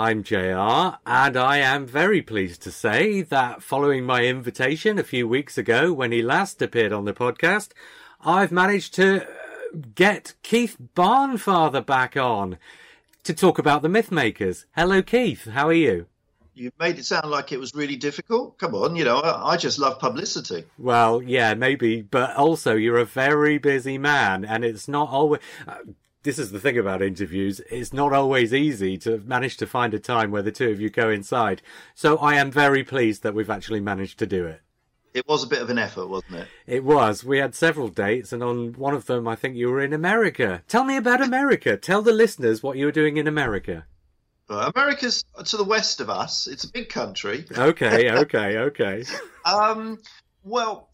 I'm 0.00 0.22
JR, 0.22 0.96
and 1.04 1.36
I 1.36 1.58
am 1.58 1.84
very 1.84 2.22
pleased 2.22 2.62
to 2.62 2.70
say 2.70 3.20
that 3.20 3.62
following 3.62 4.06
my 4.06 4.24
invitation 4.24 4.98
a 4.98 5.04
few 5.04 5.28
weeks 5.28 5.58
ago 5.58 5.92
when 5.92 6.10
he 6.10 6.22
last 6.22 6.62
appeared 6.62 6.90
on 6.90 7.04
the 7.04 7.12
podcast, 7.12 7.72
I've 8.24 8.50
managed 8.50 8.94
to 8.94 9.24
uh, 9.24 9.26
get 9.94 10.32
Keith 10.42 10.78
Barnfather 10.96 11.84
back 11.84 12.16
on 12.16 12.56
to 13.24 13.34
talk 13.34 13.58
about 13.58 13.82
the 13.82 13.88
Mythmakers. 13.88 14.64
Hello, 14.74 15.02
Keith. 15.02 15.44
How 15.44 15.68
are 15.68 15.74
you? 15.74 16.06
You 16.54 16.72
made 16.80 16.98
it 16.98 17.04
sound 17.04 17.30
like 17.30 17.52
it 17.52 17.60
was 17.60 17.74
really 17.74 17.96
difficult. 17.96 18.56
Come 18.56 18.74
on, 18.74 18.96
you 18.96 19.04
know, 19.04 19.18
I, 19.18 19.52
I 19.52 19.56
just 19.58 19.78
love 19.78 19.98
publicity. 19.98 20.64
Well, 20.78 21.22
yeah, 21.22 21.52
maybe, 21.52 22.00
but 22.00 22.36
also 22.36 22.74
you're 22.74 22.96
a 22.96 23.04
very 23.04 23.58
busy 23.58 23.98
man, 23.98 24.46
and 24.46 24.64
it's 24.64 24.88
not 24.88 25.10
always. 25.10 25.40
This 26.22 26.38
is 26.38 26.52
the 26.52 26.60
thing 26.60 26.76
about 26.76 27.00
interviews. 27.00 27.60
It's 27.70 27.94
not 27.94 28.12
always 28.12 28.52
easy 28.52 28.98
to 28.98 29.18
manage 29.24 29.56
to 29.56 29.66
find 29.66 29.94
a 29.94 29.98
time 29.98 30.30
where 30.30 30.42
the 30.42 30.52
two 30.52 30.68
of 30.70 30.78
you 30.78 30.90
go 30.90 31.08
inside. 31.08 31.62
So 31.94 32.18
I 32.18 32.34
am 32.34 32.50
very 32.50 32.84
pleased 32.84 33.22
that 33.22 33.34
we've 33.34 33.48
actually 33.48 33.80
managed 33.80 34.18
to 34.18 34.26
do 34.26 34.44
it. 34.44 34.60
It 35.14 35.26
was 35.26 35.42
a 35.42 35.46
bit 35.46 35.62
of 35.62 35.70
an 35.70 35.78
effort, 35.78 36.08
wasn't 36.08 36.36
it? 36.36 36.48
It 36.66 36.84
was. 36.84 37.24
We 37.24 37.38
had 37.38 37.54
several 37.54 37.88
dates, 37.88 38.34
and 38.34 38.42
on 38.42 38.74
one 38.74 38.94
of 38.94 39.06
them, 39.06 39.26
I 39.26 39.34
think 39.34 39.56
you 39.56 39.70
were 39.70 39.80
in 39.80 39.94
America. 39.94 40.62
Tell 40.68 40.84
me 40.84 40.96
about 40.96 41.22
America. 41.22 41.78
Tell 41.78 42.02
the 42.02 42.12
listeners 42.12 42.62
what 42.62 42.76
you 42.76 42.84
were 42.84 42.92
doing 42.92 43.16
in 43.16 43.26
America. 43.26 43.86
America's 44.50 45.24
to 45.44 45.56
the 45.56 45.64
west 45.64 46.00
of 46.00 46.10
us. 46.10 46.46
It's 46.46 46.64
a 46.64 46.70
big 46.70 46.90
country. 46.90 47.46
Okay, 47.56 48.10
okay, 48.18 48.58
okay. 48.58 49.04
um, 49.46 49.98
well, 50.44 50.89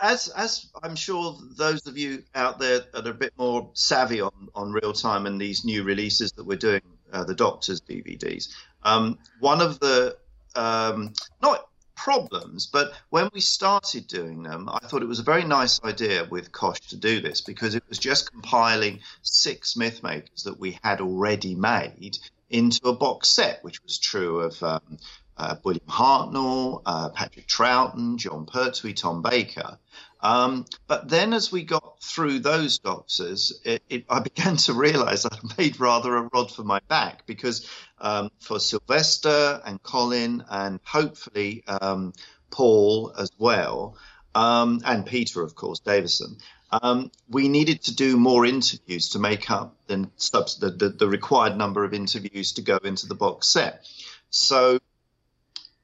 as 0.00 0.28
as 0.28 0.66
I'm 0.82 0.96
sure 0.96 1.36
those 1.56 1.86
of 1.86 1.98
you 1.98 2.24
out 2.34 2.58
there 2.58 2.80
that 2.92 3.06
are 3.06 3.10
a 3.10 3.14
bit 3.14 3.32
more 3.36 3.70
savvy 3.74 4.20
on 4.20 4.48
on 4.54 4.72
Reeltime 4.72 5.26
and 5.26 5.40
these 5.40 5.64
new 5.64 5.82
releases 5.82 6.32
that 6.32 6.44
we're 6.44 6.58
doing, 6.58 6.82
uh, 7.12 7.24
the 7.24 7.34
Doctors 7.34 7.80
DVDs. 7.80 8.48
Um, 8.82 9.18
one 9.40 9.60
of 9.60 9.80
the 9.80 10.16
um, 10.54 11.12
not 11.42 11.68
problems, 11.94 12.66
but 12.66 12.92
when 13.10 13.28
we 13.34 13.40
started 13.40 14.06
doing 14.06 14.44
them, 14.44 14.68
I 14.68 14.78
thought 14.86 15.02
it 15.02 15.08
was 15.08 15.18
a 15.18 15.24
very 15.24 15.44
nice 15.44 15.82
idea 15.82 16.24
with 16.30 16.52
Koch 16.52 16.80
to 16.88 16.96
do 16.96 17.20
this 17.20 17.40
because 17.40 17.74
it 17.74 17.82
was 17.88 17.98
just 17.98 18.30
compiling 18.30 19.00
six 19.22 19.76
myth 19.76 20.02
makers 20.02 20.44
that 20.44 20.60
we 20.60 20.78
had 20.82 21.00
already 21.00 21.56
made 21.56 22.18
into 22.50 22.88
a 22.88 22.94
box 22.94 23.28
set, 23.28 23.62
which 23.64 23.82
was 23.82 23.98
true 23.98 24.40
of 24.40 24.62
um, 24.62 24.98
uh, 25.38 25.56
William 25.62 25.86
Hartnell, 25.88 26.82
uh, 26.84 27.08
Patrick 27.10 27.46
Troughton, 27.46 28.16
Jon 28.16 28.46
Pertwee, 28.46 28.92
Tom 28.92 29.22
Baker. 29.22 29.78
Um, 30.20 30.66
but 30.88 31.08
then 31.08 31.32
as 31.32 31.52
we 31.52 31.62
got 31.62 32.02
through 32.02 32.40
those 32.40 32.78
doctors, 32.78 33.60
it, 33.64 33.82
it, 33.88 34.04
I 34.10 34.20
began 34.30 34.56
to 34.56 34.72
realize 34.72 35.24
I 35.24 35.38
made 35.56 35.78
rather 35.78 36.16
a 36.16 36.28
rod 36.32 36.50
for 36.50 36.64
my 36.64 36.80
back 36.88 37.26
because 37.26 37.68
um, 38.00 38.30
for 38.40 38.58
Sylvester 38.58 39.60
and 39.64 39.82
Colin 39.82 40.44
and 40.50 40.80
hopefully 40.82 41.62
um, 41.68 42.12
Paul 42.50 43.14
as 43.16 43.30
well, 43.38 43.96
um, 44.34 44.80
and 44.84 45.06
Peter, 45.06 45.42
of 45.42 45.54
course, 45.54 45.80
Davison, 45.80 46.36
um, 46.70 47.10
we 47.28 47.48
needed 47.48 47.82
to 47.84 47.94
do 47.94 48.16
more 48.16 48.44
interviews 48.44 49.10
to 49.10 49.18
make 49.18 49.50
up 49.50 49.74
the, 49.86 50.08
the, 50.18 50.94
the 50.96 51.08
required 51.08 51.56
number 51.56 51.84
of 51.84 51.94
interviews 51.94 52.52
to 52.52 52.62
go 52.62 52.76
into 52.76 53.06
the 53.06 53.14
box 53.14 53.48
set. 53.48 53.86
So 54.30 54.78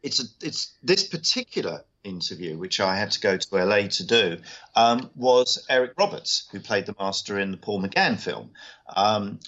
it's 0.04 0.20
a, 0.20 0.26
it's 0.42 0.74
this 0.82 1.08
particular 1.08 1.82
interview, 2.04 2.58
which 2.58 2.78
I 2.78 2.94
had 2.94 3.10
to 3.12 3.20
go 3.20 3.38
to 3.38 3.64
LA 3.64 3.88
to 3.88 4.06
do, 4.06 4.36
um, 4.76 5.10
was 5.16 5.64
Eric 5.70 5.94
Roberts, 5.98 6.46
who 6.52 6.60
played 6.60 6.84
the 6.84 6.94
master 7.00 7.38
in 7.40 7.50
the 7.50 7.56
Paul 7.56 7.82
McGann 7.82 8.20
film. 8.20 8.50
Um, 8.94 9.40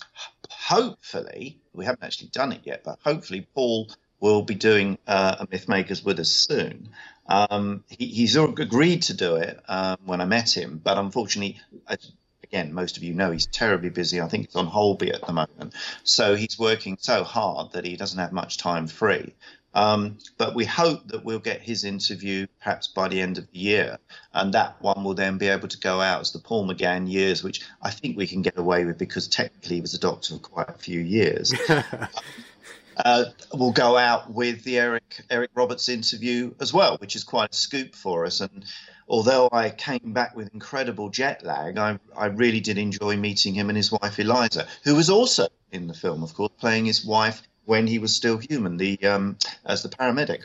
hopefully, 0.50 1.60
we 1.74 1.84
haven't 1.84 2.02
actually 2.02 2.30
done 2.30 2.52
it 2.52 2.62
yet, 2.64 2.82
but 2.84 2.98
hopefully 3.04 3.46
Paul 3.54 3.90
will 4.18 4.42
be 4.42 4.54
doing 4.54 4.96
uh, 5.06 5.36
a 5.40 5.46
Mythmakers 5.46 6.02
with 6.02 6.18
us 6.18 6.30
soon. 6.30 6.88
Um, 7.26 7.84
he, 7.88 8.06
he's 8.06 8.36
agreed 8.36 9.02
to 9.02 9.14
do 9.14 9.36
it 9.36 9.60
um, 9.68 9.98
when 10.06 10.22
I 10.22 10.24
met 10.24 10.56
him, 10.56 10.80
but 10.82 10.96
unfortunately, 10.96 11.60
again, 12.42 12.72
most 12.72 12.96
of 12.96 13.02
you 13.02 13.12
know 13.12 13.30
he's 13.30 13.46
terribly 13.46 13.90
busy. 13.90 14.22
I 14.22 14.28
think 14.28 14.44
it's 14.44 14.56
on 14.56 14.66
Holby 14.66 15.12
at 15.12 15.26
the 15.26 15.32
moment. 15.32 15.74
So 16.04 16.34
he's 16.34 16.58
working 16.58 16.96
so 16.98 17.24
hard 17.24 17.72
that 17.72 17.84
he 17.84 17.96
doesn't 17.96 18.18
have 18.18 18.32
much 18.32 18.56
time 18.56 18.86
free. 18.86 19.34
Um, 19.76 20.16
but 20.38 20.54
we 20.54 20.64
hope 20.64 21.09
that 21.09 21.22
we'll 21.22 21.38
get 21.38 21.60
his 21.60 21.84
interview 21.84 22.47
perhaps 22.60 22.88
by 22.88 23.09
the 23.09 23.20
end 23.20 23.37
of 23.37 23.47
the 23.53 23.59
year, 23.59 23.98
and 24.32 24.54
that 24.54 24.81
one 24.81 25.04
will 25.04 25.12
then 25.12 25.37
be 25.37 25.48
able 25.48 25.69
to 25.69 25.78
go 25.78 26.00
out 26.00 26.22
as 26.22 26.32
the 26.32 26.38
Paul 26.38 26.66
McGann 26.66 27.12
years, 27.12 27.44
which 27.44 27.60
I 27.82 27.91
think 27.91 28.16
we 28.16 28.26
can 28.26 28.41
get 28.41 28.56
away 28.56 28.86
with 28.86 28.97
because 28.97 29.28
technically 29.28 29.76
he 29.76 29.81
was 29.82 29.92
a 29.92 30.00
doctor 30.00 30.32
for 30.32 30.41
quite 30.41 30.70
a 30.70 30.78
few 30.78 30.98
years. 30.98 31.53
uh, 32.97 33.25
will 33.53 33.72
go 33.72 33.98
out 33.98 34.32
with 34.32 34.65
the 34.65 34.78
Eric 34.78 35.20
Eric 35.28 35.50
Roberts 35.54 35.91
interview 35.91 36.54
as 36.59 36.72
well, 36.72 36.97
which 36.97 37.15
is 37.15 37.22
quite 37.22 37.53
a 37.53 37.56
scoop 37.56 37.94
for 37.94 38.25
us. 38.25 38.41
And 38.41 38.65
although 39.06 39.50
I 39.53 39.69
came 39.69 40.15
back 40.15 40.34
with 40.34 40.54
incredible 40.54 41.10
jet 41.10 41.44
lag, 41.44 41.76
I, 41.76 41.98
I 42.16 42.26
really 42.28 42.60
did 42.60 42.78
enjoy 42.78 43.19
meeting 43.19 43.53
him 43.53 43.69
and 43.69 43.76
his 43.76 43.92
wife 43.92 44.19
Eliza, 44.19 44.69
who 44.84 44.94
was 44.97 45.10
also 45.10 45.48
in 45.70 45.86
the 45.86 45.92
film, 45.92 46.22
of 46.22 46.32
course, 46.32 46.53
playing 46.59 46.86
his 46.86 47.04
wife 47.04 47.42
when 47.66 47.87
he 47.87 47.99
was 47.99 48.16
still 48.16 48.38
human, 48.38 48.78
the 48.78 48.99
um, 49.04 49.37
as 49.65 49.82
the 49.82 49.88
paramedic. 49.91 50.44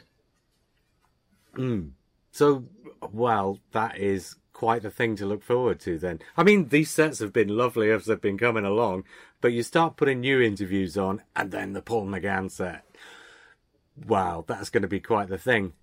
Mm. 1.55 1.91
So, 2.31 2.65
well, 3.11 3.59
that 3.71 3.97
is 3.97 4.35
quite 4.53 4.81
the 4.81 4.91
thing 4.91 5.15
to 5.15 5.25
look 5.25 5.43
forward 5.43 5.79
to 5.81 5.97
then. 5.97 6.19
I 6.35 6.43
mean, 6.43 6.69
these 6.69 6.89
sets 6.89 7.19
have 7.19 7.31
been 7.31 7.47
lovely 7.47 7.89
as 7.91 8.05
they've 8.05 8.19
been 8.19 8.37
coming 8.37 8.65
along, 8.65 9.05
but 9.39 9.53
you 9.53 9.63
start 9.63 9.97
putting 9.97 10.19
new 10.19 10.41
interviews 10.41 10.97
on, 10.97 11.21
and 11.35 11.51
then 11.51 11.73
the 11.73 11.81
Paul 11.81 12.05
McGann 12.07 12.51
set. 12.51 12.85
Wow, 14.07 14.43
that's 14.47 14.69
going 14.69 14.81
to 14.81 14.87
be 14.87 14.99
quite 14.99 15.29
the 15.29 15.37
thing. 15.37 15.73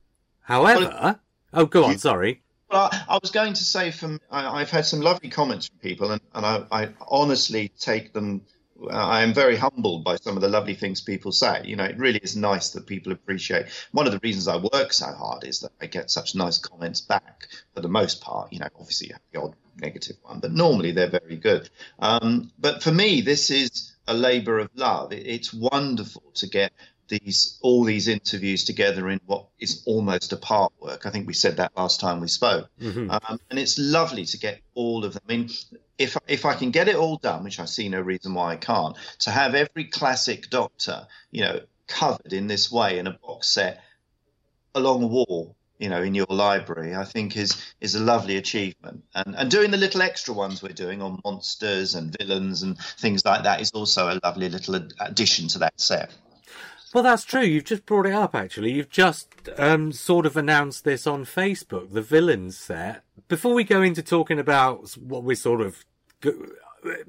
However, 0.40 0.80
well, 0.80 1.20
oh, 1.52 1.66
go 1.66 1.84
on, 1.84 1.98
sorry. 1.98 2.42
Well, 2.70 2.90
I 2.92 3.18
was 3.20 3.30
going 3.30 3.54
to 3.54 3.64
say, 3.64 3.90
from 3.90 4.20
I, 4.30 4.60
have 4.60 4.70
had 4.70 4.86
some 4.86 5.00
lovely 5.00 5.28
comments 5.28 5.68
from 5.68 5.78
people, 5.78 6.10
and, 6.10 6.20
and 6.34 6.44
I, 6.44 6.64
I 6.70 6.88
honestly 7.06 7.68
take 7.78 8.12
them 8.12 8.42
I 8.90 9.22
am 9.22 9.34
very 9.34 9.56
humbled 9.56 10.04
by 10.04 10.16
some 10.16 10.36
of 10.36 10.42
the 10.42 10.48
lovely 10.48 10.74
things 10.74 11.00
people 11.00 11.32
say. 11.32 11.62
You 11.64 11.76
know, 11.76 11.84
it 11.84 11.98
really 11.98 12.20
is 12.20 12.36
nice 12.36 12.70
that 12.70 12.86
people 12.86 13.12
appreciate. 13.12 13.66
One 13.92 14.06
of 14.06 14.12
the 14.12 14.20
reasons 14.22 14.46
I 14.46 14.56
work 14.56 14.92
so 14.92 15.06
hard 15.06 15.44
is 15.44 15.60
that 15.60 15.72
I 15.80 15.86
get 15.86 16.10
such 16.10 16.34
nice 16.34 16.58
comments 16.58 17.00
back 17.00 17.48
for 17.74 17.80
the 17.80 17.88
most 17.88 18.20
part. 18.20 18.52
You 18.52 18.60
know, 18.60 18.68
obviously 18.78 19.08
you 19.08 19.14
have 19.14 19.22
the 19.32 19.40
odd 19.40 19.54
negative 19.80 20.16
one, 20.22 20.40
but 20.40 20.52
normally 20.52 20.92
they're 20.92 21.10
very 21.10 21.36
good. 21.36 21.68
Um, 21.98 22.50
but 22.58 22.82
for 22.82 22.92
me, 22.92 23.20
this 23.20 23.50
is 23.50 23.92
a 24.06 24.14
labour 24.14 24.58
of 24.58 24.70
love. 24.74 25.12
It, 25.12 25.26
it's 25.26 25.52
wonderful 25.52 26.24
to 26.34 26.46
get 26.46 26.72
these 27.08 27.58
all 27.62 27.84
these 27.84 28.06
interviews 28.06 28.64
together 28.64 29.08
in 29.08 29.20
what 29.26 29.46
is 29.58 29.82
almost 29.86 30.32
a 30.32 30.36
part 30.36 30.72
work. 30.80 31.06
I 31.06 31.10
think 31.10 31.26
we 31.26 31.34
said 31.34 31.56
that 31.56 31.72
last 31.76 32.00
time 32.00 32.20
we 32.20 32.28
spoke, 32.28 32.68
mm-hmm. 32.80 33.10
um, 33.10 33.40
and 33.50 33.58
it's 33.58 33.78
lovely 33.78 34.26
to 34.26 34.38
get 34.38 34.60
all 34.74 35.04
of 35.04 35.14
them. 35.14 35.22
I 35.26 35.36
mean, 35.36 35.50
if 35.98 36.16
if 36.26 36.44
I 36.44 36.54
can 36.54 36.70
get 36.70 36.88
it 36.88 36.96
all 36.96 37.16
done, 37.16 37.44
which 37.44 37.60
I 37.60 37.64
see 37.64 37.88
no 37.88 38.00
reason 38.00 38.34
why 38.34 38.52
I 38.52 38.56
can't, 38.56 38.96
to 39.20 39.30
have 39.30 39.54
every 39.54 39.84
classic 39.84 40.48
Doctor, 40.48 41.06
you 41.30 41.42
know, 41.42 41.60
covered 41.86 42.32
in 42.32 42.46
this 42.46 42.70
way 42.70 42.98
in 42.98 43.06
a 43.06 43.12
box 43.12 43.48
set 43.48 43.82
along 44.74 45.02
a 45.02 45.06
wall, 45.06 45.56
you 45.78 45.88
know, 45.88 46.02
in 46.02 46.14
your 46.14 46.26
library, 46.28 46.94
I 46.94 47.04
think 47.04 47.36
is 47.36 47.56
is 47.80 47.94
a 47.94 48.00
lovely 48.00 48.36
achievement. 48.36 49.04
And 49.14 49.34
and 49.36 49.50
doing 49.50 49.70
the 49.70 49.76
little 49.76 50.02
extra 50.02 50.34
ones 50.34 50.62
we're 50.62 50.68
doing 50.70 51.02
on 51.02 51.20
monsters 51.24 51.94
and 51.94 52.16
villains 52.18 52.62
and 52.62 52.78
things 52.78 53.24
like 53.24 53.42
that 53.42 53.60
is 53.60 53.72
also 53.72 54.08
a 54.08 54.20
lovely 54.22 54.48
little 54.48 54.76
addition 55.00 55.48
to 55.48 55.58
that 55.58 55.80
set. 55.80 56.12
Well, 56.94 57.04
that's 57.04 57.24
true. 57.24 57.42
You've 57.42 57.64
just 57.64 57.84
brought 57.84 58.06
it 58.06 58.14
up, 58.14 58.34
actually. 58.34 58.72
You've 58.72 58.88
just 58.88 59.28
um, 59.58 59.92
sort 59.92 60.24
of 60.24 60.38
announced 60.38 60.84
this 60.84 61.06
on 61.06 61.26
Facebook, 61.26 61.92
the 61.92 62.00
villains 62.00 62.56
set. 62.56 63.02
Before 63.28 63.52
we 63.52 63.62
go 63.62 63.82
into 63.82 64.02
talking 64.02 64.38
about 64.38 64.92
what 64.92 65.22
we're 65.22 65.36
sort 65.36 65.60
of 65.60 65.84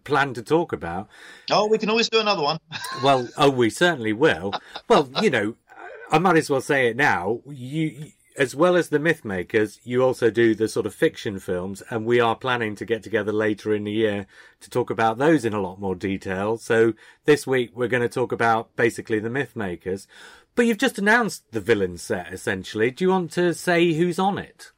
plan 0.03 0.33
to 0.33 0.41
talk 0.41 0.73
about. 0.73 1.07
Oh, 1.51 1.67
we 1.67 1.77
can 1.77 1.89
always 1.89 2.09
do 2.09 2.19
another 2.19 2.41
one. 2.41 2.59
well, 3.03 3.27
oh, 3.37 3.49
we 3.49 3.69
certainly 3.69 4.13
will. 4.13 4.53
Well, 4.87 5.09
you 5.21 5.29
know, 5.29 5.55
I 6.11 6.17
might 6.17 6.37
as 6.37 6.49
well 6.49 6.61
say 6.61 6.87
it 6.87 6.97
now. 6.97 7.41
You, 7.47 8.11
as 8.37 8.55
well 8.55 8.77
as 8.77 8.87
the 8.89 8.99
myth 8.99 9.25
makers, 9.25 9.79
you 9.83 10.01
also 10.01 10.29
do 10.31 10.55
the 10.55 10.69
sort 10.69 10.85
of 10.85 10.95
fiction 10.95 11.39
films, 11.39 11.83
and 11.89 12.05
we 12.05 12.21
are 12.21 12.35
planning 12.35 12.73
to 12.75 12.85
get 12.85 13.03
together 13.03 13.33
later 13.33 13.73
in 13.73 13.83
the 13.83 13.91
year 13.91 14.27
to 14.61 14.69
talk 14.69 14.89
about 14.89 15.17
those 15.17 15.43
in 15.43 15.53
a 15.53 15.61
lot 15.61 15.79
more 15.79 15.95
detail. 15.95 16.57
So 16.57 16.93
this 17.25 17.45
week 17.45 17.71
we're 17.75 17.89
going 17.89 18.03
to 18.03 18.09
talk 18.09 18.31
about 18.31 18.75
basically 18.75 19.19
the 19.19 19.29
myth 19.29 19.55
makers. 19.55 20.07
But 20.55 20.65
you've 20.65 20.77
just 20.77 20.97
announced 20.97 21.51
the 21.51 21.61
villain 21.61 21.97
set 21.97 22.31
essentially. 22.33 22.91
Do 22.91 23.03
you 23.03 23.09
want 23.09 23.31
to 23.31 23.53
say 23.53 23.93
who's 23.93 24.19
on 24.19 24.37
it? 24.37 24.71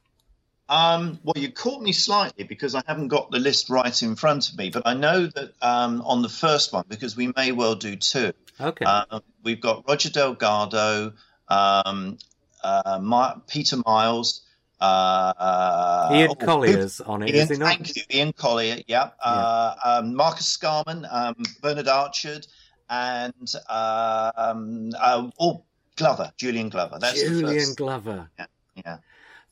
Um, 0.72 1.20
well, 1.22 1.34
you 1.36 1.52
caught 1.52 1.82
me 1.82 1.92
slightly 1.92 2.44
because 2.44 2.74
I 2.74 2.82
haven't 2.86 3.08
got 3.08 3.30
the 3.30 3.38
list 3.38 3.68
right 3.68 4.02
in 4.02 4.16
front 4.16 4.48
of 4.48 4.56
me, 4.56 4.70
but 4.70 4.84
I 4.86 4.94
know 4.94 5.26
that 5.26 5.52
um, 5.60 6.00
on 6.00 6.22
the 6.22 6.30
first 6.30 6.72
one, 6.72 6.84
because 6.88 7.14
we 7.14 7.30
may 7.36 7.52
well 7.52 7.74
do 7.74 7.94
two. 7.94 8.32
Okay. 8.58 8.86
Uh, 8.86 9.20
we've 9.44 9.60
got 9.60 9.86
Roger 9.86 10.08
Delgado, 10.08 11.12
um, 11.48 12.16
uh, 12.64 12.98
My- 13.02 13.36
Peter 13.48 13.76
Miles, 13.84 14.46
uh, 14.80 16.08
Ian 16.10 16.30
oh, 16.30 16.34
Collier's 16.36 17.02
on 17.02 17.22
it, 17.22 17.34
Ian, 17.34 17.42
is 17.42 17.50
he 17.50 17.56
not? 17.58 17.68
thank 17.68 17.94
you, 17.94 18.02
Ian 18.10 18.32
Collier. 18.32 18.78
Yeah, 18.86 19.10
uh, 19.22 19.74
um, 19.84 20.14
Marcus 20.14 20.56
Scarman, 20.56 21.06
um, 21.12 21.36
Bernard 21.60 21.88
Archard, 21.88 22.46
and 22.88 23.52
uh, 23.68 24.32
um, 24.36 24.90
uh, 24.98 25.28
oh 25.38 25.64
Glover, 25.96 26.32
Julian 26.38 26.70
Glover. 26.70 26.96
That's 26.98 27.20
Julian. 27.20 27.74
Glover. 27.74 28.30
Yeah, 28.74 28.96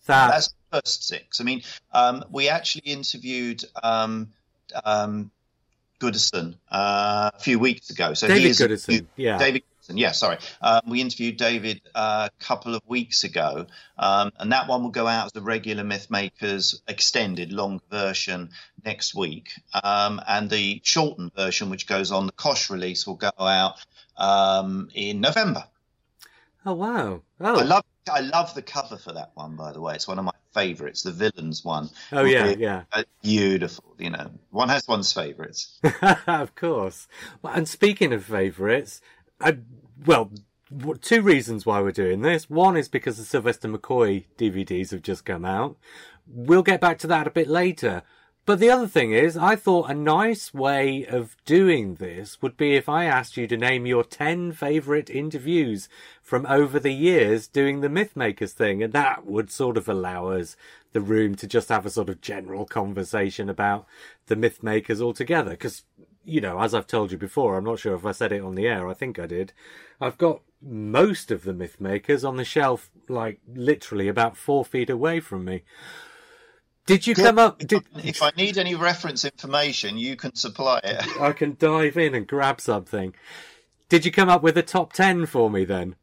That 0.07 0.31
that's 0.31 0.55
first 0.73 1.07
six. 1.07 1.41
I 1.41 1.45
mean, 1.45 1.63
um, 1.93 2.25
we 2.31 2.49
actually 2.49 2.83
interviewed 2.93 3.65
um, 3.83 4.29
um, 4.85 5.31
Gooderson 6.01 6.55
uh, 6.71 7.31
a 7.35 7.39
few 7.41 7.59
weeks 7.59 7.91
ago. 7.91 8.15
So 8.15 8.27
David 8.29 8.53
Gooderson. 8.53 9.07
Yeah. 9.17 9.39
David 9.39 9.63
Gooderson, 9.63 9.99
yeah, 9.99 10.13
sorry. 10.13 10.39
Um, 10.63 10.81
we 10.89 11.01
interviewed 11.01 11.37
David 11.37 11.83
uh, 11.95 12.29
a 12.33 12.45
couple 12.45 12.75
of 12.75 12.83
weeks 12.87 13.25
ago, 13.25 13.67
um, 13.99 14.31
and 14.39 14.53
that 14.53 14.69
one 14.69 14.83
will 14.83 14.91
go 14.91 15.07
out 15.07 15.27
as 15.27 15.37
a 15.37 15.45
regular 15.45 15.83
Mythmakers 15.85 16.81
extended 16.89 17.53
long 17.53 17.81
version 17.91 18.51
next 18.85 19.15
week. 19.15 19.51
Um, 19.83 20.21
and 20.27 20.49
the 20.49 20.81
shortened 20.85 21.35
version, 21.35 21.69
which 21.71 21.87
goes 21.87 22.13
on 22.13 22.27
the 22.27 22.33
Koch 22.33 22.71
release, 22.71 23.07
will 23.07 23.17
go 23.17 23.31
out 23.39 23.75
um, 24.17 24.89
in 24.95 25.21
November. 25.21 25.65
Oh 26.65 26.75
wow. 26.75 27.23
I 27.41 27.51
Oh. 27.51 27.55
love 27.65 27.85
I 28.11 28.21
love 28.21 28.55
the 28.55 28.63
cover 28.63 28.97
for 28.99 29.13
that 29.13 29.31
one, 29.35 29.57
by 29.57 29.73
the 29.73 29.81
way. 29.81 29.95
It's 29.95 30.07
one 30.09 30.19
of 30.19 30.25
my 30.25 30.33
favourites, 30.53 31.03
the 31.03 31.13
villains 31.13 31.65
one. 31.65 31.91
Oh 32.13 32.25
yeah, 32.25 32.55
yeah. 32.59 32.83
beautiful. 33.23 33.95
You 33.99 34.11
know, 34.11 34.31
one 34.51 34.69
has 34.69 34.87
one's 34.89 35.13
favourites. 35.13 35.79
of 36.27 36.55
course. 36.55 37.09
Well, 37.43 37.55
and 37.55 37.69
speaking 37.69 38.13
of 38.13 38.25
favourites, 38.25 39.01
I, 39.41 39.59
well, 40.05 40.31
two 41.01 41.23
reasons 41.23 41.67
why 41.67 41.81
we're 41.81 41.93
doing 41.93 42.23
this. 42.23 42.49
One 42.49 42.77
is 42.77 42.89
because 42.89 43.17
the 43.17 43.25
Sylvester 43.25 43.69
McCoy 43.69 44.25
DVDs 44.39 44.91
have 44.91 45.03
just 45.03 45.25
come 45.25 45.45
out. 45.45 45.77
We'll 46.27 46.63
get 46.63 46.81
back 46.81 46.99
to 47.01 47.07
that 47.09 47.27
a 47.27 47.31
bit 47.31 47.49
later. 47.49 48.03
But 48.51 48.59
the 48.59 48.71
other 48.73 48.89
thing 48.89 49.13
is, 49.13 49.37
I 49.37 49.55
thought 49.55 49.89
a 49.91 49.95
nice 49.95 50.53
way 50.53 51.07
of 51.07 51.37
doing 51.45 51.95
this 51.95 52.43
would 52.43 52.57
be 52.57 52.75
if 52.75 52.89
I 52.89 53.05
asked 53.05 53.37
you 53.37 53.47
to 53.47 53.57
name 53.57 53.87
your 53.87 54.03
10 54.03 54.51
favourite 54.55 55.09
interviews 55.09 55.89
from 56.21 56.47
over 56.47 56.81
the 56.81 56.93
years 56.93 57.47
doing 57.47 57.81
the 57.81 57.87
Mythmakers 57.87 58.51
thing, 58.51 58.83
and 58.83 58.93
that 58.93 59.25
would 59.25 59.53
sort 59.53 59.77
of 59.77 59.89
allow 59.89 60.31
us 60.31 60.57
the 60.93 61.01
room 61.01 61.37
to 61.37 61.47
just 61.47 61.69
have 61.69 61.87
a 61.87 61.91
sort 61.91 62.09
of 62.09 62.21
general 62.21 62.65
conversation 62.65 63.49
about 63.49 63.87
the 64.27 64.35
Mythmakers 64.35 65.01
altogether. 65.01 65.53
Because, 65.53 65.85
you 66.25 66.41
know, 66.41 66.59
as 66.59 66.75
I've 66.75 66.89
told 66.89 67.13
you 67.13 67.19
before, 67.19 67.57
I'm 67.57 67.63
not 67.63 67.79
sure 67.79 67.95
if 67.95 68.05
I 68.05 68.11
said 68.11 68.33
it 68.33 68.43
on 68.43 68.57
the 68.57 68.67
air, 68.67 68.89
I 68.89 68.95
think 68.95 69.21
I 69.21 69.27
did. 69.27 69.53
I've 70.01 70.19
got 70.19 70.41
most 70.61 71.31
of 71.31 71.45
the 71.45 71.55
Mythmakers 71.55 72.29
on 72.29 72.37
the 72.37 72.45
shelf, 72.45 72.91
like 73.09 73.39
literally 73.47 74.09
about 74.09 74.37
four 74.37 74.65
feet 74.65 74.91
away 74.91 75.21
from 75.21 75.45
me. 75.45 75.63
Did 76.87 77.07
you 77.07 77.15
come 77.15 77.39
up? 77.39 77.59
Did, 77.59 77.83
If 77.97 78.23
I 78.23 78.33
need 78.37 78.59
any 78.59 78.75
reference 78.75 79.25
information, 79.25 79.99
you 79.99 80.17
can 80.17 80.35
supply 80.35 80.81
it. 80.83 81.05
I 81.21 81.33
can 81.33 81.57
dive 81.59 81.97
in 81.97 82.15
and 82.15 82.27
grab 82.27 82.61
something. 82.61 83.15
Did 83.89 84.05
you 84.05 84.13
come 84.13 84.29
up 84.29 84.43
with 84.43 84.57
a 84.57 84.63
top 84.63 84.93
10 84.93 85.27
for 85.27 85.51
me 85.51 85.65
then? 85.65 85.97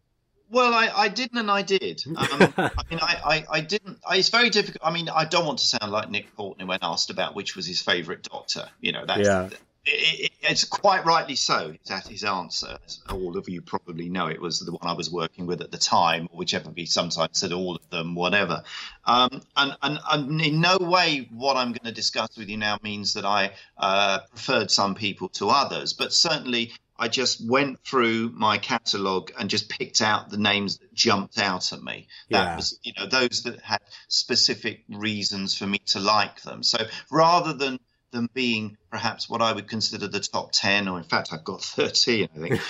Well, 0.50 0.74
I, 0.74 0.90
I 0.96 1.08
didn't 1.10 1.40
and 1.40 1.52
I 1.52 1.62
did. 1.62 2.04
Um, 2.08 2.54
I 2.58 2.84
mean, 2.90 3.00
I, 3.02 3.20
I, 3.26 3.46
I 3.52 3.62
didn't. 3.62 4.00
I, 4.08 4.16
it's 4.18 4.30
very 4.30 4.50
difficult. 4.50 4.82
I 4.82 4.94
mean, 4.94 5.10
I 5.10 5.26
don't 5.26 5.46
want 5.46 5.60
to 5.60 5.66
sound 5.66 5.92
like 5.92 6.10
Nick 6.10 6.34
Courtney 6.38 6.64
when 6.64 6.80
asked 6.82 7.10
about 7.10 7.36
which 7.36 7.56
was 7.58 7.68
his 7.68 7.82
favourite 7.82 8.24
doctor. 8.24 8.70
You 8.80 8.94
know, 8.94 9.04
that's, 9.06 9.28
Yeah. 9.28 9.50
It, 9.88 10.20
it, 10.26 10.32
it's 10.42 10.64
quite 10.64 11.06
rightly 11.06 11.36
so. 11.36 11.74
That 11.88 12.08
his 12.08 12.24
answer. 12.24 12.78
As 12.86 13.00
all 13.10 13.38
of 13.38 13.50
you 13.50 13.62
probably 13.62 14.10
know 14.10 14.28
it 14.28 14.42
was 14.42 14.60
the 14.60 14.72
one 14.72 14.82
I 14.84 14.94
was 14.94 15.10
working 15.10 15.48
with 15.48 15.62
at 15.62 15.72
the 15.72 15.78
time, 15.78 16.28
or 16.32 16.38
whichever 16.38 16.72
he 16.76 16.86
sometimes 16.86 17.40
said 17.40 17.54
all 17.54 17.76
of 17.76 17.90
them, 17.90 18.16
whatever. 18.16 18.64
Um, 19.06 19.42
and, 19.56 19.78
and, 19.82 20.00
and 20.12 20.42
in 20.42 20.62
no 20.62 20.78
way 20.78 21.30
what 21.32 21.58
I'm 21.58 21.70
going 21.70 21.86
to 21.86 21.92
discuss 21.92 22.38
with 22.38 22.50
you 22.50 22.58
now 22.58 22.78
means 22.84 23.14
that 23.14 23.26
I 23.26 23.54
uh, 23.78 24.20
preferred 24.30 24.70
some 24.72 24.96
people 24.96 25.30
to 25.30 25.50
others, 25.50 25.94
but 25.94 26.14
certainly 26.14 26.74
I 27.00 27.08
just 27.08 27.48
went 27.48 27.84
through 27.84 28.32
my 28.34 28.58
catalogue 28.58 29.32
and 29.38 29.50
just 29.50 29.70
picked 29.70 30.02
out 30.02 30.30
the 30.32 30.38
names 30.38 30.80
that 30.80 30.94
jumped 30.96 31.38
out 31.38 31.72
at 31.72 31.84
me. 31.84 32.08
That 32.32 32.46
Yeah. 32.48 32.56
was, 32.56 32.80
you 32.82 32.94
know, 32.98 33.06
those 33.06 33.44
that 33.44 33.62
had 33.62 33.82
specific 34.08 34.84
reasons 34.90 35.56
for 35.56 35.68
me 35.68 35.78
to 35.88 36.00
like 36.00 36.42
them. 36.42 36.64
So 36.64 36.80
rather 37.12 37.54
than 37.54 37.80
them 38.12 38.30
being 38.34 38.78
perhaps 38.90 39.30
what 39.30 39.42
I 39.42 39.52
would 39.52 39.68
consider 39.68 40.08
the 40.08 40.20
top 40.20 40.52
10, 40.52 40.88
or 40.88 40.98
in 40.98 41.04
fact, 41.04 41.30
I've 41.32 41.44
got 41.44 41.62
13, 41.64 42.30
I 42.36 42.40
think, 42.40 42.62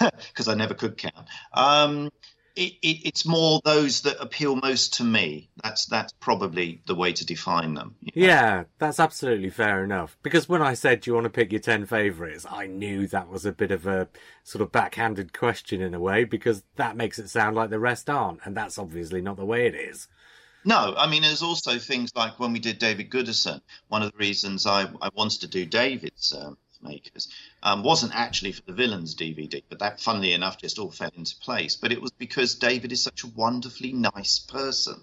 because 0.28 0.48
I 0.48 0.54
never 0.54 0.74
could 0.74 0.96
count. 0.96 1.26
Um, 1.52 2.10
it, 2.56 2.74
it, 2.82 3.06
it's 3.06 3.24
more 3.24 3.60
those 3.64 4.02
that 4.02 4.20
appeal 4.20 4.56
most 4.56 4.94
to 4.94 5.04
me. 5.04 5.48
That's 5.62 5.86
that's 5.86 6.12
probably 6.14 6.82
the 6.86 6.96
way 6.96 7.12
to 7.12 7.24
define 7.24 7.74
them. 7.74 7.94
Yeah, 8.02 8.64
that's 8.78 8.98
absolutely 8.98 9.50
fair 9.50 9.84
enough. 9.84 10.18
Because 10.22 10.48
when 10.48 10.60
I 10.60 10.74
said, 10.74 11.00
do 11.00 11.10
you 11.10 11.14
want 11.14 11.24
to 11.24 11.30
pick 11.30 11.52
your 11.52 11.60
10 11.60 11.86
favourites, 11.86 12.46
I 12.50 12.66
knew 12.66 13.06
that 13.06 13.28
was 13.28 13.46
a 13.46 13.52
bit 13.52 13.70
of 13.70 13.86
a 13.86 14.08
sort 14.42 14.62
of 14.62 14.72
backhanded 14.72 15.32
question 15.32 15.80
in 15.80 15.94
a 15.94 16.00
way, 16.00 16.24
because 16.24 16.64
that 16.76 16.96
makes 16.96 17.18
it 17.18 17.30
sound 17.30 17.56
like 17.56 17.70
the 17.70 17.78
rest 17.78 18.10
aren't. 18.10 18.40
And 18.44 18.56
that's 18.56 18.78
obviously 18.78 19.22
not 19.22 19.36
the 19.36 19.46
way 19.46 19.66
it 19.66 19.74
is. 19.74 20.08
No, 20.64 20.94
I 20.96 21.08
mean, 21.08 21.22
there's 21.22 21.42
also 21.42 21.78
things 21.78 22.10
like 22.14 22.38
when 22.38 22.52
we 22.52 22.58
did 22.58 22.78
David 22.78 23.10
Gooderson, 23.10 23.60
one 23.88 24.02
of 24.02 24.12
the 24.12 24.18
reasons 24.18 24.66
I, 24.66 24.82
I 25.00 25.08
wanted 25.14 25.40
to 25.42 25.46
do 25.46 25.64
David's 25.64 26.34
um, 26.34 26.58
Makers 26.82 27.28
um, 27.62 27.82
wasn't 27.82 28.14
actually 28.14 28.52
for 28.52 28.62
the 28.62 28.72
Villains 28.72 29.14
DVD, 29.14 29.62
but 29.68 29.80
that, 29.80 30.00
funnily 30.00 30.32
enough, 30.32 30.58
just 30.58 30.78
all 30.78 30.90
fell 30.90 31.10
into 31.16 31.36
place. 31.36 31.76
But 31.76 31.92
it 31.92 32.00
was 32.00 32.10
because 32.12 32.54
David 32.54 32.92
is 32.92 33.02
such 33.02 33.22
a 33.22 33.26
wonderfully 33.26 33.92
nice 33.92 34.38
person. 34.38 35.00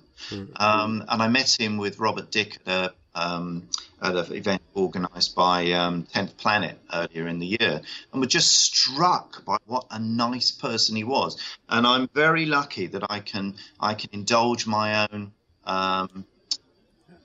Um, 0.56 1.06
and 1.08 1.22
I 1.22 1.28
met 1.28 1.60
him 1.60 1.78
with 1.78 2.00
Robert 2.00 2.32
Dick 2.32 2.58
at, 2.66 2.74
a, 2.74 2.94
um, 3.14 3.70
at 4.02 4.16
an 4.16 4.34
event 4.34 4.62
organised 4.76 5.36
by 5.36 5.72
um, 5.74 6.08
10th 6.14 6.38
Planet 6.38 6.80
earlier 6.92 7.28
in 7.28 7.40
the 7.40 7.58
year, 7.60 7.82
and 8.12 8.22
were 8.22 8.28
just 8.28 8.52
struck 8.56 9.46
by 9.46 9.58
what 9.66 9.86
a 9.92 10.00
nice 10.00 10.52
person 10.52 10.96
he 10.96 11.04
was. 11.04 11.40
And 11.70 11.86
I'm 11.86 12.10
very 12.14 12.46
lucky 12.46 12.88
that 12.88 13.04
I 13.10 13.20
can 13.20 13.56
I 13.80 13.94
can 13.94 14.10
indulge 14.14 14.66
my 14.66 15.08
own 15.12 15.32
um, 15.68 16.26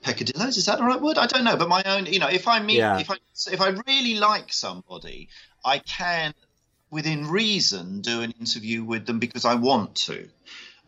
peccadillos. 0.03 0.57
Is 0.57 0.67
that 0.67 0.79
the 0.79 0.85
right 0.85 1.01
word? 1.01 1.17
I 1.17 1.27
don't 1.27 1.45
know, 1.45 1.57
but 1.57 1.69
my 1.69 1.83
own. 1.87 2.07
You 2.07 2.19
know, 2.19 2.29
if 2.29 2.47
I 2.49 2.61
meet, 2.61 2.77
Yeah. 2.77 2.99
if 2.99 3.11
I 3.11 3.17
if 3.51 3.61
I 3.61 3.69
really 3.87 4.17
like 4.17 4.53
somebody, 4.53 5.29
I 5.65 5.79
can, 5.79 6.35
within 6.91 7.29
reason, 7.29 8.01
do 8.03 8.21
an 8.21 8.33
interview 8.39 8.85
with 8.85 9.07
them 9.07 9.19
because 9.19 9.45
I 9.45 9.55
want 9.55 9.95
to. 10.07 10.29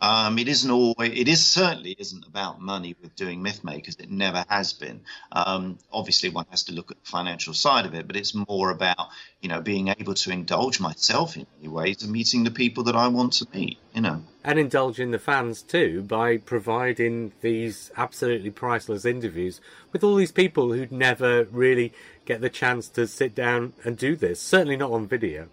Um, 0.01 0.39
it 0.39 0.49
isn't 0.49 0.71
always. 0.71 1.19
It 1.19 1.29
is 1.29 1.45
certainly 1.45 1.97
isn't 1.99 2.27
about 2.27 2.61
money 2.61 2.95
with 3.01 3.15
doing 3.15 3.43
Mythmakers. 3.43 3.99
It 4.01 4.11
never 4.11 4.45
has 4.49 4.73
been. 4.73 5.01
Um, 5.33 5.79
obviously, 5.93 6.29
one 6.29 6.47
has 6.51 6.65
to 6.65 6.75
look 6.75 6.91
at 6.91 7.03
the 7.03 7.11
financial 7.11 7.55
side 7.55 7.87
of 7.87 7.95
it, 7.95 8.07
but 8.07 8.17
it's 8.17 8.35
more 8.35 8.71
about 8.71 9.09
you 9.41 9.49
know 9.49 9.61
being 9.61 9.89
able 9.89 10.15
to 10.15 10.31
indulge 10.31 10.81
myself 10.81 11.37
in 11.37 11.47
many 11.57 11.69
ways 11.69 12.03
and 12.03 12.13
meeting 12.13 12.45
the 12.45 12.51
people 12.51 12.85
that 12.85 12.97
I 12.97 13.09
want 13.09 13.35
to 13.35 13.47
meet. 13.55 13.79
You 13.95 14.03
know. 14.03 14.23
And 14.43 14.59
indulging 14.59 15.11
the 15.11 15.19
fans 15.19 15.63
too 15.63 16.03
by 16.03 16.37
providing 16.37 17.33
these 17.41 17.91
absolutely 17.97 18.51
priceless 18.51 19.05
interviews 19.05 19.61
with 19.93 20.05
all 20.05 20.17
these 20.17 20.33
people 20.33 20.73
who'd 20.73 20.93
never 20.93 21.45
really 21.45 21.93
get 22.27 22.41
the 22.41 22.51
chance 22.51 22.89
to 22.91 23.07
sit 23.07 23.35
down 23.35 23.73
and 23.85 23.97
do 23.97 24.17
this. 24.17 24.41
Certainly 24.41 24.77
not 24.77 24.91
on 24.91 25.07
video. 25.07 25.49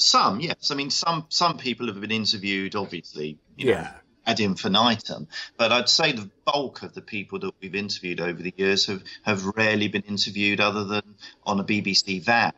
Some, 0.00 0.40
yes. 0.40 0.70
I 0.70 0.74
mean, 0.74 0.90
some 0.90 1.26
some 1.28 1.58
people 1.58 1.86
have 1.88 2.00
been 2.00 2.10
interviewed, 2.10 2.74
obviously, 2.74 3.38
you 3.56 3.66
know, 3.66 3.72
Yeah. 3.72 3.92
ad 4.26 4.40
infinitum. 4.40 5.28
But 5.56 5.72
I'd 5.72 5.88
say 5.88 6.12
the 6.12 6.30
bulk 6.44 6.82
of 6.82 6.94
the 6.94 7.02
people 7.02 7.38
that 7.40 7.52
we've 7.60 7.74
interviewed 7.74 8.20
over 8.20 8.42
the 8.42 8.54
years 8.56 8.86
have, 8.86 9.02
have 9.22 9.44
rarely 9.44 9.88
been 9.88 10.02
interviewed 10.02 10.60
other 10.60 10.84
than 10.84 11.14
on 11.44 11.60
a 11.60 11.64
BBC 11.64 12.22
van. 12.22 12.52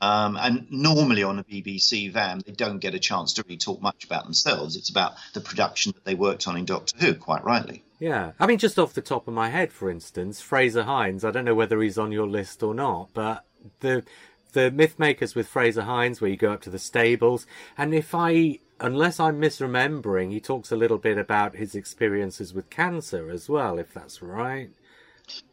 Um, 0.00 0.36
and 0.36 0.66
normally 0.68 1.22
on 1.22 1.38
a 1.38 1.44
BBC 1.44 2.10
van, 2.12 2.42
they 2.44 2.50
don't 2.52 2.80
get 2.80 2.92
a 2.94 2.98
chance 2.98 3.34
to 3.34 3.44
really 3.44 3.56
talk 3.56 3.80
much 3.80 4.04
about 4.04 4.24
themselves. 4.24 4.74
It's 4.74 4.90
about 4.90 5.12
the 5.32 5.40
production 5.40 5.92
that 5.92 6.04
they 6.04 6.14
worked 6.16 6.48
on 6.48 6.56
in 6.56 6.64
Doctor 6.64 6.96
Who, 6.98 7.14
quite 7.14 7.44
rightly. 7.44 7.84
Yeah. 8.00 8.32
I 8.40 8.46
mean, 8.48 8.58
just 8.58 8.80
off 8.80 8.94
the 8.94 9.00
top 9.00 9.28
of 9.28 9.34
my 9.34 9.48
head, 9.50 9.72
for 9.72 9.88
instance, 9.88 10.40
Frazer 10.40 10.82
Hines, 10.82 11.24
I 11.24 11.30
don't 11.30 11.44
know 11.44 11.54
whether 11.54 11.80
he's 11.80 11.98
on 11.98 12.10
your 12.10 12.26
list 12.26 12.64
or 12.64 12.74
not, 12.74 13.10
but 13.14 13.44
the 13.78 14.02
the 14.52 14.70
Myth 14.70 14.98
Makers 14.98 15.34
with 15.34 15.48
Frazer 15.48 15.82
Hines, 15.82 16.20
where 16.20 16.30
you 16.30 16.36
go 16.36 16.52
up 16.52 16.62
to 16.62 16.70
the 16.70 16.78
stables, 16.78 17.46
and 17.76 17.94
if 17.94 18.14
I, 18.14 18.58
unless 18.80 19.18
I'm 19.20 19.40
misremembering, 19.40 20.30
he 20.30 20.40
talks 20.40 20.70
a 20.70 20.76
little 20.76 20.98
bit 20.98 21.18
about 21.18 21.56
his 21.56 21.74
experiences 21.74 22.52
with 22.54 22.70
cancer 22.70 23.30
as 23.30 23.48
well, 23.48 23.78
if 23.78 23.92
that's 23.92 24.22
right. 24.22 24.70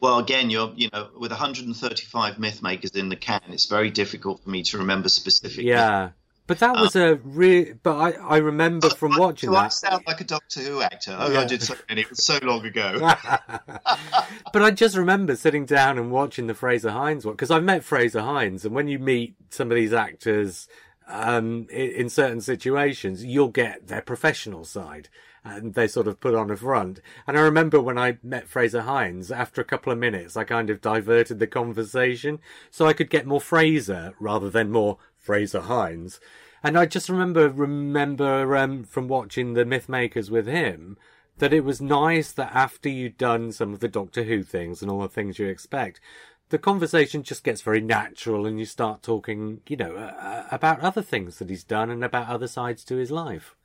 Well, 0.02 0.20
again, 0.20 0.50
you're 0.50 0.74
you 0.76 0.90
know 0.92 1.10
with 1.18 1.32
135 1.32 2.40
myth 2.40 2.62
makers 2.62 2.92
in 2.92 3.10
the 3.10 3.16
can, 3.16 3.42
it's 3.50 3.68
very 3.68 3.92
difficult 3.92 4.44
for 4.44 4.50
me 4.50 4.64
to 4.64 4.80
remember 4.80 5.10
specifically. 5.10 5.68
Yeah, 5.68 6.10
but 6.50 6.58
that 6.58 6.76
was 6.78 6.96
um, 6.96 7.02
a 7.04 7.16
real. 7.18 7.76
But 7.84 7.96
I, 7.96 8.12
I 8.24 8.38
remember 8.38 8.90
from 8.90 9.16
watching 9.18 9.50
so 9.50 9.54
that. 9.54 9.66
I 9.66 9.68
sound 9.68 10.04
like 10.08 10.20
a 10.20 10.24
Doctor 10.24 10.62
Who 10.62 10.82
actor. 10.82 11.16
Oh, 11.16 11.32
yeah. 11.32 11.42
I 11.42 11.46
did 11.46 11.62
so 11.62 11.76
many. 11.88 12.02
It 12.02 12.10
was 12.10 12.24
so 12.24 12.40
long 12.42 12.66
ago. 12.66 12.98
but 14.52 14.64
I 14.64 14.72
just 14.72 14.98
remember 14.98 15.36
sitting 15.36 15.68
down 15.68 16.00
and 16.00 16.10
watching 16.10 16.48
the 16.48 16.56
Frazer 16.56 16.90
Hines 16.90 17.24
one 17.24 17.36
because 17.36 17.52
I've 17.52 17.64
met 17.64 17.84
Frazer 17.84 18.22
Hines, 18.22 18.66
and 18.66 18.74
when 18.74 18.88
you 18.88 18.98
meet 18.98 19.36
some 19.52 19.70
of 19.70 19.76
these 19.76 19.94
actors 19.94 20.68
um, 21.08 21.68
in, 21.70 21.92
in 21.92 22.10
certain 22.10 22.42
situations, 22.42 23.24
you'll 23.24 23.50
get 23.50 23.86
their 23.86 24.02
professional 24.02 24.66
side 24.66 25.08
and 25.44 25.74
they 25.74 25.88
sort 25.88 26.08
of 26.08 26.20
put 26.20 26.36
on 26.36 26.52
a 26.52 26.58
front. 26.58 27.00
And 27.28 27.38
I 27.38 27.42
remember 27.42 27.80
when 27.80 27.98
I 27.98 28.18
met 28.24 28.48
Frazer 28.48 28.82
Hines, 28.82 29.32
after 29.32 29.62
a 29.62 29.66
couple 29.66 29.92
of 29.92 30.00
minutes, 30.00 30.36
I 30.36 30.44
kind 30.44 30.70
of 30.70 30.82
diverted 30.82 31.40
the 31.40 31.48
conversation 31.48 32.40
so 32.72 32.86
I 32.86 32.94
could 32.94 33.10
get 33.10 33.26
more 33.26 33.42
Frazer 33.42 34.14
rather 34.20 34.50
than 34.50 34.72
more 34.72 34.98
Frazer 35.30 35.62
Hines. 35.62 36.20
And 36.64 36.76
I 36.76 36.88
just 36.88 37.08
remember 37.08 37.50
remember 37.50 38.58
um, 38.58 38.84
from 38.84 39.08
watching 39.08 39.54
the 39.54 39.64
Myth 39.64 39.88
Makers 39.88 40.32
with 40.32 40.48
him 40.48 40.98
that 41.38 41.54
it 41.54 41.64
was 41.64 41.80
nice 41.80 42.32
that 42.32 42.52
after 42.52 42.90
you'd 42.90 43.16
done 43.16 43.52
some 43.52 43.72
of 43.72 43.80
the 43.80 43.88
Doctor 43.88 44.24
Who 44.24 44.42
things 44.42 44.82
and 44.82 44.90
all 44.90 45.02
the 45.02 45.08
things 45.08 45.38
you 45.38 45.46
expect, 45.46 46.02
the 46.50 46.58
conversation 46.58 47.22
just 47.22 47.44
gets 47.44 47.62
very 47.62 47.80
natural 47.80 48.48
and 48.48 48.58
you 48.58 48.66
start 48.66 49.04
talking, 49.04 49.62
you 49.68 49.78
know, 49.78 49.96
uh, 49.98 50.48
about 50.50 50.80
other 50.80 51.04
things 51.04 51.38
that 51.38 51.52
he's 51.52 51.64
done 51.64 51.92
and 51.92 52.04
about 52.04 52.28
other 52.28 52.48
sides 52.48 52.84
to 52.86 52.96
his 52.96 53.12
life. 53.12 53.56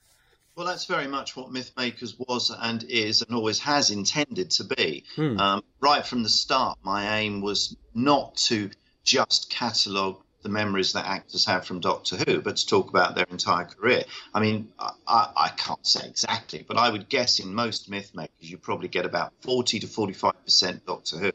Well, 0.56 0.66
that's 0.66 0.84
very 0.84 1.08
much 1.08 1.34
what 1.34 1.48
Mythmakers 1.48 2.14
was 2.28 2.54
and 2.60 2.84
is 2.90 3.22
and 3.22 3.34
always 3.34 3.60
has 3.60 3.90
intended 3.90 4.50
to 4.50 4.64
be. 4.64 5.04
Hmm. 5.16 5.40
Um, 5.40 5.64
right 5.80 6.04
from 6.04 6.24
the 6.24 6.28
start, 6.28 6.78
my 6.82 7.20
aim 7.20 7.40
was 7.40 7.74
not 7.94 8.36
to 8.48 8.68
just 9.02 9.48
catalogue 9.48 10.23
the 10.44 10.50
memories 10.50 10.92
that 10.92 11.06
actors 11.06 11.46
have 11.46 11.66
from 11.66 11.80
Doctor 11.80 12.16
Who, 12.16 12.40
but 12.40 12.56
to 12.56 12.66
talk 12.66 12.90
about 12.90 13.16
their 13.16 13.26
entire 13.30 13.64
career. 13.64 14.04
I 14.32 14.40
mean, 14.40 14.68
I, 14.78 14.92
I, 15.08 15.48
can't 15.56 15.84
say 15.84 16.06
exactly, 16.06 16.64
but 16.66 16.76
I 16.76 16.90
would 16.90 17.08
guess 17.08 17.40
in 17.40 17.52
most 17.52 17.88
myth 17.88 18.14
makers 18.14 18.30
you 18.38 18.58
probably 18.58 18.88
get 18.88 19.06
about 19.06 19.32
40 19.40 19.80
to 19.80 19.86
45% 19.86 20.84
Doctor 20.86 21.18
Who 21.18 21.32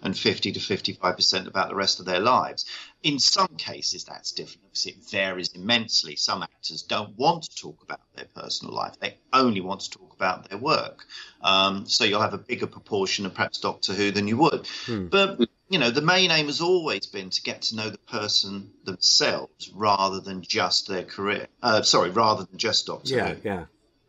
and 0.00 0.16
50 0.16 0.52
to 0.52 0.60
55% 0.60 1.46
about 1.48 1.68
the 1.68 1.74
rest 1.74 2.00
of 2.00 2.06
their 2.06 2.20
lives. 2.20 2.64
In 3.02 3.18
some 3.18 3.56
cases, 3.58 4.04
that's 4.04 4.30
different. 4.30 4.62
because 4.62 4.86
it 4.86 4.96
varies 5.10 5.48
immensely. 5.54 6.14
Some 6.14 6.44
actors 6.44 6.82
don't 6.82 7.18
want 7.18 7.42
to 7.42 7.56
talk 7.56 7.82
about 7.82 8.00
their 8.14 8.26
personal 8.34 8.74
life, 8.74 8.94
they 9.00 9.18
only 9.32 9.60
want 9.60 9.80
to 9.80 9.90
talk 9.90 10.14
about 10.14 10.48
their 10.48 10.58
work. 10.58 11.04
Um, 11.42 11.86
so 11.86 12.04
you'll 12.04 12.20
have 12.22 12.34
a 12.34 12.38
bigger 12.38 12.68
proportion 12.68 13.26
of 13.26 13.34
perhaps 13.34 13.58
Doctor 13.58 13.92
Who 13.92 14.12
than 14.12 14.28
you 14.28 14.36
would. 14.36 14.68
Hmm. 14.86 15.06
But 15.08 15.40
you 15.72 15.78
know, 15.78 15.90
the 15.90 16.02
main 16.02 16.30
aim 16.30 16.46
has 16.46 16.60
always 16.60 17.06
been 17.06 17.30
to 17.30 17.42
get 17.42 17.62
to 17.62 17.76
know 17.76 17.88
the 17.88 17.98
person 17.98 18.70
themselves 18.84 19.70
rather 19.74 20.20
than 20.20 20.42
just 20.42 20.86
their 20.86 21.02
career. 21.02 21.46
Uh, 21.62 21.80
sorry, 21.80 22.10
rather 22.10 22.44
than 22.44 22.58
just 22.58 22.86
Doctor 22.86 23.14
Yeah, 23.14 23.34
Who. 23.34 23.40
yeah. 23.42 23.64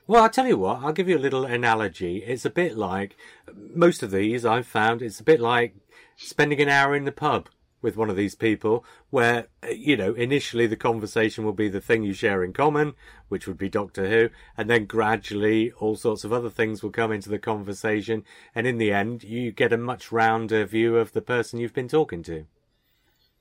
Well, 0.05 0.23
I'll 0.23 0.29
tell 0.29 0.45
you 0.45 0.57
what, 0.57 0.83
I'll 0.83 0.91
give 0.91 1.07
you 1.07 1.17
a 1.17 1.19
little 1.19 1.45
analogy. 1.45 2.17
It's 2.17 2.43
a 2.43 2.49
bit 2.49 2.77
like 2.77 3.15
most 3.55 4.03
of 4.03 4.11
these 4.11 4.45
I've 4.45 4.67
found, 4.67 5.01
it's 5.01 5.21
a 5.21 5.23
bit 5.23 5.39
like 5.39 5.73
spending 6.17 6.59
an 6.61 6.67
hour 6.67 6.93
in 6.95 7.05
the 7.05 7.11
pub 7.13 7.47
with 7.83 7.95
one 7.95 8.09
of 8.09 8.15
these 8.15 8.33
people 8.33 8.83
where, 9.11 9.47
uh, 9.61 9.67
you 9.67 9.95
know, 9.95 10.13
initially 10.13 10.65
the 10.65 10.75
conversation 10.75 11.45
will 11.45 11.53
be 11.53 11.69
the 11.69 11.81
thing 11.81 12.01
you 12.01 12.13
share 12.13 12.43
in 12.43 12.53
common, 12.53 12.93
which 13.27 13.45
would 13.45 13.57
be 13.59 13.69
Doctor 13.69 14.09
Who, 14.09 14.29
and 14.57 14.67
then 14.67 14.85
gradually 14.85 15.71
all 15.73 15.95
sorts 15.95 16.23
of 16.23 16.33
other 16.33 16.49
things 16.49 16.81
will 16.81 16.89
come 16.89 17.11
into 17.11 17.29
the 17.29 17.37
conversation, 17.37 18.23
and 18.55 18.65
in 18.65 18.79
the 18.79 18.91
end, 18.91 19.23
you 19.23 19.51
get 19.51 19.71
a 19.71 19.77
much 19.77 20.11
rounder 20.11 20.65
view 20.65 20.97
of 20.97 21.11
the 21.11 21.21
person 21.21 21.59
you've 21.59 21.73
been 21.73 21.87
talking 21.87 22.23
to. 22.23 22.45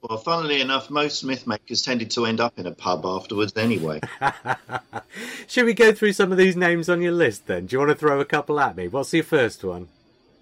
Well, 0.02 0.18
funnily 0.18 0.60
enough, 0.60 0.90
most 0.90 1.22
myth 1.22 1.46
makers 1.46 1.82
tended 1.82 2.10
to 2.12 2.26
end 2.26 2.40
up 2.40 2.58
in 2.58 2.66
a 2.66 2.72
pub 2.72 3.06
afterwards 3.06 3.52
anyway. 3.56 4.00
Should 5.46 5.64
we 5.64 5.74
go 5.74 5.92
through 5.92 6.14
some 6.14 6.32
of 6.32 6.38
these 6.38 6.56
names 6.56 6.88
on 6.88 7.00
your 7.00 7.12
list 7.12 7.46
then? 7.46 7.66
Do 7.66 7.74
you 7.74 7.78
want 7.78 7.92
to 7.92 7.94
throw 7.94 8.18
a 8.18 8.24
couple 8.24 8.58
at 8.58 8.76
me? 8.76 8.88
What's 8.88 9.14
your 9.14 9.22
first 9.22 9.62
one? 9.62 9.86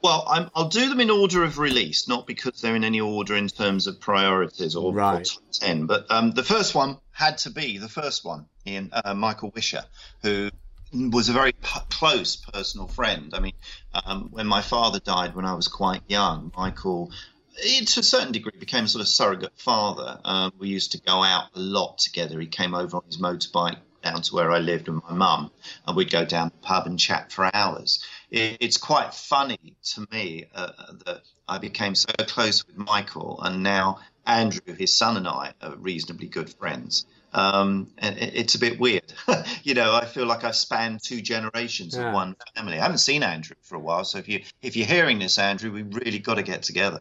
Well, 0.03 0.25
i 0.27 0.49
will 0.57 0.69
do 0.69 0.89
them 0.89 1.01
in 1.01 1.11
order 1.11 1.45
of 1.45 1.59
release, 1.59 2.09
not 2.09 2.27
because 2.27 2.61
they're 2.61 2.77
in 2.77 2.85
any 2.85 3.01
order 3.01 3.37
in 3.37 3.49
terms 3.49 3.87
of 3.87 4.01
priorities 4.01 4.75
or, 4.75 4.93
right. 4.93 5.21
or 5.21 5.25
top 5.25 5.43
10. 5.53 5.87
But 5.87 6.11
um, 6.11 6.31
the 6.31 6.43
first 6.43 6.75
one 6.75 6.99
had 7.13 7.39
to 7.39 7.51
be 7.51 7.79
the 7.79 7.89
first 7.89 8.25
one, 8.25 8.47
in 8.65 8.91
uh, 8.93 9.15
Michael 9.15 9.51
Wisher, 9.55 9.85
who 10.23 10.51
was 10.93 11.29
a 11.29 11.33
very 11.33 11.53
p- 11.53 11.81
close 11.91 12.37
personal 12.37 12.89
friend. 12.89 13.33
I 13.35 13.41
mean, 13.41 13.53
um, 13.93 14.29
when 14.31 14.47
my 14.47 14.63
father 14.63 15.01
died 15.01 15.35
when 15.35 15.45
I 15.45 15.55
was 15.55 15.69
quite 15.69 16.03
young, 16.09 16.53
Michael, 16.57 17.13
to 17.57 18.01
a 18.01 18.03
certain 18.03 18.33
degree, 18.33 18.53
became 18.59 18.85
a 18.85 18.89
sort 18.89 19.03
of 19.03 19.09
surrogate 19.09 19.53
father. 19.57 20.19
Um, 20.25 20.53
we 20.59 20.69
used 20.69 20.93
to 20.93 21.01
go 21.01 21.23
out 21.23 21.45
a 21.55 21.61
lot 21.61 21.99
together. 21.99 22.41
He 22.41 22.47
came 22.47 22.75
over 22.75 22.97
on 22.97 23.03
his 23.07 23.19
motorbike 23.19 23.77
down 24.03 24.23
to 24.23 24.35
where 24.35 24.51
I 24.51 24.59
lived 24.59 24.89
with 24.89 25.03
my 25.05 25.13
mum, 25.13 25.51
and 25.87 25.97
we'd 25.97 26.11
go 26.11 26.25
down 26.25 26.49
the 26.49 26.67
pub 26.67 26.87
and 26.87 26.99
chat 26.99 27.33
for 27.33 27.51
hours 27.55 28.03
it's 28.31 28.77
quite 28.77 29.15
funny 29.15 29.77
to 29.95 30.07
me 30.13 30.47
uh, 30.55 30.73
that 31.07 31.23
I 31.49 31.59
became 31.59 31.95
so 31.95 32.13
close 32.21 32.67
with 32.67 32.77
Michael, 32.77 33.41
and 33.43 33.63
now 33.63 34.01
Andrew, 34.27 34.75
his 34.75 34.97
son, 34.97 35.17
and 35.17 35.27
I 35.27 35.55
are 35.61 35.75
reasonably 35.77 36.29
good 36.29 36.51
friends. 36.51 37.07
Um, 37.33 37.89
and 37.99 38.19
it's 38.19 38.57
a 38.57 38.59
bit 38.59 38.81
weird, 38.81 39.13
you 39.63 39.75
know. 39.75 39.95
I 39.95 40.05
feel 40.05 40.27
like 40.27 40.43
I've 40.43 40.57
spanned 40.57 41.01
two 41.03 41.21
generations 41.21 41.95
yeah. 41.95 42.09
of 42.09 42.15
one 42.15 42.35
family. 42.57 42.79
I 42.79 42.83
haven't 42.83 42.99
seen 42.99 43.23
Andrew 43.23 43.55
for 43.63 43.77
a 43.77 43.79
while, 43.79 44.05
so 44.05 44.19
if 44.19 44.29
you 44.29 44.43
if 44.63 44.77
you're 44.77 44.87
hearing 44.87 45.21
this, 45.21 45.39
Andrew, 45.39 45.71
we 45.71 45.83
really 45.83 46.19
got 46.19 46.35
to 46.35 46.43
get 46.43 46.65
together. 46.65 47.01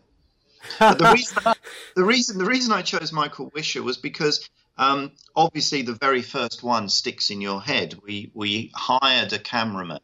the 0.80 1.12
reason, 1.14 1.38
the 1.96 2.04
reason 2.04 2.38
the 2.38 2.46
reason 2.46 2.74
I 2.74 2.84
chose 2.84 3.12
Michael 3.12 3.52
Wisher 3.56 3.82
was 3.82 3.98
because 3.98 4.48
um, 4.78 5.12
obviously 5.36 5.82
the 5.82 5.96
very 5.96 6.22
first 6.22 6.62
one 6.64 6.90
sticks 6.90 7.32
in 7.32 7.42
your 7.42 7.60
head. 7.60 7.96
We 8.04 8.30
we 8.36 8.72
hired 8.76 9.34
a 9.34 9.40
cameraman 9.40 10.00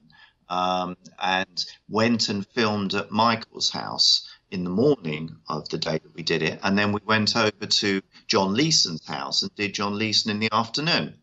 um, 0.50 0.98
and 1.22 1.66
went 1.90 2.30
and 2.30 2.46
filmed 2.48 2.94
at 2.94 3.12
Michael's 3.12 3.70
house 3.70 4.28
in 4.52 4.64
the 4.64 4.70
morning 4.70 5.38
of 5.50 5.68
the 5.70 5.78
day 5.78 6.00
that 6.00 6.16
we 6.16 6.24
did 6.24 6.42
it. 6.42 6.60
And 6.64 6.78
then 6.78 6.92
we 6.92 7.02
went 7.06 7.36
over 7.36 7.66
to 7.66 8.02
John 8.28 8.54
Leeson's 8.54 9.06
house 9.06 9.42
and 9.42 9.54
did 9.56 9.74
John 9.74 9.98
Leeson 9.98 10.32
in 10.32 10.40
the 10.40 10.50
afternoon. 10.52 11.16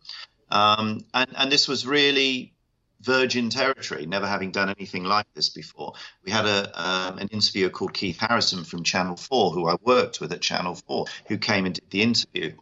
Um, 0.50 1.04
and, 1.14 1.30
and 1.36 1.50
this 1.50 1.66
was 1.66 1.86
really 1.86 2.52
virgin 3.00 3.50
territory, 3.50 4.06
never 4.06 4.26
having 4.26 4.52
done 4.52 4.70
anything 4.70 5.04
like 5.04 5.26
this 5.34 5.48
before. 5.48 5.94
We 6.24 6.30
had 6.30 6.46
a, 6.46 6.70
um, 6.80 7.18
an 7.18 7.28
interviewer 7.28 7.70
called 7.70 7.94
Keith 7.94 8.18
Harrison 8.18 8.64
from 8.64 8.84
Channel 8.84 9.16
4, 9.16 9.50
who 9.52 9.68
I 9.68 9.76
worked 9.82 10.20
with 10.20 10.32
at 10.32 10.40
Channel 10.40 10.74
4, 10.74 11.06
who 11.28 11.38
came 11.38 11.66
and 11.66 11.74
did 11.74 11.90
the 11.90 12.02
interview. 12.02 12.52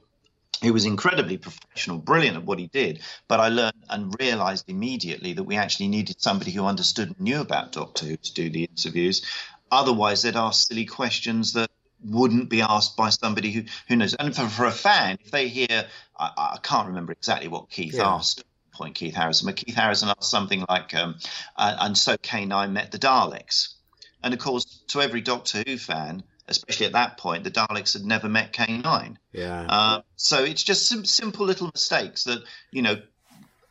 He 0.61 0.71
was 0.71 0.85
incredibly 0.85 1.38
professional, 1.38 1.99
brilliant 1.99 2.37
at 2.37 2.45
what 2.45 2.59
he 2.59 2.67
did. 2.67 3.00
But 3.29 3.40
I 3.40 3.49
learned 3.49 3.85
and 3.88 4.14
realized 4.21 4.69
immediately 4.69 5.33
that 5.35 5.45
we 5.45 5.57
actually 5.57 5.88
needed 5.88 6.21
somebody 6.21 6.50
who 6.50 6.67
understood 6.67 7.09
and 7.09 7.21
knew 7.21 7.40
about 7.40 7.73
Doctor 7.73 8.07
Who 8.07 8.17
to 8.17 8.35
do 8.35 8.50
the 8.50 8.64
interviews. 8.64 9.25
Otherwise, 9.71 10.23
they'd 10.23 10.37
ask 10.37 10.69
silly 10.69 10.85
questions 10.85 11.55
that 11.55 11.71
wouldn't 12.05 12.49
be 12.49 12.62
asked 12.62 12.97
by 12.97 13.11
somebody 13.11 13.52
who, 13.52 13.62
who 13.88 13.97
knows. 13.97 14.14
And 14.14 14.35
for, 14.35 14.49
for 14.49 14.67
a 14.67 14.73
fan, 14.73 15.19
if 15.25 15.31
they 15.31 15.49
hear, 15.49 15.87
I, 16.19 16.31
I 16.37 16.59
can't 16.62 16.88
remember 16.88 17.12
exactly 17.12 17.49
what 17.49 17.71
Keith 17.71 17.95
yeah. 17.95 18.09
asked, 18.09 18.45
point 18.73 18.95
Keith 18.95 19.14
Harrison, 19.14 19.47
but 19.47 19.57
Keith 19.57 19.75
Harrison 19.75 20.09
asked 20.09 20.31
something 20.31 20.64
like, 20.69 20.95
um, 20.95 21.17
uh, 21.57 21.76
and 21.81 21.97
so 21.97 22.17
K9 22.17 22.73
met 22.73 22.93
the 22.93 22.99
Daleks. 22.99 23.75
And 24.23 24.35
of 24.35 24.40
course, 24.40 24.83
to 24.88 25.00
every 25.00 25.21
Doctor 25.21 25.62
Who 25.67 25.79
fan, 25.79 26.23
especially 26.50 26.87
at 26.87 26.92
that 26.92 27.16
point, 27.16 27.45
the 27.45 27.50
Daleks 27.50 27.95
had 27.95 28.04
never 28.04 28.28
met 28.28 28.52
K9. 28.52 29.16
Yeah. 29.33 29.66
Uh, 29.69 30.02
so 30.16 30.45
it's 30.45 30.62
just 30.62 30.88
some 30.88 31.04
simple 31.04 31.47
little 31.47 31.69
mistakes 31.69 32.25
that 32.25 32.42
you 32.71 32.83
know 32.83 33.00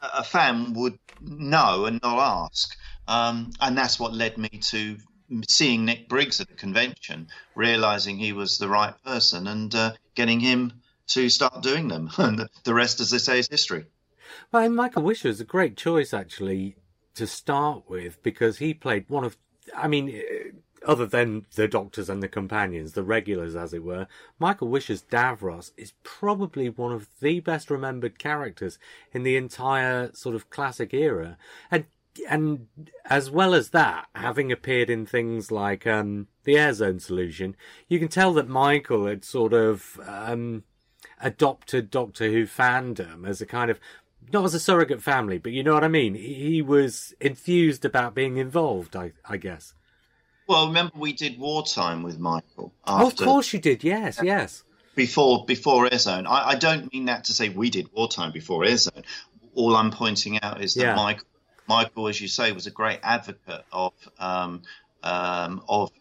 a 0.02 0.24
fan 0.24 0.74
would 0.74 0.98
know 1.22 1.86
and 1.86 2.00
not 2.02 2.46
ask, 2.46 2.76
um, 3.08 3.52
and 3.60 3.78
that's 3.78 4.00
what 4.00 4.14
led 4.14 4.38
me 4.38 4.50
to 4.50 4.98
seeing 5.48 5.86
Nick 5.86 6.10
Briggs 6.10 6.40
at 6.40 6.48
the 6.48 6.56
convention, 6.56 7.28
realizing 7.54 8.18
he 8.18 8.34
was 8.34 8.58
the 8.58 8.70
right 8.70 8.94
person, 9.04 9.48
and 9.48 9.76
uh, 9.76 9.92
getting 10.16 10.40
him 10.40 10.82
to 11.08 11.30
start 11.30 11.62
doing 11.62 11.88
them. 11.90 12.10
And 12.18 12.48
the 12.64 12.74
rest, 12.74 13.00
as 13.02 13.12
they 13.12 13.18
say, 13.18 13.40
is 13.40 13.48
history. 13.48 13.86
Well, 14.52 14.64
and 14.64 14.76
Michael 14.76 15.04
Wisher 15.04 15.28
is 15.28 15.42
a 15.42 15.46
great 15.46 15.76
choice 15.76 16.14
actually 16.14 16.76
to 17.16 17.28
start 17.28 17.84
with 17.90 18.22
because 18.24 18.58
he 18.58 18.74
played 18.74 19.10
one 19.10 19.26
of, 19.26 19.36
I 19.76 19.88
mean 19.88 20.22
other 20.86 21.06
than 21.06 21.46
the 21.56 21.68
doctors 21.68 22.10
and 22.10 22.24
the 22.24 22.28
companions, 22.28 22.94
the 22.94 23.04
regulars 23.04 23.56
as 23.56 23.74
it 23.74 23.84
were, 23.84 24.08
Michael 24.38 24.70
Wisher's 24.70 25.04
Davros 25.04 25.72
is 25.78 25.94
probably 26.04 26.70
one 26.70 26.92
of 26.92 27.08
the 27.20 27.40
best 27.40 27.70
remembered 27.70 28.20
characters 28.20 28.80
in 29.12 29.24
the 29.24 29.36
entire 29.36 30.12
sort 30.14 30.36
of 30.36 30.50
classic 30.50 30.94
era. 30.94 31.38
And 31.70 31.86
and 32.28 32.68
as 33.06 33.30
well 33.30 33.54
as 33.54 33.70
that, 33.70 34.08
having 34.14 34.52
appeared 34.52 34.90
in 34.90 35.06
things 35.06 35.52
like 35.52 35.88
um, 35.88 36.28
the 36.44 36.56
Airzone 36.56 37.02
Solution, 37.02 37.56
you 37.88 38.00
can 38.00 38.08
tell 38.08 38.34
that 38.34 38.50
Michael 38.50 39.06
had 39.06 39.24
sort 39.24 39.54
of 39.54 40.00
um, 40.06 40.64
adopted 41.22 41.90
Doctor 41.90 42.30
Who 42.30 42.46
fandom 42.46 43.28
as 43.28 43.42
a 43.42 43.46
kind 43.46 43.72
of 43.72 43.80
not 44.32 44.44
as 44.44 44.54
a 44.54 44.60
surrogate 44.60 45.02
family, 45.02 45.38
but 45.38 45.52
you 45.54 45.64
know 45.64 45.74
what 45.74 45.84
I 45.84 45.88
mean. 45.88 46.14
He 46.16 46.62
was 46.62 47.14
enthused 47.20 47.86
about 47.86 48.16
being 48.16 48.38
involved. 48.38 48.96
I, 48.96 49.14
I 49.26 49.38
guess. 49.38 49.74
Well, 50.50 50.66
remember 50.66 50.94
we 50.98 51.14
did 51.14 51.38
wartime 51.38 52.02
with 52.02 52.18
Michael. 52.18 52.74
After, 52.88 53.04
oh, 53.04 53.08
of 53.08 53.16
course 53.16 53.54
you 53.54 53.60
did. 53.60 53.84
Yes, 53.84 54.20
yes. 54.24 54.64
Before 54.96 55.46
before 55.46 55.88
Airzone, 55.88 56.26
I, 56.28 56.50
I 56.50 56.56
don't 56.56 56.92
mean 56.92 57.06
that 57.06 57.26
to 57.26 57.34
say 57.34 57.50
we 57.50 57.70
did 57.70 57.94
wartime 57.94 58.32
before 58.32 58.64
Airzone. 58.64 59.04
All 59.54 59.76
I'm 59.76 59.92
pointing 59.92 60.42
out 60.42 60.64
is 60.64 60.74
that 60.74 60.82
yeah. 60.82 60.96
Michael, 60.96 61.28
Michael, 61.68 62.08
as 62.08 62.20
you 62.20 62.28
say, 62.28 62.52
was 62.52 62.66
a 62.66 62.72
great 62.72 63.00
advocate 63.04 63.64
of 63.72 63.94
um, 64.18 64.64
um, 65.04 65.62
of 65.70 65.92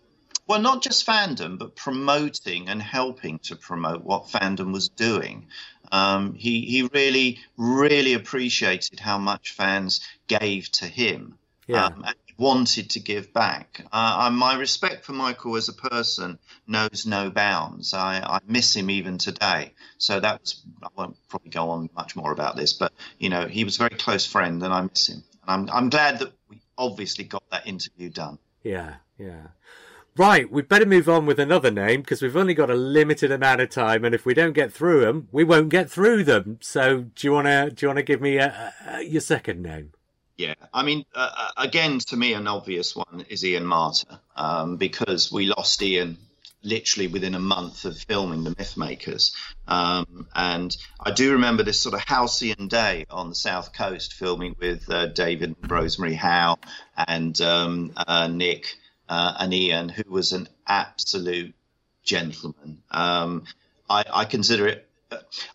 well, 0.47 0.63
not 0.63 0.83
just 0.83 1.07
fandom, 1.07 1.59
but 1.59 1.77
promoting 1.77 2.71
and 2.71 2.81
helping 2.81 3.41
to 3.41 3.55
promote 3.55 4.03
what 4.03 4.29
fandom 4.29 4.73
was 4.73 4.89
doing. 4.89 5.49
Um, 5.93 6.33
he 6.33 6.63
he 6.63 6.89
really 6.95 7.39
really 7.59 8.15
appreciated 8.15 8.99
how 8.99 9.19
much 9.19 9.53
fans 9.53 10.01
gave 10.27 10.73
to 10.73 10.87
him. 10.87 11.37
Yeah. 11.67 11.85
Um, 11.85 12.07
wanted 12.39 12.91
to 12.91 13.01
give 13.01 13.33
back. 13.33 13.85
Uh, 13.93 14.31
my 14.33 14.57
respect 14.57 15.05
for 15.05 15.13
Michael 15.13 15.57
as 15.57 15.69
a 15.69 15.73
person 15.73 16.39
knows 16.67 17.05
no 17.05 17.31
bounds. 17.31 17.93
I, 17.93 18.21
I 18.21 18.39
miss 18.47 18.75
him 18.75 18.89
even 18.91 19.19
today. 19.19 19.73
So 19.99 20.21
that 20.21 20.41
was 20.41 20.63
I 20.83 20.89
won't 20.97 21.17
probably 21.29 21.51
go 21.51 21.71
on 21.71 21.91
much 21.95 22.17
more 22.17 22.33
about 22.33 22.57
this, 22.57 22.73
but 22.73 22.93
you 23.19 23.29
know 23.29 23.47
he 23.47 23.65
was 23.65 23.77
a 23.77 23.81
very 23.81 23.99
close 23.99 24.25
friend, 24.25 24.63
and 24.63 24.73
I 24.73 24.81
miss 24.83 25.09
him. 25.09 25.25
And 25.47 25.69
I'm 25.69 25.77
I'm 25.77 25.91
glad 25.91 26.21
that 26.21 26.33
we 26.49 26.61
obviously 26.79 27.25
got 27.25 27.43
that 27.51 27.67
interview 27.67 28.09
done. 28.09 28.39
Yeah, 28.63 28.95
yeah. 29.19 29.49
Right, 30.17 30.51
we'd 30.51 30.69
better 30.69 30.87
move 30.87 31.09
on 31.09 31.27
with 31.27 31.39
another 31.39 31.71
name 31.71 32.01
because 32.01 32.23
we've 32.23 32.37
only 32.37 32.55
got 32.55 32.71
a 32.71 32.75
limited 32.75 33.31
amount 33.31 33.61
of 33.61 33.71
time, 33.71 34.05
and 34.05 34.15
if 34.15 34.27
we 34.27 34.35
don't 34.35 34.53
get 34.53 34.73
through 34.73 35.03
them, 35.03 35.29
we 35.31 35.45
won't 35.45 35.69
get 35.69 35.89
through 35.89 36.25
them. 36.25 36.59
So, 36.61 37.03
do 37.15 37.27
you 37.27 37.33
want 37.33 37.47
to 37.47 37.71
do 37.71 37.87
you 37.87 37.89
want 37.89 37.99
to 37.99 38.03
give 38.03 38.21
me 38.21 38.37
a, 38.39 38.75
a, 38.89 39.03
your 39.03 39.21
second 39.21 39.63
name? 39.63 39.93
Yeah, 40.39 40.55
I 40.73 40.85
mean, 40.85 41.05
uh, 41.17 41.31
uh, 41.37 41.51
again, 41.57 41.99
to 41.99 42.17
me, 42.17 42.33
an 42.33 42.47
obvious 42.47 42.95
one 42.95 43.27
is 43.29 43.45
Ian 43.45 43.65
Marter 43.65 44.21
um, 44.37 44.77
because 44.77 45.33
we 45.33 45.47
lost 45.47 45.83
Ian 45.83 46.17
literally 46.63 47.09
within 47.09 47.35
a 47.35 47.41
month 47.41 47.85
of 47.85 47.99
filming 47.99 48.45
The 48.45 48.55
Mythmakers. 48.55 49.33
Um, 49.67 50.29
and 50.37 50.77
I 51.01 51.11
do 51.11 51.33
remember 51.33 51.65
this 51.65 51.81
sort 51.81 51.97
of 51.97 52.03
halcyon 52.07 52.69
day 52.69 53.05
on 53.11 53.31
the 53.31 53.35
south 53.35 53.73
coast 53.73 54.15
filming 54.15 54.55
with 54.61 54.89
uh, 54.89 55.07
David 55.07 55.57
and 55.61 55.71
Rosemary 55.71 56.15
Howe 56.15 56.59
and 56.97 57.41
um, 57.41 57.93
uh, 57.97 58.29
Nick 58.29 58.77
uh, 59.09 59.35
and 59.41 59.53
Ian, 59.53 59.89
who 59.89 60.05
was 60.09 60.33
an 60.33 60.49
absolute 60.69 61.55
gentleman. 62.05 62.83
Um, 62.93 63.45
I, 63.91 64.05
I, 64.13 64.25
consider 64.25 64.69
it. 64.69 64.88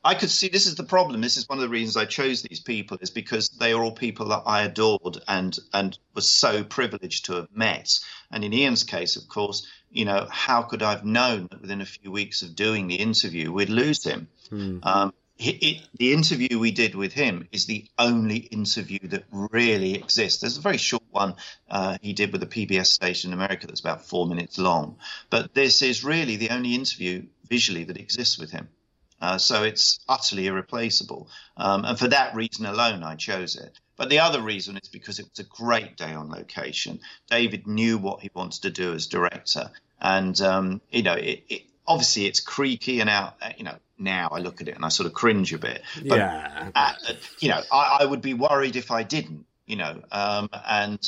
I 0.03 0.15
could 0.15 0.29
see 0.29 0.49
this 0.49 0.65
is 0.65 0.75
the 0.75 0.83
problem. 0.83 1.21
This 1.21 1.37
is 1.37 1.47
one 1.47 1.57
of 1.57 1.61
the 1.61 1.69
reasons 1.69 1.97
I 1.97 2.05
chose 2.05 2.41
these 2.41 2.59
people 2.59 2.97
is 3.01 3.09
because 3.09 3.49
they 3.49 3.73
are 3.73 3.83
all 3.83 3.91
people 3.91 4.29
that 4.29 4.43
I 4.45 4.63
adored 4.63 5.21
and 5.27 5.57
and 5.73 5.97
was 6.13 6.27
so 6.27 6.63
privileged 6.63 7.25
to 7.25 7.33
have 7.33 7.47
met. 7.53 7.99
And 8.31 8.43
in 8.43 8.53
Ian's 8.53 8.83
case, 8.83 9.15
of 9.15 9.27
course, 9.27 9.67
you 9.91 10.05
know, 10.05 10.27
how 10.29 10.63
could 10.63 10.81
I 10.81 10.91
have 10.91 11.05
known 11.05 11.47
that 11.51 11.61
within 11.61 11.81
a 11.81 11.85
few 11.85 12.11
weeks 12.11 12.41
of 12.41 12.55
doing 12.55 12.87
the 12.87 12.95
interview 12.95 13.51
we'd 13.51 13.69
lose 13.69 14.03
him? 14.03 14.27
Hmm. 14.49 14.79
Um, 14.83 15.13
it, 15.37 15.81
the 15.97 16.13
interview 16.13 16.59
we 16.59 16.71
did 16.71 16.95
with 16.95 17.13
him 17.13 17.47
is 17.51 17.65
the 17.65 17.85
only 17.97 18.37
interview 18.37 18.99
that 19.09 19.25
really 19.31 19.95
exists. 19.95 20.41
There's 20.41 20.57
a 20.57 20.61
very 20.61 20.77
short 20.77 21.03
one 21.09 21.35
uh, 21.69 21.97
he 22.01 22.13
did 22.13 22.31
with 22.31 22.43
a 22.43 22.47
PBS 22.47 22.87
station 22.87 23.31
in 23.31 23.33
America 23.33 23.67
that's 23.67 23.81
about 23.81 24.05
four 24.05 24.25
minutes 24.27 24.57
long, 24.57 24.97
but 25.29 25.53
this 25.53 25.81
is 25.81 26.03
really 26.03 26.37
the 26.37 26.51
only 26.51 26.75
interview 26.75 27.25
visually 27.49 27.83
that 27.85 27.97
exists 27.97 28.37
with 28.37 28.51
him. 28.51 28.69
Uh, 29.23 29.37
so 29.37 29.63
it's 29.63 30.01
utterly 30.09 30.47
irreplaceable. 30.47 31.29
Um, 31.55 31.85
and 31.85 31.97
for 31.97 32.09
that 32.09 32.35
reason 32.35 32.65
alone, 32.65 33.03
I 33.03 33.15
chose 33.15 33.55
it. 33.55 33.79
But 33.95 34.09
the 34.09 34.19
other 34.19 34.41
reason 34.41 34.75
is 34.75 34.89
because 34.89 35.17
it 35.17 35.29
was 35.29 35.39
a 35.39 35.49
great 35.49 35.95
day 35.95 36.13
on 36.13 36.29
location. 36.29 36.99
David 37.29 37.65
knew 37.65 37.97
what 37.97 38.19
he 38.19 38.29
wanted 38.33 38.63
to 38.63 38.69
do 38.69 38.93
as 38.93 39.07
director. 39.07 39.71
And, 40.01 40.39
um, 40.41 40.81
you 40.91 41.03
know, 41.03 41.13
it, 41.13 41.41
it, 41.47 41.61
obviously 41.87 42.25
it's 42.25 42.41
creaky 42.41 42.99
and 42.99 43.09
out, 43.09 43.35
you 43.57 43.63
know, 43.63 43.77
now 43.97 44.27
I 44.29 44.39
look 44.39 44.59
at 44.59 44.67
it 44.67 44.75
and 44.75 44.83
I 44.83 44.89
sort 44.89 45.07
of 45.07 45.13
cringe 45.13 45.53
a 45.53 45.57
bit. 45.57 45.83
But, 46.05 46.17
yeah. 46.17 46.71
Uh, 46.75 46.93
you 47.39 47.47
know, 47.47 47.61
I, 47.71 47.99
I, 48.01 48.05
would 48.05 48.21
be 48.21 48.33
worried 48.33 48.75
if 48.75 48.91
I 48.91 49.03
didn't, 49.03 49.45
you 49.67 49.77
know, 49.77 50.01
um, 50.11 50.49
and 50.67 50.99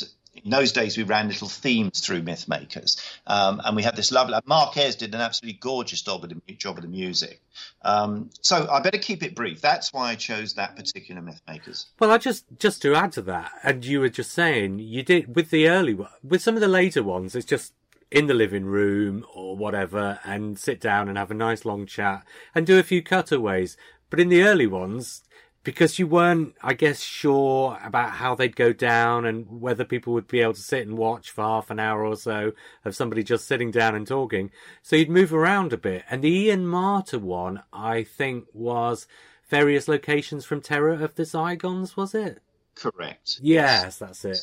in 0.44 0.50
those 0.50 0.72
days 0.72 0.96
we 0.96 1.02
ran 1.02 1.28
little 1.28 1.48
themes 1.48 2.00
through 2.00 2.22
Mythmakers, 2.22 3.00
um, 3.26 3.60
and 3.64 3.76
we 3.76 3.82
had 3.82 3.96
this 3.96 4.12
lovely. 4.12 4.38
Mark 4.44 4.76
Ayres 4.76 4.96
did 4.96 5.14
an 5.14 5.20
absolutely 5.20 5.58
gorgeous 5.58 6.02
job 6.02 6.24
of 6.24 6.30
the, 6.30 6.54
job 6.54 6.76
of 6.76 6.82
the 6.82 6.88
music. 6.88 7.40
Um, 7.82 8.30
so 8.40 8.68
I 8.70 8.80
better 8.80 8.98
keep 8.98 9.22
it 9.22 9.34
brief. 9.34 9.60
That's 9.60 9.92
why 9.92 10.10
I 10.10 10.14
chose 10.14 10.54
that 10.54 10.76
particular 10.76 11.20
Mythmakers. 11.22 11.86
Well, 11.98 12.10
I 12.10 12.18
just 12.18 12.44
just 12.58 12.82
to 12.82 12.94
add 12.94 13.12
to 13.12 13.22
that, 13.22 13.52
and 13.62 13.84
you 13.84 14.00
were 14.00 14.08
just 14.08 14.32
saying 14.32 14.78
you 14.78 15.02
did 15.02 15.34
with 15.34 15.50
the 15.50 15.68
early 15.68 15.96
with 16.22 16.42
some 16.42 16.54
of 16.54 16.60
the 16.60 16.68
later 16.68 17.02
ones. 17.02 17.34
It's 17.34 17.46
just 17.46 17.72
in 18.10 18.26
the 18.26 18.34
living 18.34 18.64
room 18.64 19.24
or 19.34 19.56
whatever 19.56 20.20
and 20.24 20.58
sit 20.58 20.80
down 20.80 21.08
and 21.08 21.18
have 21.18 21.30
a 21.30 21.34
nice 21.34 21.64
long 21.64 21.86
chat 21.86 22.24
and 22.54 22.64
do 22.66 22.78
a 22.78 22.82
few 22.82 23.02
cutaways. 23.02 23.76
But 24.10 24.20
in 24.20 24.28
the 24.28 24.42
early 24.42 24.66
ones, 24.66 25.22
because 25.66 25.98
you 25.98 26.06
weren't, 26.06 26.54
I 26.62 26.74
guess, 26.74 27.00
sure 27.00 27.76
about 27.82 28.12
how 28.12 28.36
they'd 28.36 28.54
go 28.54 28.72
down 28.72 29.24
and 29.24 29.60
whether 29.60 29.84
people 29.84 30.12
would 30.12 30.28
be 30.28 30.40
able 30.40 30.54
to 30.54 30.60
sit 30.60 30.86
and 30.86 30.96
watch 30.96 31.32
for 31.32 31.42
half 31.42 31.70
an 31.70 31.80
hour 31.80 32.04
or 32.04 32.14
so 32.14 32.52
of 32.84 32.94
somebody 32.94 33.24
just 33.24 33.48
sitting 33.48 33.72
down 33.72 33.96
and 33.96 34.06
talking. 34.06 34.52
So 34.82 34.94
you'd 34.94 35.10
move 35.10 35.34
around 35.34 35.72
a 35.72 35.76
bit. 35.76 36.04
And 36.08 36.22
the 36.22 36.30
Ian 36.30 36.66
Marter 36.66 37.20
one, 37.20 37.64
I 37.72 38.04
think, 38.04 38.44
was 38.54 39.08
various 39.48 39.88
locations 39.88 40.44
from 40.44 40.60
Terror 40.60 40.92
of 40.92 41.16
the 41.16 41.24
Zygons, 41.24 41.96
was 41.96 42.14
it? 42.14 42.40
Correct. 42.76 43.40
Yes, 43.42 43.98
that's 43.98 44.24
it. 44.24 44.38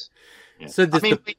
Yeah. 0.60 0.68
So 0.68 0.86
I 0.92 1.00
mean, 1.00 1.20
the... 1.26 1.38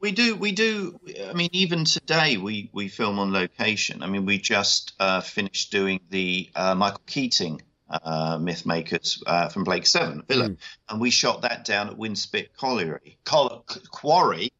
we 0.00 0.12
do, 0.12 0.36
we 0.36 0.52
do. 0.52 1.00
I 1.26 1.32
mean, 1.32 1.48
even 1.52 1.86
today, 1.86 2.36
we 2.36 2.68
we 2.74 2.88
film 2.88 3.18
on 3.18 3.32
location. 3.32 4.02
I 4.02 4.06
mean, 4.06 4.26
we 4.26 4.36
just 4.36 4.92
uh, 5.00 5.22
finished 5.22 5.70
doing 5.72 6.00
the 6.10 6.50
uh, 6.54 6.74
Michael 6.74 7.00
Keating 7.06 7.62
uh, 8.02 8.38
myth 8.38 8.66
makers 8.66 9.22
uh, 9.26 9.48
from 9.48 9.64
Blake 9.64 9.86
Seven 9.86 10.22
Vila, 10.26 10.50
mm. 10.50 10.56
and 10.88 11.00
we 11.00 11.10
shot 11.10 11.42
that 11.42 11.64
down 11.64 11.88
at 11.88 11.96
Winspit 11.96 12.48
Colliery, 12.56 13.18
Coll- 13.24 13.64
Quarry, 13.90 14.52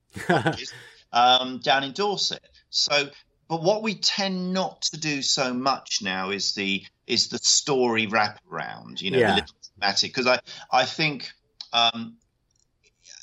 um, 1.13 1.59
down 1.59 1.85
in 1.85 1.93
Dorset. 1.93 2.43
So, 2.71 3.09
but 3.49 3.63
what 3.63 3.83
we 3.83 3.95
tend 3.95 4.53
not 4.53 4.83
to 4.83 4.99
do 4.99 5.23
so 5.23 5.53
much 5.53 6.01
now 6.03 6.31
is 6.31 6.55
the 6.55 6.85
is 7.07 7.29
the 7.29 7.39
story 7.39 8.07
wraparound, 8.07 9.01
you 9.01 9.11
know, 9.11 9.19
yeah. 9.19 9.31
the 9.31 9.35
little 9.41 9.57
dramatic. 9.79 10.15
Because 10.15 10.27
I 10.27 10.41
I 10.71 10.85
think. 10.85 11.31
Um, 11.73 12.17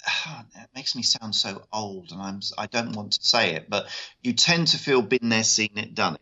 it 0.56 0.68
makes 0.76 0.96
me 0.96 1.04
sound 1.04 1.36
so 1.36 1.64
old, 1.72 2.12
and 2.12 2.22
I'm 2.22 2.40
I 2.58 2.66
don't 2.66 2.96
want 2.96 3.14
to 3.14 3.24
say 3.24 3.54
it, 3.54 3.70
but 3.70 3.88
you 4.22 4.34
tend 4.34 4.68
to 4.70 4.78
feel 4.78 5.02
been 5.02 5.30
there, 5.30 5.44
seen 5.44 5.78
it, 5.78 5.94
done 5.94 6.16
it 6.16 6.22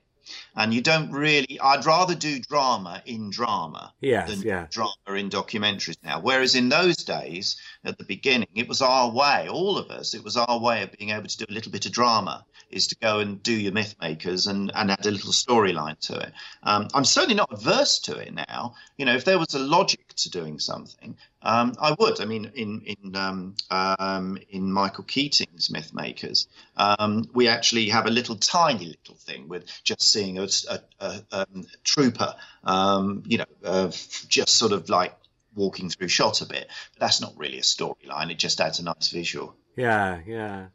and 0.56 0.74
you 0.74 0.82
don't 0.82 1.12
really 1.12 1.60
i'd 1.62 1.86
rather 1.86 2.16
do 2.16 2.40
drama 2.40 3.02
in 3.06 3.30
drama 3.30 3.94
yes, 4.02 4.30
than 4.30 4.42
yeah. 4.42 4.68
drama 4.70 4.94
in 5.08 5.30
documentaries 5.30 5.98
now 6.04 6.20
whereas 6.20 6.56
in 6.56 6.70
those 6.70 6.98
days 6.98 7.58
at 7.84 7.98
the 7.98 8.04
beginning. 8.04 8.48
It 8.56 8.68
was 8.68 8.82
our 8.82 9.10
way 9.10 9.48
all 9.50 9.78
of 9.78 9.90
us 9.92 10.14
it 10.14 10.24
was 10.24 10.38
our 10.38 10.60
way 10.60 10.84
of 10.84 10.92
being 10.92 11.12
able 11.12 11.28
to 11.28 11.38
do 11.38 11.46
a 11.50 11.54
little 11.54 11.72
bit 11.72 11.86
of 11.86 11.92
drama 11.92 12.46
is 12.70 12.88
to 12.88 12.96
go 12.98 13.20
and 13.20 13.42
do 13.42 13.54
your 13.54 13.72
myth 13.72 13.96
makers 14.02 14.48
and, 14.48 14.72
and 14.76 14.92
add 14.92 15.06
a 15.06 15.12
little 15.12 15.32
storyline 15.32 16.00
to 16.00 16.20
it. 16.20 16.34
Um, 16.64 16.88
i'm 16.94 17.06
certainly 17.06 17.36
not 17.36 17.52
averse 17.52 18.00
to 18.00 18.18
it 18.18 18.34
now. 18.34 18.76
You 18.98 19.06
know 19.06 19.16
if 19.16 19.26
there 19.26 19.40
was 19.40 19.54
a 19.54 19.60
logic 19.60 20.14
to 20.18 20.30
doing 20.30 20.60
something 20.60 21.16
um, 21.42 21.74
I 21.80 21.96
would. 21.98 22.20
I 22.20 22.26
mean, 22.26 22.52
in 22.56 22.82
in 22.82 23.16
um, 23.16 23.56
um, 23.72 24.38
in 24.50 24.72
Michael 24.72 25.06
Keating's 25.06 25.72
Myth 25.72 25.94
Makers, 25.94 26.48
um, 26.76 27.30
we 27.34 27.48
actually 27.48 27.90
have 27.90 28.08
a 28.08 28.12
little 28.12 28.36
tiny 28.36 28.86
little 28.86 29.16
thing 29.16 29.48
with 29.48 29.66
just 29.84 30.02
seeing 30.02 30.38
a, 30.38 30.48
a, 30.70 30.80
a, 31.00 31.24
a 31.32 31.48
trooper, 31.84 32.36
um, 32.64 33.24
you 33.26 33.38
know, 33.38 33.46
uh, 33.64 33.88
just 34.28 34.50
sort 34.50 34.74
of 34.74 34.90
like 34.90 35.16
walking 35.56 35.90
through 35.90 36.08
shot 36.08 36.42
a 36.42 36.46
bit. 36.46 36.68
But 36.94 37.00
that's 37.00 37.22
not 37.22 37.38
really 37.38 37.60
a 37.60 37.64
storyline. 37.64 38.32
It 38.32 38.40
just 38.40 38.62
adds 38.62 38.80
a 38.80 38.84
nice 38.84 39.10
visual. 39.10 39.56
Yeah, 39.76 40.22
yeah. 40.26 40.68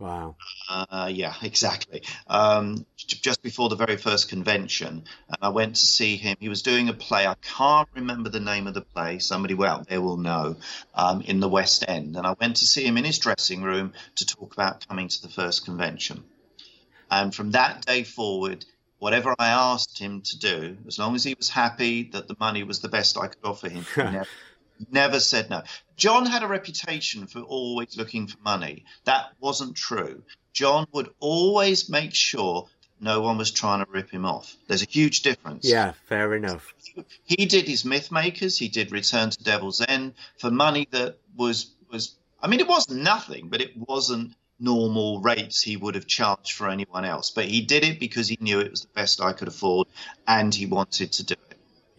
Wow. 0.00 0.36
Uh, 0.68 1.10
yeah, 1.12 1.34
exactly. 1.42 2.02
Um, 2.26 2.86
just 2.96 3.42
before 3.42 3.68
the 3.68 3.76
very 3.76 3.98
first 3.98 4.30
convention, 4.30 5.04
and 5.28 5.36
I 5.42 5.50
went 5.50 5.76
to 5.76 5.84
see 5.84 6.16
him. 6.16 6.36
He 6.40 6.48
was 6.48 6.62
doing 6.62 6.88
a 6.88 6.94
play. 6.94 7.26
I 7.26 7.34
can't 7.42 7.88
remember 7.94 8.30
the 8.30 8.40
name 8.40 8.66
of 8.66 8.72
the 8.72 8.80
play. 8.80 9.18
Somebody 9.18 9.54
out 9.62 9.88
there 9.88 10.00
will 10.00 10.16
know. 10.16 10.56
Um, 10.94 11.20
in 11.20 11.40
the 11.40 11.48
West 11.48 11.84
End, 11.86 12.16
and 12.16 12.26
I 12.26 12.34
went 12.40 12.56
to 12.56 12.66
see 12.66 12.84
him 12.84 12.96
in 12.96 13.04
his 13.04 13.18
dressing 13.18 13.62
room 13.62 13.92
to 14.16 14.26
talk 14.26 14.54
about 14.54 14.88
coming 14.88 15.08
to 15.08 15.22
the 15.22 15.28
first 15.28 15.64
convention. 15.64 16.24
And 17.10 17.34
from 17.34 17.50
that 17.52 17.84
day 17.84 18.04
forward, 18.04 18.64
whatever 18.98 19.34
I 19.38 19.48
asked 19.48 19.98
him 19.98 20.22
to 20.22 20.38
do, 20.38 20.76
as 20.86 20.98
long 20.98 21.14
as 21.14 21.24
he 21.24 21.34
was 21.34 21.48
happy 21.48 22.04
that 22.12 22.28
the 22.28 22.36
money 22.38 22.62
was 22.62 22.80
the 22.80 22.88
best 22.88 23.18
I 23.18 23.26
could 23.26 23.44
offer 23.44 23.68
him, 23.68 23.84
never, 24.90 25.20
said 25.20 25.50
no. 25.50 25.62
John 25.96 26.26
had 26.26 26.42
a 26.42 26.48
reputation 26.48 27.26
for 27.26 27.40
always 27.40 27.96
looking 27.96 28.26
for 28.26 28.38
money. 28.42 28.84
That 29.04 29.32
wasn't 29.40 29.76
true. 29.76 30.22
John 30.52 30.86
would 30.92 31.10
always 31.20 31.88
make 31.88 32.14
sure 32.14 32.68
no 33.00 33.20
one 33.22 33.38
was 33.38 33.50
trying 33.50 33.84
to 33.84 33.90
rip 33.90 34.10
him 34.10 34.24
off. 34.24 34.54
There's 34.68 34.82
a 34.82 34.88
huge 34.88 35.22
difference. 35.22 35.68
Yeah, 35.68 35.92
fair 36.06 36.34
enough. 36.34 36.74
He 37.24 37.46
did 37.46 37.66
his 37.66 37.84
myth 37.84 38.12
makers. 38.12 38.58
He 38.58 38.68
did 38.68 38.92
Return 38.92 39.30
to 39.30 39.42
Devil's 39.42 39.80
End 39.80 40.14
for 40.38 40.50
money 40.50 40.86
that 40.90 41.18
was 41.36 41.70
was. 41.90 42.14
I 42.42 42.48
mean, 42.48 42.60
it 42.60 42.68
wasn't 42.68 43.02
nothing, 43.02 43.48
but 43.48 43.60
it 43.60 43.76
wasn't 43.76 44.34
normal 44.58 45.20
rates 45.20 45.62
he 45.62 45.76
would 45.76 45.94
have 45.94 46.06
charged 46.06 46.52
for 46.52 46.68
anyone 46.68 47.04
else. 47.04 47.30
But 47.30 47.46
he 47.46 47.62
did 47.62 47.84
it 47.84 47.98
because 47.98 48.28
he 48.28 48.38
knew 48.40 48.60
it 48.60 48.70
was 48.70 48.82
the 48.82 48.88
best 48.94 49.20
I 49.20 49.32
could 49.32 49.48
afford, 49.48 49.88
and 50.26 50.54
he 50.54 50.66
wanted 50.66 51.12
to 51.12 51.24
do 51.24 51.34
it. 51.49 51.49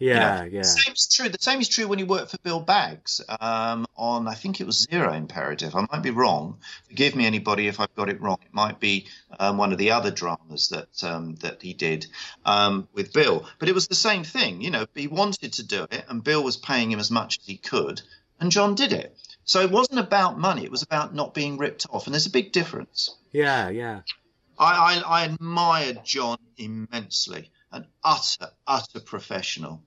Yeah, 0.02 0.42
you 0.42 0.50
know, 0.50 0.56
yeah. 0.56 0.62
Same 0.62 0.94
is 0.94 1.08
true. 1.14 1.28
The 1.28 1.38
same 1.40 1.60
is 1.60 1.68
true 1.68 1.86
when 1.86 1.98
he 1.98 2.04
worked 2.04 2.32
for 2.32 2.38
Bill 2.38 2.58
Baggs 2.58 3.20
um, 3.40 3.86
on, 3.96 4.26
I 4.26 4.34
think 4.34 4.60
it 4.60 4.66
was 4.66 4.88
Zero 4.90 5.12
Imperative. 5.12 5.76
I 5.76 5.86
might 5.92 6.02
be 6.02 6.10
wrong. 6.10 6.58
Forgive 6.88 7.14
me, 7.14 7.24
anybody, 7.24 7.68
if 7.68 7.78
I've 7.78 7.94
got 7.94 8.08
it 8.08 8.20
wrong. 8.20 8.38
It 8.44 8.52
might 8.52 8.80
be 8.80 9.06
um, 9.38 9.58
one 9.58 9.70
of 9.70 9.78
the 9.78 9.92
other 9.92 10.10
dramas 10.10 10.70
that 10.70 11.04
um, 11.04 11.36
that 11.36 11.62
he 11.62 11.72
did 11.72 12.06
um, 12.44 12.88
with 12.92 13.12
Bill. 13.12 13.46
But 13.60 13.68
it 13.68 13.76
was 13.76 13.86
the 13.86 13.94
same 13.94 14.24
thing. 14.24 14.60
You 14.60 14.72
know, 14.72 14.86
he 14.92 15.06
wanted 15.06 15.52
to 15.54 15.62
do 15.62 15.86
it, 15.88 16.04
and 16.08 16.24
Bill 16.24 16.42
was 16.42 16.56
paying 16.56 16.90
him 16.90 16.98
as 16.98 17.10
much 17.10 17.38
as 17.38 17.46
he 17.46 17.56
could, 17.56 18.02
and 18.40 18.50
John 18.50 18.74
did 18.74 18.92
it. 18.92 19.16
So 19.44 19.60
it 19.60 19.70
wasn't 19.70 20.00
about 20.00 20.36
money. 20.36 20.64
It 20.64 20.70
was 20.72 20.82
about 20.82 21.14
not 21.14 21.32
being 21.32 21.58
ripped 21.58 21.86
off, 21.90 22.06
and 22.06 22.14
there's 22.14 22.26
a 22.26 22.30
big 22.30 22.50
difference. 22.50 23.16
Yeah, 23.30 23.68
yeah. 23.68 24.00
I, 24.58 25.00
I, 25.06 25.20
I 25.20 25.24
admired 25.26 26.04
John 26.04 26.38
immensely. 26.56 27.50
An 27.70 27.86
utter, 28.04 28.50
utter 28.66 29.00
professional. 29.00 29.82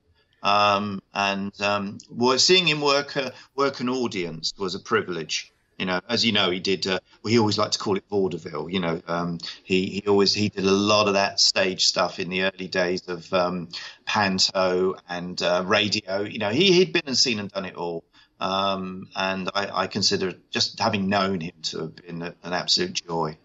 Um, 0.46 1.02
and 1.12 1.60
um, 1.60 1.98
seeing 2.36 2.68
him 2.68 2.80
work 2.80 3.16
uh, 3.16 3.32
work 3.56 3.80
an 3.80 3.88
audience 3.88 4.54
was 4.56 4.76
a 4.76 4.78
privilege. 4.78 5.52
You 5.76 5.86
know, 5.86 6.00
as 6.08 6.24
you 6.24 6.30
know, 6.30 6.50
he 6.52 6.60
did. 6.60 6.86
Uh, 6.86 7.00
well, 7.22 7.32
he 7.32 7.38
always 7.40 7.58
liked 7.58 7.72
to 7.72 7.80
call 7.80 7.96
it 7.96 8.04
vaudeville. 8.08 8.70
You 8.70 8.78
know, 8.78 9.02
um, 9.08 9.38
he 9.64 9.86
he 9.86 10.04
always 10.06 10.32
he 10.32 10.48
did 10.48 10.64
a 10.64 10.70
lot 10.70 11.08
of 11.08 11.14
that 11.14 11.40
stage 11.40 11.86
stuff 11.86 12.20
in 12.20 12.28
the 12.28 12.44
early 12.44 12.68
days 12.68 13.08
of 13.08 13.30
um, 13.34 13.70
panto 14.04 14.94
and 15.08 15.42
uh, 15.42 15.64
radio. 15.66 16.20
You 16.20 16.38
know, 16.38 16.50
he 16.50 16.70
he'd 16.70 16.92
been 16.92 17.02
and 17.06 17.18
seen 17.18 17.40
and 17.40 17.50
done 17.50 17.64
it 17.64 17.74
all. 17.74 18.04
Um, 18.38 19.08
and 19.16 19.50
I, 19.52 19.82
I 19.82 19.86
consider 19.88 20.34
just 20.50 20.78
having 20.78 21.08
known 21.08 21.40
him 21.40 21.54
to 21.62 21.80
have 21.80 21.96
been 21.96 22.22
a, 22.22 22.34
an 22.44 22.52
absolute 22.52 23.02
joy. 23.04 23.36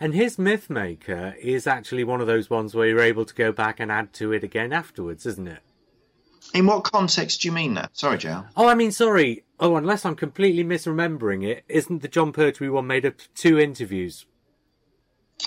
And 0.00 0.14
his 0.14 0.36
Mythmaker 0.36 1.36
is 1.36 1.68
actually 1.68 2.02
one 2.02 2.20
of 2.20 2.26
those 2.26 2.50
ones 2.50 2.74
where 2.74 2.88
you're 2.88 3.00
able 3.00 3.24
to 3.24 3.34
go 3.34 3.52
back 3.52 3.78
and 3.78 3.92
add 3.92 4.12
to 4.14 4.32
it 4.32 4.42
again 4.42 4.72
afterwards, 4.72 5.26
isn't 5.26 5.46
it? 5.46 5.60
In 6.52 6.66
what 6.66 6.84
context 6.84 7.42
do 7.42 7.48
you 7.48 7.52
mean 7.52 7.74
that? 7.74 7.96
Sorry, 7.96 8.18
Joe. 8.18 8.44
Oh, 8.56 8.68
I 8.68 8.74
mean, 8.74 8.92
sorry. 8.92 9.44
Oh, 9.58 9.76
unless 9.76 10.04
I'm 10.04 10.14
completely 10.14 10.64
misremembering 10.64 11.44
it, 11.44 11.64
isn't 11.68 12.02
the 12.02 12.08
Jon 12.08 12.32
Pertwee 12.32 12.68
one 12.68 12.86
made 12.86 13.06
up 13.06 13.14
two 13.34 13.58
interviews? 13.58 14.26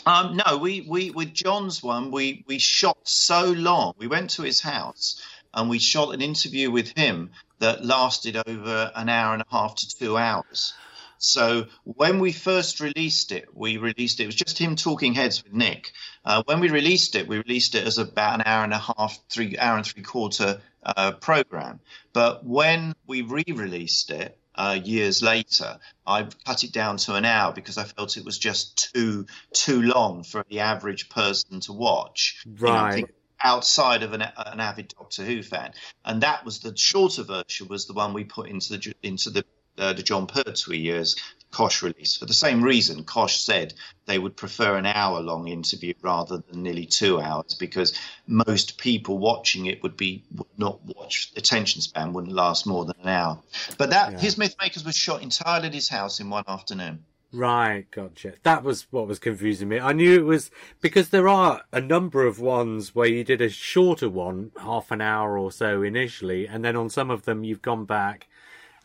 Um, 0.05 0.39
no, 0.45 0.57
we, 0.57 0.85
we 0.87 1.11
with 1.11 1.33
John's 1.33 1.81
one, 1.81 2.11
we 2.11 2.43
we 2.47 2.59
shot 2.59 2.97
so 3.03 3.51
long. 3.51 3.93
We 3.97 4.07
went 4.07 4.31
to 4.31 4.43
his 4.43 4.61
house 4.61 5.21
and 5.53 5.69
we 5.69 5.79
shot 5.79 6.13
an 6.13 6.21
interview 6.21 6.71
with 6.71 6.89
him 6.97 7.31
that 7.59 7.85
lasted 7.85 8.37
over 8.45 8.91
an 8.95 9.09
hour 9.09 9.33
and 9.33 9.41
a 9.41 9.45
half 9.49 9.75
to 9.75 9.97
two 9.97 10.17
hours. 10.17 10.73
So 11.19 11.65
when 11.83 12.19
we 12.19 12.31
first 12.31 12.79
released 12.79 13.31
it, 13.31 13.47
we 13.55 13.77
released 13.77 14.19
it. 14.19 14.23
It 14.23 14.27
was 14.27 14.35
just 14.35 14.59
him 14.59 14.75
talking 14.75 15.13
heads 15.13 15.43
with 15.43 15.53
Nick. 15.53 15.91
Uh, 16.23 16.43
when 16.45 16.59
we 16.59 16.69
released 16.69 17.15
it, 17.15 17.27
we 17.27 17.37
released 17.37 17.73
it 17.73 17.87
as 17.87 17.97
about 17.97 18.35
an 18.35 18.43
hour 18.45 18.63
and 18.63 18.73
a 18.73 18.77
half, 18.77 19.17
three 19.29 19.57
hour 19.57 19.77
and 19.77 19.85
three 19.85 20.03
quarter 20.03 20.61
uh, 20.95 21.11
program. 21.13 21.79
But 22.13 22.45
when 22.45 22.95
we 23.05 23.21
re-released 23.21 24.11
it 24.11 24.37
uh, 24.55 24.79
years 24.83 25.21
later, 25.21 25.77
I 26.05 26.27
cut 26.45 26.63
it 26.63 26.71
down 26.71 26.97
to 26.97 27.15
an 27.15 27.25
hour 27.25 27.53
because 27.53 27.77
I 27.77 27.83
felt 27.83 28.17
it 28.17 28.25
was 28.25 28.39
just 28.39 28.91
too 28.93 29.25
too 29.53 29.81
long 29.81 30.23
for 30.23 30.43
the 30.49 30.61
average 30.61 31.09
person 31.09 31.59
to 31.61 31.73
watch. 31.73 32.43
Right. 32.59 32.95
You 32.95 33.01
know, 33.03 33.07
outside 33.39 34.01
of 34.01 34.13
an, 34.13 34.21
an 34.21 34.59
avid 34.59 34.93
Doctor 34.97 35.23
Who 35.23 35.43
fan, 35.43 35.73
and 36.03 36.21
that 36.21 36.43
was 36.43 36.59
the 36.59 36.75
shorter 36.75 37.23
version 37.23 37.67
was 37.67 37.85
the 37.85 37.93
one 37.93 38.13
we 38.13 38.23
put 38.23 38.49
into 38.49 38.77
the 38.77 38.95
into 39.03 39.29
the 39.29 39.45
uh, 39.77 39.93
the 39.93 40.01
Jon 40.01 40.25
Pertwee 40.25 40.79
years 40.79 41.15
Koch 41.51 41.81
release 41.81 42.17
for 42.17 42.25
the 42.25 42.33
same 42.33 42.63
reason. 42.63 43.03
Koch 43.03 43.37
said 43.37 43.73
they 44.05 44.19
would 44.19 44.35
prefer 44.35 44.77
an 44.77 44.85
hour 44.85 45.21
long 45.21 45.47
interview 45.47 45.93
rather 46.01 46.37
than 46.37 46.63
nearly 46.63 46.85
two 46.85 47.19
hours 47.19 47.55
because 47.55 47.93
most 48.27 48.77
people 48.77 49.17
watching 49.17 49.65
it 49.65 49.81
would 49.81 49.97
be 49.97 50.23
would 50.35 50.47
not 50.57 50.83
watch 50.83 51.31
attention 51.35 51.81
span 51.81 52.13
wouldn't 52.13 52.33
last 52.33 52.67
more 52.67 52.85
than 52.85 52.95
an 53.01 53.09
hour. 53.09 53.39
But 53.77 53.91
that 53.91 54.13
Yeah. 54.13 54.19
his 54.19 54.35
Mythmakers 54.35 54.85
was 54.85 54.95
shot 54.95 55.21
entirely 55.21 55.67
at 55.67 55.73
his 55.73 55.89
house 55.89 56.19
in 56.19 56.29
one 56.29 56.43
afternoon. 56.47 57.03
Right, 57.33 57.89
gotcha. 57.91 58.33
That 58.43 58.63
was 58.63 58.87
what 58.89 59.07
was 59.07 59.19
confusing 59.19 59.67
me. 59.67 59.79
I 59.79 59.91
knew 59.91 60.15
it 60.17 60.23
was 60.23 60.49
because 60.79 61.09
there 61.09 61.27
are 61.27 61.63
a 61.73 61.81
number 61.81 62.25
of 62.25 62.39
ones 62.39 62.95
where 62.95 63.07
you 63.07 63.23
did 63.25 63.41
a 63.41 63.49
shorter 63.49 64.09
one, 64.09 64.51
half 64.61 64.91
an 64.91 65.01
hour 65.01 65.37
or 65.37 65.51
so 65.51 65.81
initially, 65.83 66.47
and 66.47 66.63
then 66.63 66.77
on 66.77 66.89
some 66.89 67.09
of 67.09 67.23
them 67.23 67.43
you've 67.43 67.61
gone 67.61 67.83
back 67.85 68.27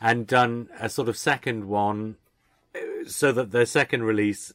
and 0.00 0.26
done 0.26 0.68
a 0.80 0.88
sort 0.88 1.08
of 1.08 1.16
second 1.16 1.66
one 1.66 2.16
so 3.06 3.32
that 3.32 3.50
the 3.50 3.66
second 3.66 4.04
release 4.04 4.52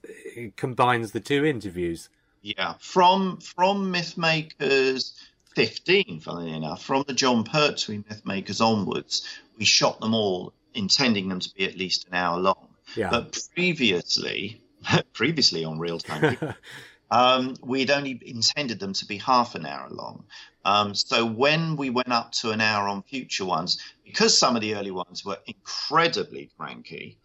combines 0.56 1.12
the 1.12 1.20
two 1.20 1.46
interviews. 1.46 2.10
Yeah, 2.42 2.76
from 2.80 3.40
from 3.40 3.92
Mythmakers 3.92 5.14
15, 5.56 6.20
funnily 6.22 6.54
enough, 6.54 6.84
from 6.84 7.04
the 7.08 7.14
Jon 7.14 7.44
Pertwee 7.44 8.04
Mythmakers 8.04 8.62
onwards, 8.62 9.28
we 9.58 9.66
shot 9.66 10.00
them 10.00 10.14
all, 10.14 10.54
intending 10.74 11.30
them 11.30 11.40
to 11.40 11.54
be 11.56 11.66
at 11.66 11.76
least 11.76 12.08
an 12.08 12.14
hour 12.14 12.40
long. 12.40 12.68
Yeah. 12.96 13.10
But 13.10 13.40
previously, 13.56 14.62
previously 15.14 15.66
on 15.66 15.80
Reeltime, 15.80 16.56
um, 17.12 17.56
we'd 17.64 17.92
only 17.92 18.22
intended 18.26 18.80
them 18.80 18.94
to 18.94 19.06
be 19.06 19.18
half 19.18 19.56
an 19.56 19.66
hour 19.66 19.90
long. 19.90 20.26
Um, 20.64 20.94
so 20.94 21.26
when 21.26 21.76
we 21.76 21.90
went 21.90 22.12
up 22.12 22.34
to 22.34 22.52
an 22.52 22.62
hour 22.62 22.88
on 22.88 23.02
future 23.02 23.46
ones, 23.46 23.82
because 24.06 24.38
some 24.38 24.56
of 24.56 24.62
the 24.62 24.76
early 24.76 24.92
ones 24.92 25.26
were 25.26 25.38
incredibly 25.48 26.52
cranky, 26.58 27.18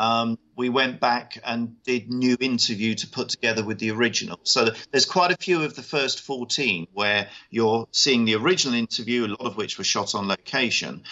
um, 0.00 0.38
we 0.56 0.70
went 0.70 0.98
back 0.98 1.38
and 1.44 1.82
did 1.82 2.08
new 2.08 2.34
interview 2.40 2.94
to 2.94 3.06
put 3.06 3.28
together 3.28 3.62
with 3.62 3.78
the 3.78 3.90
original. 3.90 4.40
So 4.44 4.70
there's 4.90 5.04
quite 5.04 5.30
a 5.30 5.36
few 5.36 5.62
of 5.62 5.76
the 5.76 5.82
first 5.82 6.22
14 6.22 6.86
where 6.94 7.28
you're 7.50 7.86
seeing 7.92 8.24
the 8.24 8.36
original 8.36 8.74
interview, 8.74 9.26
a 9.26 9.28
lot 9.28 9.40
of 9.42 9.58
which 9.58 9.76
were 9.76 9.84
shot 9.84 10.14
on 10.14 10.26
location, 10.26 11.02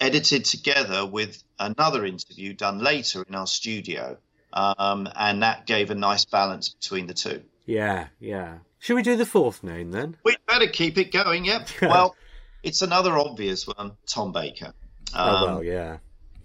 edited 0.00 0.44
together 0.44 1.04
with 1.04 1.42
another 1.58 2.06
interview 2.06 2.54
done 2.54 2.78
later 2.78 3.24
in 3.28 3.34
our 3.34 3.48
studio. 3.48 4.16
Um, 4.52 5.08
and 5.16 5.42
that 5.42 5.66
gave 5.66 5.90
a 5.90 5.96
nice 5.96 6.24
balance 6.24 6.68
between 6.68 7.08
the 7.08 7.14
two. 7.14 7.42
Yeah, 7.66 8.06
yeah. 8.20 8.58
Should 8.78 8.94
we 8.94 9.02
do 9.02 9.16
the 9.16 9.26
fourth 9.26 9.64
name 9.64 9.90
then? 9.90 10.16
We'd 10.24 10.36
better 10.46 10.68
keep 10.68 10.96
it 10.96 11.10
going, 11.10 11.44
yep. 11.44 11.68
well, 11.82 12.14
it's 12.62 12.82
another 12.82 13.18
obvious 13.18 13.66
one, 13.66 13.96
Tom 14.06 14.30
Baker. 14.30 14.72
oh 15.12 15.20
Um, 15.20 15.42
well, 15.42 15.64
yeah. 15.64 15.96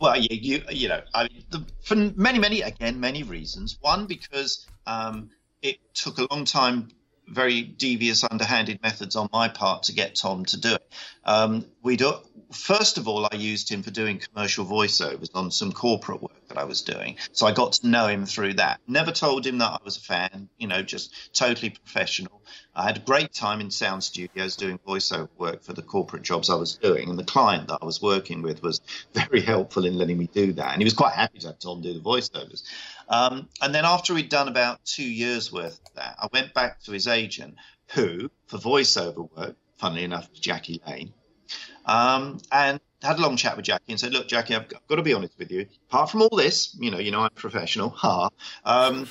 Well, 0.04 0.18
you, 0.18 0.28
you, 0.32 0.63
you 0.70 0.89
know, 0.89 1.00
I 1.13 1.30
the, 1.50 1.66
for 1.82 1.96
many, 1.96 2.38
many, 2.38 2.60
again, 2.60 3.00
many 3.00 3.24
reasons. 3.24 3.78
One, 3.80 4.06
because 4.06 4.68
um, 4.86 5.30
it 5.62 5.78
took 5.94 6.18
a 6.18 6.28
long 6.30 6.44
time, 6.44 6.89
very 7.30 7.62
devious, 7.62 8.26
underhanded 8.26 8.82
methods 8.84 9.16
on 9.16 9.30
my 9.32 9.48
part 9.48 9.84
to 9.84 9.94
get 9.94 10.16
Tom 10.16 10.44
to 10.44 10.60
do 10.60 10.74
it. 10.74 10.94
Um, 11.24 11.66
we 11.84 11.98
do, 11.98 12.13
first 12.54 12.98
of 12.98 13.10
all, 13.10 13.28
I 13.30 13.36
used 13.36 13.69
him 13.69 13.84
for 13.84 13.91
doing 13.91 14.17
commercial 14.17 14.65
voiceovers 14.65 15.30
on 15.34 15.52
some 15.52 15.74
corporate 15.74 16.22
work 16.22 16.48
that 16.48 16.58
I 16.58 16.63
was 16.63 16.82
doing. 16.82 17.17
So 17.34 17.46
I 17.46 17.52
got 17.52 17.74
to 17.74 17.88
know 17.88 18.08
him 18.08 18.26
through 18.26 18.54
that. 18.56 18.80
Never 18.88 19.12
told 19.12 19.46
him 19.46 19.58
that 19.58 19.72
I 19.72 19.80
was 19.84 19.98
a 19.98 20.02
fan, 20.02 20.48
you 20.58 20.67
know, 20.67 20.82
just 20.82 21.34
totally 21.34 21.72
professional. 21.72 22.41
I 22.74 22.86
had 22.86 22.98
a 22.98 23.02
great 23.02 23.34
time 23.34 23.60
in 23.60 23.69
sound 23.69 24.02
studios 24.02 24.56
doing 24.56 24.80
voiceover 24.88 25.28
work 25.38 25.62
for 25.62 25.74
the 25.74 25.82
corporate 25.82 26.24
jobs 26.24 26.50
I 26.50 26.56
was 26.56 26.76
doing, 26.76 27.10
and 27.10 27.19
the 27.19 27.26
client 27.26 27.67
that 27.67 27.80
I 27.82 27.86
was 27.86 28.02
working 28.02 28.41
with 28.41 28.63
was 28.63 28.80
very 29.13 29.41
helpful 29.41 29.86
in 29.86 29.98
letting 29.98 30.17
me 30.17 30.28
do 30.28 30.54
that, 30.54 30.72
and 30.72 30.82
he 30.82 30.86
was 30.86 30.93
quite 30.93 31.13
happy 31.13 31.39
to 31.39 31.48
have 31.48 31.60
Tom 31.60 31.82
do 31.82 31.93
the 31.93 32.00
voiceovers. 32.00 32.63
Um, 33.10 33.50
and 33.62 33.76
then 33.76 33.84
after 33.84 34.13
we'd 34.13 34.30
done 34.30 34.48
about 34.48 34.86
two 34.86 35.04
years 35.04 35.52
worth 35.52 35.82
of 35.86 35.93
that, 35.96 36.15
I 36.17 36.30
went 36.32 36.54
back 36.54 36.82
to 36.84 36.93
his 36.93 37.08
agent, 37.08 37.56
who, 37.93 38.32
for 38.48 38.58
voiceover 38.58 39.30
work, 39.36 39.58
funnily 39.78 40.06
enough, 40.06 40.30
was 40.32 40.39
Jackie 40.39 40.82
Lane, 40.88 41.13
um, 41.86 42.39
and 42.52 42.80
had 43.02 43.19
a 43.19 43.22
long 43.22 43.36
chat 43.36 43.58
with 43.58 43.65
Jackie 43.65 43.91
and 43.91 44.00
said, 44.00 44.13
"Look, 44.13 44.28
Jackie, 44.28 44.56
I've 44.56 44.67
got, 44.67 44.96
to 44.96 45.02
be 45.02 45.13
honest 45.13 45.38
with 45.38 45.52
you. 45.52 45.67
Apart 45.89 46.10
from 46.10 46.22
all 46.22 46.36
this, 46.38 46.76
you 46.80 46.89
know, 46.89 47.00
you 47.00 47.12
know, 47.12 47.22
I'm 47.22 47.32
professional. 47.32 47.89
Ha. 47.89 48.30
Um, 48.63 49.08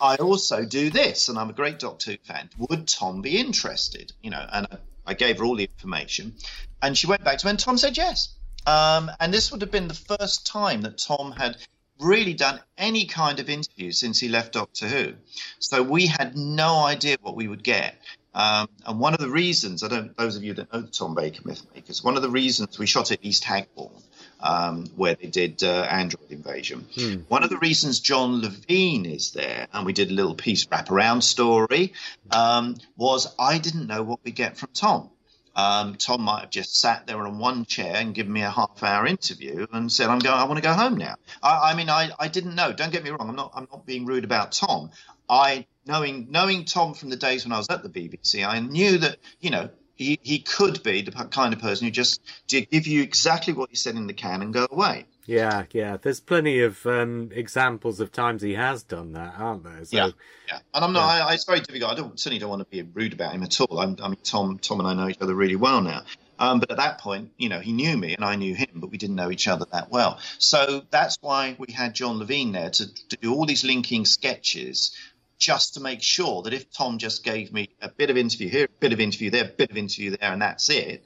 I 0.00 0.16
also 0.16 0.64
do 0.64 0.90
this, 0.90 1.28
and 1.28 1.38
I'm 1.38 1.50
a 1.50 1.52
great 1.52 1.78
Doctor 1.78 2.12
Who 2.12 2.16
fan. 2.22 2.50
Would 2.58 2.88
Tom 2.88 3.22
be 3.22 3.38
interested? 3.38 4.12
You 4.22 4.30
know, 4.30 4.46
and 4.52 4.66
I, 5.06 5.14
gave 5.14 5.38
her 5.38 5.44
all 5.44 5.56
the 5.56 5.68
information, 5.76 6.34
and 6.80 6.96
she 6.96 7.06
went 7.06 7.24
back 7.24 7.38
to 7.38 7.46
me, 7.46 7.50
and 7.50 7.58
Tom 7.58 7.78
said 7.78 7.96
yes. 7.96 8.34
Um, 8.66 9.10
and 9.18 9.34
this 9.34 9.50
would 9.50 9.60
have 9.60 9.72
been 9.72 9.88
the 9.88 9.94
first 9.94 10.46
time 10.46 10.82
that 10.82 10.98
Tom 10.98 11.32
had 11.32 11.56
really 11.98 12.34
done 12.34 12.60
any 12.76 13.06
kind 13.06 13.40
of 13.40 13.48
interview 13.48 13.92
since 13.92 14.18
he 14.18 14.28
left 14.28 14.52
Doctor 14.52 14.88
Who. 14.88 15.14
So 15.58 15.82
we 15.82 16.06
had 16.06 16.36
no 16.36 16.84
idea 16.84 17.16
what 17.20 17.36
we 17.36 17.48
would 17.48 17.64
get. 17.64 17.96
Um, 18.34 18.68
and 18.86 18.98
one 18.98 19.12
of 19.14 19.20
the 19.20 19.28
reasons, 19.28 19.82
I 19.82 19.88
don't, 19.88 20.16
those 20.16 20.36
of 20.36 20.44
you 20.44 20.54
that 20.54 20.72
know 20.72 20.80
the 20.80 20.88
Tom 20.88 21.14
Baker 21.14 21.42
Mythmakers, 21.42 22.02
one 22.02 22.16
of 22.16 22.22
the 22.22 22.30
reasons 22.30 22.78
we 22.78 22.86
shot 22.86 23.12
at 23.12 23.18
East 23.22 23.44
Hagbourne, 23.44 24.02
um, 24.40 24.86
where 24.96 25.14
they 25.14 25.28
did 25.28 25.62
uh, 25.62 25.86
Android 25.88 26.30
Invasion. 26.30 26.86
Hmm. 26.94 27.14
One 27.28 27.44
of 27.44 27.50
the 27.50 27.58
reasons 27.58 28.00
John 28.00 28.40
Levene 28.42 29.04
is 29.04 29.32
there, 29.32 29.68
and 29.72 29.84
we 29.84 29.92
did 29.92 30.10
a 30.10 30.14
little 30.14 30.34
piece 30.34 30.64
wraparound 30.66 31.22
story, 31.22 31.92
um, 32.30 32.76
was 32.96 33.32
I 33.38 33.58
didn't 33.58 33.86
know 33.86 34.02
what 34.02 34.20
we'd 34.24 34.34
get 34.34 34.56
from 34.56 34.70
Tom. 34.72 35.10
Um, 35.54 35.96
Tom 35.96 36.22
might 36.22 36.40
have 36.40 36.50
just 36.50 36.78
sat 36.78 37.06
there 37.06 37.18
on 37.26 37.38
one 37.38 37.64
chair 37.64 37.96
and 37.96 38.14
given 38.14 38.32
me 38.32 38.42
a 38.42 38.50
half 38.50 38.82
hour 38.82 39.06
interview 39.06 39.66
and 39.72 39.92
said, 39.92 40.08
"I'm 40.08 40.18
going. 40.18 40.38
I 40.38 40.44
want 40.44 40.56
to 40.56 40.62
go 40.62 40.72
home 40.72 40.96
now." 40.96 41.16
I, 41.42 41.72
I 41.72 41.74
mean, 41.74 41.90
I, 41.90 42.10
I 42.18 42.28
didn't 42.28 42.54
know. 42.54 42.72
Don't 42.72 42.92
get 42.92 43.04
me 43.04 43.10
wrong. 43.10 43.28
I'm 43.28 43.36
not. 43.36 43.52
I'm 43.54 43.68
not 43.70 43.84
being 43.84 44.06
rude 44.06 44.24
about 44.24 44.52
Tom. 44.52 44.90
I 45.28 45.66
knowing 45.86 46.28
knowing 46.30 46.64
Tom 46.64 46.94
from 46.94 47.10
the 47.10 47.16
days 47.16 47.44
when 47.44 47.52
I 47.52 47.58
was 47.58 47.68
at 47.68 47.82
the 47.82 47.88
BBC, 47.88 48.46
I 48.46 48.60
knew 48.60 48.98
that 48.98 49.18
you 49.40 49.50
know 49.50 49.70
he, 49.94 50.18
he 50.22 50.38
could 50.40 50.82
be 50.82 51.02
the 51.02 51.12
kind 51.12 51.52
of 51.54 51.60
person 51.60 51.86
who 51.86 51.90
just 51.90 52.20
give 52.48 52.86
you 52.86 53.02
exactly 53.02 53.52
what 53.52 53.70
he 53.70 53.76
said 53.76 53.94
in 53.94 54.06
the 54.06 54.12
can 54.14 54.42
and 54.42 54.52
go 54.52 54.66
away. 54.70 55.06
Yeah, 55.26 55.64
yeah. 55.72 55.96
There's 55.98 56.20
plenty 56.20 56.60
of 56.60 56.84
um, 56.86 57.30
examples 57.32 58.00
of 58.00 58.10
times 58.10 58.42
he 58.42 58.54
has 58.54 58.82
done 58.82 59.12
that, 59.12 59.34
aren't 59.38 59.64
there? 59.64 59.84
So, 59.84 59.96
yeah, 59.96 60.10
yeah. 60.48 60.58
And 60.74 60.84
I'm 60.84 60.92
not. 60.92 61.16
Yeah. 61.16 61.26
I, 61.26 61.34
it's 61.34 61.44
very 61.44 61.60
difficult. 61.60 61.92
I 61.92 61.94
don't 61.94 62.18
certainly 62.18 62.40
don't 62.40 62.50
want 62.50 62.60
to 62.60 62.66
be 62.66 62.82
rude 62.82 63.12
about 63.12 63.32
him 63.32 63.42
at 63.42 63.60
all. 63.60 63.78
I'm, 63.78 63.96
i 64.02 64.08
mean, 64.08 64.18
Tom, 64.24 64.58
Tom 64.58 64.80
and 64.80 64.88
I 64.88 64.94
know 64.94 65.08
each 65.08 65.20
other 65.20 65.34
really 65.34 65.56
well 65.56 65.80
now. 65.80 66.02
Um, 66.38 66.58
but 66.58 66.72
at 66.72 66.78
that 66.78 66.98
point, 66.98 67.30
you 67.38 67.48
know, 67.48 67.60
he 67.60 67.72
knew 67.72 67.96
me 67.96 68.14
and 68.14 68.24
I 68.24 68.34
knew 68.34 68.54
him, 68.54 68.68
but 68.74 68.90
we 68.90 68.98
didn't 68.98 69.14
know 69.14 69.30
each 69.30 69.46
other 69.46 69.64
that 69.70 69.90
well. 69.90 70.18
So 70.38 70.82
that's 70.90 71.16
why 71.20 71.54
we 71.56 71.72
had 71.72 71.94
John 71.94 72.18
Levene 72.18 72.52
there 72.52 72.70
to, 72.70 72.94
to 73.10 73.16
do 73.18 73.32
all 73.32 73.46
these 73.46 73.64
linking 73.64 74.04
sketches 74.04 74.96
just 75.38 75.74
to 75.74 75.80
make 75.80 76.02
sure 76.02 76.42
that 76.42 76.52
if 76.52 76.70
Tom 76.72 76.98
just 76.98 77.24
gave 77.24 77.52
me 77.52 77.68
a 77.80 77.88
bit 77.88 78.10
of 78.10 78.16
interview 78.16 78.48
here, 78.48 78.64
a 78.64 78.80
bit 78.80 78.92
of 78.92 79.00
interview 79.00 79.30
there, 79.30 79.44
a 79.44 79.48
bit 79.48 79.70
of 79.70 79.76
interview 79.76 80.10
there, 80.10 80.32
and 80.32 80.42
that's 80.42 80.68
it, 80.68 81.04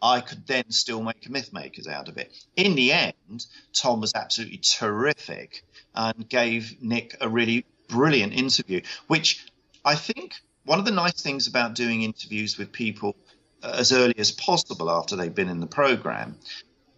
I 0.00 0.20
could 0.20 0.46
then 0.46 0.70
still 0.70 1.02
make 1.02 1.26
a 1.26 1.28
Mythmakers 1.28 1.88
out 1.88 2.08
of 2.08 2.18
it. 2.18 2.32
In 2.56 2.74
the 2.74 2.92
end, 2.92 3.46
Tom 3.72 4.00
was 4.00 4.12
absolutely 4.14 4.58
terrific 4.58 5.64
and 5.94 6.28
gave 6.28 6.80
Nick 6.80 7.16
a 7.20 7.28
really 7.28 7.64
brilliant 7.88 8.32
interview, 8.32 8.82
which 9.08 9.46
I 9.84 9.96
think 9.96 10.34
one 10.64 10.78
of 10.78 10.84
the 10.84 10.92
nice 10.92 11.20
things 11.20 11.46
about 11.48 11.74
doing 11.74 12.02
interviews 12.02 12.58
with 12.58 12.70
people 12.70 13.16
as 13.62 13.92
early 13.92 14.14
as 14.18 14.30
possible 14.30 14.90
after 14.90 15.16
they've 15.16 15.34
been 15.34 15.48
in 15.48 15.60
the 15.60 15.66
program 15.66 16.36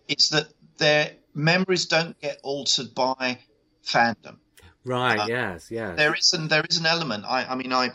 is 0.08 0.30
that 0.30 0.48
their 0.76 1.12
memories 1.34 1.86
don't 1.86 2.20
get 2.20 2.38
altered 2.42 2.94
by 2.94 3.38
fandom. 3.84 4.36
Right. 4.84 5.18
Uh, 5.18 5.26
yes. 5.28 5.70
Yes. 5.70 5.96
There 5.96 6.14
is 6.14 6.32
an 6.32 6.48
there 6.48 6.64
is 6.68 6.78
an 6.78 6.86
element. 6.86 7.24
I 7.26 7.44
I 7.44 7.54
mean 7.54 7.72
I 7.72 7.90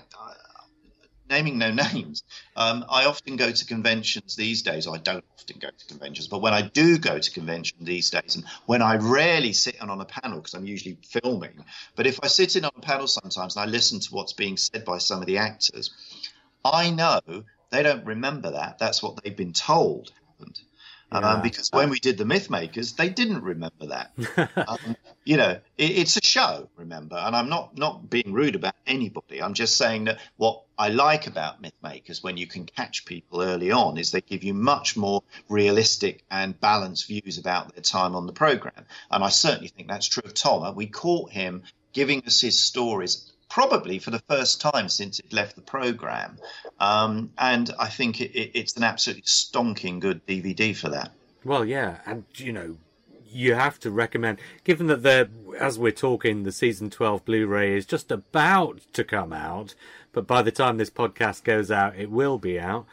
naming 1.29 1.57
no 1.57 1.71
names. 1.71 2.23
Um, 2.55 2.85
I 2.89 3.05
often 3.05 3.35
go 3.35 3.51
to 3.51 3.65
conventions 3.65 4.35
these 4.35 4.61
days. 4.61 4.87
I 4.87 4.97
don't 4.97 5.25
often 5.37 5.59
go 5.59 5.69
to 5.69 5.85
conventions, 5.87 6.27
but 6.27 6.41
when 6.41 6.53
I 6.53 6.61
do 6.61 6.97
go 6.97 7.19
to 7.19 7.31
conventions 7.31 7.85
these 7.85 8.09
days, 8.09 8.35
and 8.35 8.45
when 8.65 8.81
I 8.81 8.97
rarely 8.97 9.53
sit 9.53 9.75
in 9.81 9.89
on 9.89 10.01
a 10.01 10.05
panel 10.05 10.39
because 10.39 10.53
I'm 10.53 10.65
usually 10.65 10.97
filming, 11.03 11.63
but 11.95 12.07
if 12.07 12.19
I 12.23 12.27
sit 12.27 12.55
in 12.55 12.65
on 12.65 12.71
a 12.75 12.81
panel 12.81 13.07
sometimes 13.07 13.55
and 13.55 13.63
I 13.63 13.71
listen 13.71 13.99
to 13.99 14.13
what's 14.13 14.33
being 14.33 14.57
said 14.57 14.85
by 14.85 14.99
some 14.99 15.21
of 15.21 15.27
the 15.27 15.37
actors, 15.37 15.91
I 16.63 16.91
know 16.91 17.19
they 17.71 17.83
don't 17.83 18.05
remember 18.05 18.51
that. 18.51 18.79
That's 18.79 19.03
what 19.03 19.21
they've 19.23 19.35
been 19.35 19.53
told 19.53 20.11
happened. 20.27 20.59
Um, 21.11 21.23
yeah. 21.23 21.33
Um, 21.33 21.41
because 21.41 21.69
when 21.71 21.89
we 21.89 21.99
did 21.99 22.17
the 22.17 22.23
Mythmakers, 22.23 22.95
they 22.95 23.09
didn't 23.09 23.43
remember 23.43 23.87
that. 23.87 24.11
um, 24.67 24.95
you 25.23 25.37
know, 25.37 25.59
it, 25.77 25.91
it's 25.91 26.17
a 26.17 26.21
show, 26.23 26.69
remember, 26.75 27.15
and 27.15 27.35
I'm 27.35 27.49
not 27.49 27.77
not 27.77 28.09
being 28.09 28.33
rude 28.33 28.55
about 28.55 28.75
anybody. 28.87 29.41
I'm 29.41 29.53
just 29.53 29.77
saying 29.77 30.05
that 30.05 30.19
what 30.37 30.63
I 30.77 30.89
like 30.89 31.27
about 31.27 31.61
Mythmakers 31.61 32.23
when 32.23 32.37
you 32.37 32.47
can 32.47 32.65
catch 32.65 33.05
people 33.05 33.41
early 33.41 33.71
on 33.71 33.97
is 33.97 34.11
they 34.11 34.21
give 34.21 34.43
you 34.43 34.53
much 34.53 34.97
more 34.97 35.21
realistic 35.47 36.23
and 36.31 36.59
balanced 36.59 37.07
views 37.07 37.37
about 37.37 37.73
their 37.73 37.83
time 37.83 38.15
on 38.15 38.25
the 38.25 38.33
program, 38.33 38.85
and 39.11 39.23
I 39.23 39.29
certainly 39.29 39.69
think 39.69 39.87
that's 39.87 40.07
true 40.07 40.23
of 40.25 40.33
Tom. 40.33 40.75
We 40.75 40.87
caught 40.87 41.31
him 41.31 41.63
giving 41.93 42.23
us 42.25 42.41
his 42.41 42.59
stories 42.59 43.31
probably 43.49 43.99
for 43.99 44.11
the 44.11 44.23
first 44.29 44.61
time 44.61 44.89
since 44.89 45.19
it 45.19 45.31
left 45.31 45.55
the 45.55 45.61
program. 45.61 46.37
Um, 46.79 47.31
and 47.37 47.71
I 47.79 47.87
think 47.87 48.21
it, 48.21 48.31
it, 48.31 48.51
it's 48.53 48.75
an 48.75 48.83
absolutely 48.83 49.23
stonking 49.23 49.99
good 49.99 50.25
DVD 50.25 50.75
for 50.75 50.89
that. 50.89 51.11
Well, 51.43 51.63
yeah, 51.63 51.99
and 52.05 52.25
you 52.35 52.51
know, 52.51 52.77
you 53.27 53.53
have 53.53 53.79
to 53.81 53.91
recommend, 53.91 54.39
given 54.63 54.87
that 54.87 55.03
the 55.03 55.29
as 55.59 55.77
we're 55.77 55.91
talking, 55.91 56.43
the 56.43 56.51
season 56.51 56.89
twelve 56.89 57.23
Blu-ray 57.25 57.77
is 57.77 57.85
just 57.85 58.11
about 58.11 58.81
to 58.93 59.03
come 59.03 59.31
out, 59.31 59.75
but 60.11 60.25
by 60.25 60.41
the 60.41 60.51
time 60.51 60.77
this 60.77 60.89
podcast 60.89 61.43
goes 61.43 61.69
out, 61.69 61.95
it 61.97 62.09
will 62.09 62.37
be 62.37 62.59
out. 62.59 62.85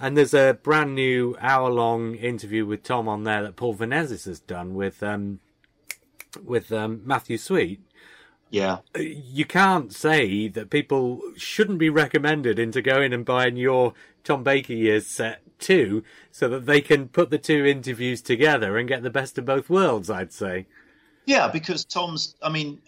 And 0.00 0.16
there's 0.16 0.34
a 0.34 0.56
brand 0.62 0.94
new 0.94 1.36
hour-long 1.40 2.14
interview 2.14 2.64
with 2.64 2.84
Tom 2.84 3.08
on 3.08 3.24
there 3.24 3.42
that 3.42 3.56
Paul 3.56 3.74
Vanezis 3.74 4.26
has 4.26 4.38
done 4.38 4.74
with 4.74 5.02
um, 5.02 5.40
with 6.44 6.72
um, 6.72 7.02
Matthew 7.04 7.36
Sweet, 7.36 7.80
yeah. 8.50 8.78
Uh, 8.96 9.00
you 9.00 9.44
can't 9.44 9.92
say 9.92 10.48
that 10.48 10.70
people 10.70 11.20
shouldn't 11.36 11.78
be 11.78 11.90
recommended 11.90 12.58
into 12.58 12.82
going 12.82 13.12
and 13.12 13.24
buying 13.24 13.56
your 13.56 13.94
Tom 14.24 14.42
Baker 14.42 14.72
years 14.72 15.06
set 15.06 15.40
too, 15.58 16.04
so 16.30 16.48
that 16.48 16.66
they 16.66 16.80
can 16.80 17.08
put 17.08 17.30
the 17.30 17.38
two 17.38 17.66
interviews 17.66 18.22
together 18.22 18.78
and 18.78 18.88
get 18.88 19.02
the 19.02 19.10
best 19.10 19.38
of 19.38 19.44
both 19.44 19.68
worlds, 19.68 20.08
I'd 20.08 20.32
say. 20.32 20.66
Yeah, 21.26 21.48
because 21.48 21.84
Tom's, 21.84 22.36
I 22.42 22.48
mean, 22.48 22.80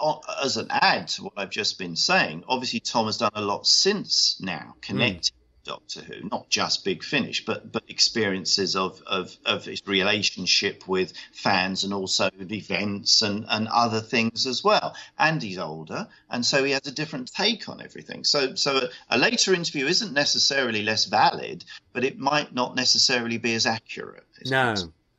uh, 0.00 0.16
as 0.42 0.56
an 0.56 0.68
add 0.70 1.08
to 1.08 1.24
what 1.24 1.32
I've 1.36 1.50
just 1.50 1.78
been 1.78 1.96
saying, 1.96 2.44
obviously 2.46 2.80
Tom 2.80 3.06
has 3.06 3.18
done 3.18 3.32
a 3.34 3.40
lot 3.40 3.66
since 3.66 4.38
now, 4.40 4.74
connecting 4.80 5.34
mm. 5.34 5.43
Doctor 5.64 6.00
Who, 6.02 6.28
not 6.28 6.48
just 6.50 6.84
Big 6.84 7.02
Finish, 7.02 7.44
but 7.44 7.72
but 7.72 7.82
experiences 7.88 8.76
of 8.76 9.02
of, 9.06 9.36
of 9.44 9.64
his 9.64 9.82
relationship 9.86 10.86
with 10.86 11.12
fans 11.32 11.84
and 11.84 11.92
also 11.92 12.30
events 12.38 13.22
and, 13.22 13.46
and 13.48 13.68
other 13.68 14.00
things 14.00 14.46
as 14.46 14.62
well. 14.62 14.94
And 15.18 15.42
he's 15.42 15.58
older, 15.58 16.08
and 16.30 16.44
so 16.44 16.64
he 16.64 16.72
has 16.72 16.86
a 16.86 16.92
different 16.92 17.32
take 17.32 17.68
on 17.68 17.80
everything. 17.80 18.24
So 18.24 18.54
so 18.54 18.76
a, 18.76 19.16
a 19.16 19.18
later 19.18 19.54
interview 19.54 19.86
isn't 19.86 20.12
necessarily 20.12 20.82
less 20.82 21.06
valid, 21.06 21.64
but 21.92 22.04
it 22.04 22.18
might 22.18 22.54
not 22.54 22.76
necessarily 22.76 23.38
be 23.38 23.54
as 23.54 23.66
accurate. 23.66 24.26
No. 24.46 24.74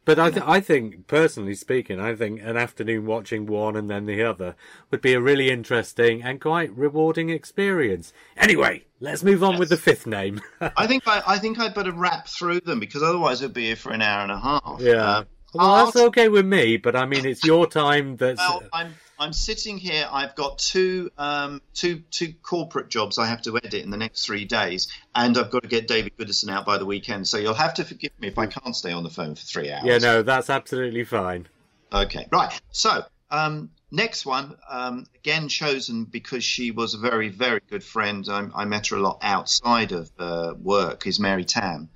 But 0.06 0.20
I, 0.20 0.30
th- 0.30 0.44
I 0.46 0.60
think, 0.60 1.08
personally 1.08 1.56
speaking, 1.56 2.00
I 2.00 2.15
think 2.15 2.39
an 2.41 2.58
afternoon 2.58 3.08
watching 3.08 3.48
one 3.48 3.76
and 3.76 3.89
then 3.89 4.06
the 4.06 4.22
other 4.22 4.56
would 4.91 5.02
be 5.02 5.13
a 5.13 5.20
really 5.20 5.50
interesting 5.50 6.22
and 6.22 6.39
quite 6.39 6.76
rewarding 6.78 7.32
experience. 7.32 8.13
Anyway, 8.38 8.86
let's 9.00 9.24
move 9.24 9.44
on 9.44 9.54
yes. 9.54 9.60
with 9.60 9.70
the 9.70 9.78
fifth 9.78 10.06
name. 10.06 10.41
I 10.78 10.86
think 10.86 11.08
I, 11.08 11.24
I 11.26 11.39
think 11.39 11.60
I'd 11.60 11.74
better 11.74 11.91
wrap 11.91 12.28
through 12.28 12.62
them 12.62 12.80
because 12.80 13.02
otherwise 13.02 13.41
it'd 13.41 13.56
be 13.56 13.65
here 13.65 13.76
for 13.76 13.91
an 13.91 14.04
hour 14.04 14.22
and 14.22 14.32
a 14.32 14.39
half. 14.39 14.78
Yeah. 14.80 14.94
Uh, 14.94 15.24
well, 15.56 15.86
that's 15.86 15.98
okay 15.98 16.30
with 16.30 16.46
me, 16.46 16.78
but 16.78 16.96
I 16.96 17.06
mean, 17.06 17.26
it's 17.26 17.44
your 17.44 17.68
time. 17.68 18.18
That's. 18.18 18.39
Well, 18.39 18.63
I'm 18.74 18.94
I'm 19.18 19.34
sitting 19.34 19.78
here. 19.78 20.08
I've 20.12 20.36
got 20.36 20.60
two 20.60 21.10
um, 21.18 21.62
two 21.74 22.04
two 22.12 22.34
corporate 22.41 22.89
jobs 22.89 23.18
I 23.18 23.28
have 23.28 23.41
to 23.44 23.58
edit 23.58 23.84
in 23.84 23.89
the 23.89 23.98
next 23.98 24.26
three 24.26 24.46
days, 24.46 24.88
and 25.13 25.38
I've 25.38 25.52
got 25.52 25.63
to 25.63 25.70
get 25.70 25.88
David 25.88 26.18
Gooderson 26.18 26.52
out 26.52 26.65
by 26.65 26.78
the 26.78 26.86
weekend. 26.86 27.28
So 27.28 27.38
you'll 27.38 27.54
have 27.54 27.76
to 27.76 27.86
forgive 27.86 28.12
me 28.20 28.28
if 28.28 28.38
I 28.38 28.48
can't 28.48 28.76
stay 28.76 28.91
on 28.91 29.04
the 29.04 29.10
phone 29.10 29.36
for 29.36 29.41
three 29.41 29.72
hours. 29.72 29.86
Yeah, 29.86 29.98
no, 30.00 30.22
that's 30.22 30.50
absolutely 30.50 31.06
fine. 31.06 31.48
Okay, 31.94 32.28
right. 32.32 32.60
So 32.72 33.04
um, 33.32 33.70
next 33.89 34.26
one, 34.26 34.58
um, 34.70 35.06
again 35.15 35.48
chosen 35.48 36.06
because 36.06 36.44
she 36.44 36.72
was 36.72 36.94
a 36.94 36.98
very 36.98 37.30
very 37.30 37.62
good 37.70 37.84
friend. 37.84 38.26
I, 38.30 38.50
I 38.54 38.65
met 38.65 38.88
her 38.88 38.98
a 38.98 39.02
lot 39.02 39.20
outside 39.22 39.94
of 39.94 40.12
uh, 40.20 40.54
work. 40.62 41.08
Is 41.08 41.20
Mary 41.20 41.46
Tamm? 41.46 41.88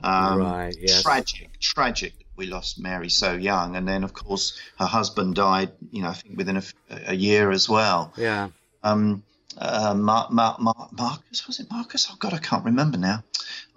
Um, 0.00 0.38
right. 0.38 0.76
Yes. 0.78 1.02
Tragic, 1.02 1.58
tragic 1.58 2.14
we 2.38 2.46
lost 2.46 2.78
Mary 2.78 3.10
so 3.10 3.34
young, 3.34 3.76
and 3.76 3.86
then 3.86 4.04
of 4.04 4.14
course 4.14 4.58
her 4.78 4.86
husband 4.86 5.34
died. 5.34 5.72
You 5.90 6.02
know, 6.02 6.08
I 6.08 6.14
think 6.14 6.38
within 6.38 6.56
a, 6.56 6.62
a 7.08 7.14
year 7.14 7.50
as 7.50 7.68
well. 7.68 8.14
Yeah. 8.16 8.48
Um, 8.82 9.24
uh, 9.58 9.92
Mar- 9.94 10.28
Mar- 10.30 10.56
Mar- 10.60 10.88
Marcus 10.92 11.46
was 11.46 11.58
it 11.58 11.70
Marcus? 11.70 12.08
Oh 12.10 12.16
God, 12.18 12.32
I 12.32 12.38
can't 12.38 12.64
remember 12.64 12.96
now. 12.96 13.24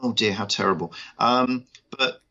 Oh 0.02 0.14
dear, 0.14 0.32
how 0.32 0.46
terrible. 0.46 0.94
Um, 1.18 1.66
but 1.98 2.22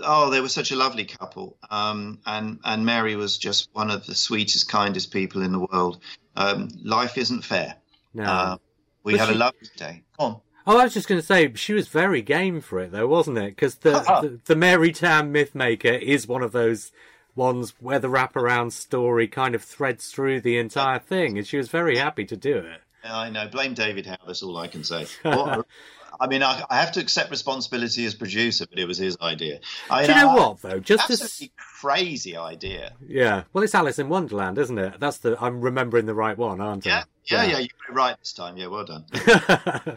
oh, 0.00 0.30
they 0.30 0.40
were 0.40 0.48
such 0.48 0.70
a 0.70 0.76
lovely 0.76 1.04
couple, 1.04 1.58
um, 1.68 2.20
and 2.24 2.60
and 2.64 2.86
Mary 2.86 3.16
was 3.16 3.36
just 3.36 3.68
one 3.72 3.90
of 3.90 4.06
the 4.06 4.14
sweetest, 4.14 4.68
kindest 4.68 5.12
people 5.12 5.42
in 5.42 5.52
the 5.52 5.58
world. 5.58 6.00
Um, 6.36 6.68
life 6.82 7.18
isn't 7.18 7.44
fair. 7.44 7.74
No. 8.14 8.22
Uh, 8.22 8.56
we 9.02 9.14
but 9.14 9.20
had 9.20 9.28
she... 9.28 9.34
a 9.34 9.38
lovely 9.38 9.68
day. 9.76 10.02
Come 10.16 10.26
on. 10.26 10.40
Oh, 10.66 10.78
I 10.78 10.84
was 10.84 10.94
just 10.94 11.08
going 11.08 11.20
to 11.20 11.26
say 11.26 11.52
she 11.54 11.72
was 11.72 11.88
very 11.88 12.22
game 12.22 12.60
for 12.60 12.78
it, 12.78 12.92
though, 12.92 13.06
wasn't 13.06 13.38
it? 13.38 13.56
Because 13.56 13.76
the, 13.76 13.90
the, 14.22 14.40
the 14.44 14.56
Mary 14.56 14.92
Tamm 14.92 15.32
Mythmaker 15.32 16.00
is 16.00 16.28
one 16.28 16.42
of 16.42 16.52
those 16.52 16.92
ones 17.34 17.74
where 17.80 17.98
the 17.98 18.08
wraparound 18.08 18.72
story 18.72 19.26
kind 19.26 19.54
of 19.54 19.62
threads 19.62 20.10
through 20.10 20.40
the 20.40 20.58
entire 20.58 20.98
thing, 20.98 21.38
and 21.38 21.46
she 21.46 21.56
was 21.56 21.68
very 21.68 21.96
happy 21.96 22.24
to 22.26 22.36
do 22.36 22.58
it. 22.58 22.80
I 23.04 23.30
know. 23.30 23.48
Blame 23.48 23.74
David 23.74 24.06
Howe. 24.06 24.16
That's 24.26 24.42
all 24.42 24.56
I 24.56 24.68
can 24.68 24.84
say. 24.84 25.06
Well, 25.24 25.66
I 26.20 26.26
mean, 26.28 26.42
I, 26.42 26.62
I, 26.70 26.76
have 26.76 26.92
to 26.92 27.00
accept 27.00 27.30
responsibility 27.30 28.04
as 28.04 28.14
producer, 28.14 28.66
but 28.68 28.78
it 28.78 28.86
was 28.86 28.98
his 28.98 29.16
idea. 29.20 29.60
I, 29.90 30.06
Do 30.06 30.12
you 30.12 30.18
know 30.18 30.30
I, 30.30 30.34
what 30.34 30.62
though? 30.62 30.78
Just 30.78 31.10
absolutely 31.10 31.46
a 31.46 31.80
crazy 31.80 32.36
idea. 32.36 32.92
Yeah. 33.08 33.44
Well, 33.52 33.64
it's 33.64 33.74
Alice 33.74 33.98
in 33.98 34.08
Wonderland, 34.08 34.58
isn't 34.58 34.78
it? 34.78 35.00
That's 35.00 35.18
the. 35.18 35.42
I'm 35.42 35.62
remembering 35.62 36.06
the 36.06 36.14
right 36.14 36.36
one, 36.36 36.60
aren't 36.60 36.86
I? 36.86 37.04
Yeah. 37.24 37.44
Yeah. 37.44 37.50
Yeah. 37.50 37.58
You 37.58 37.68
got 37.68 37.90
it 37.90 37.94
right 37.94 38.18
this 38.18 38.32
time. 38.32 38.56
Yeah. 38.56 38.68
Well 38.68 38.84
done. 38.84 39.04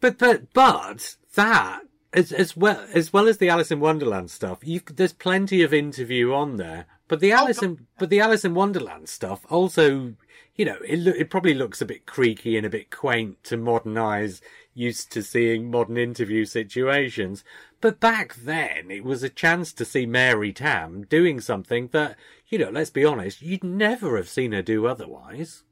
but 0.00 0.18
but 0.18 0.52
but 0.52 1.16
that 1.34 1.82
as 2.12 2.32
as 2.32 2.56
well 2.56 2.86
as 2.92 3.12
well 3.12 3.28
as 3.28 3.38
the 3.38 3.48
Alice 3.48 3.70
in 3.70 3.80
Wonderland 3.80 4.30
stuff, 4.30 4.58
you 4.62 4.80
there's 4.94 5.12
plenty 5.12 5.62
of 5.62 5.74
interview 5.74 6.32
on 6.32 6.56
there. 6.56 6.86
But 7.06 7.20
the 7.20 7.32
oh, 7.32 7.36
Alice 7.36 7.58
oh, 7.62 7.66
in 7.66 7.86
but 7.98 8.10
the 8.10 8.20
Alice 8.20 8.44
in 8.44 8.54
Wonderland 8.54 9.08
stuff 9.08 9.44
also, 9.48 10.14
you 10.54 10.64
know, 10.64 10.78
it 10.86 11.06
it 11.06 11.30
probably 11.30 11.54
looks 11.54 11.80
a 11.80 11.86
bit 11.86 12.06
creaky 12.06 12.56
and 12.56 12.66
a 12.66 12.70
bit 12.70 12.90
quaint 12.90 13.42
to 13.44 13.56
modern 13.56 13.98
eyes 13.98 14.40
used 14.74 15.10
to 15.10 15.22
seeing 15.22 15.70
modern 15.70 15.96
interview 15.96 16.44
situations. 16.44 17.44
But 17.80 18.00
back 18.00 18.34
then, 18.36 18.90
it 18.90 19.04
was 19.04 19.22
a 19.22 19.28
chance 19.28 19.72
to 19.72 19.84
see 19.84 20.06
Mary 20.06 20.52
Tamm 20.52 21.08
doing 21.08 21.40
something 21.40 21.88
that, 21.88 22.16
you 22.48 22.58
know, 22.58 22.70
let's 22.70 22.90
be 22.90 23.04
honest, 23.04 23.42
you'd 23.42 23.64
never 23.64 24.16
have 24.16 24.28
seen 24.28 24.52
her 24.52 24.62
do 24.62 24.86
otherwise. 24.86 25.64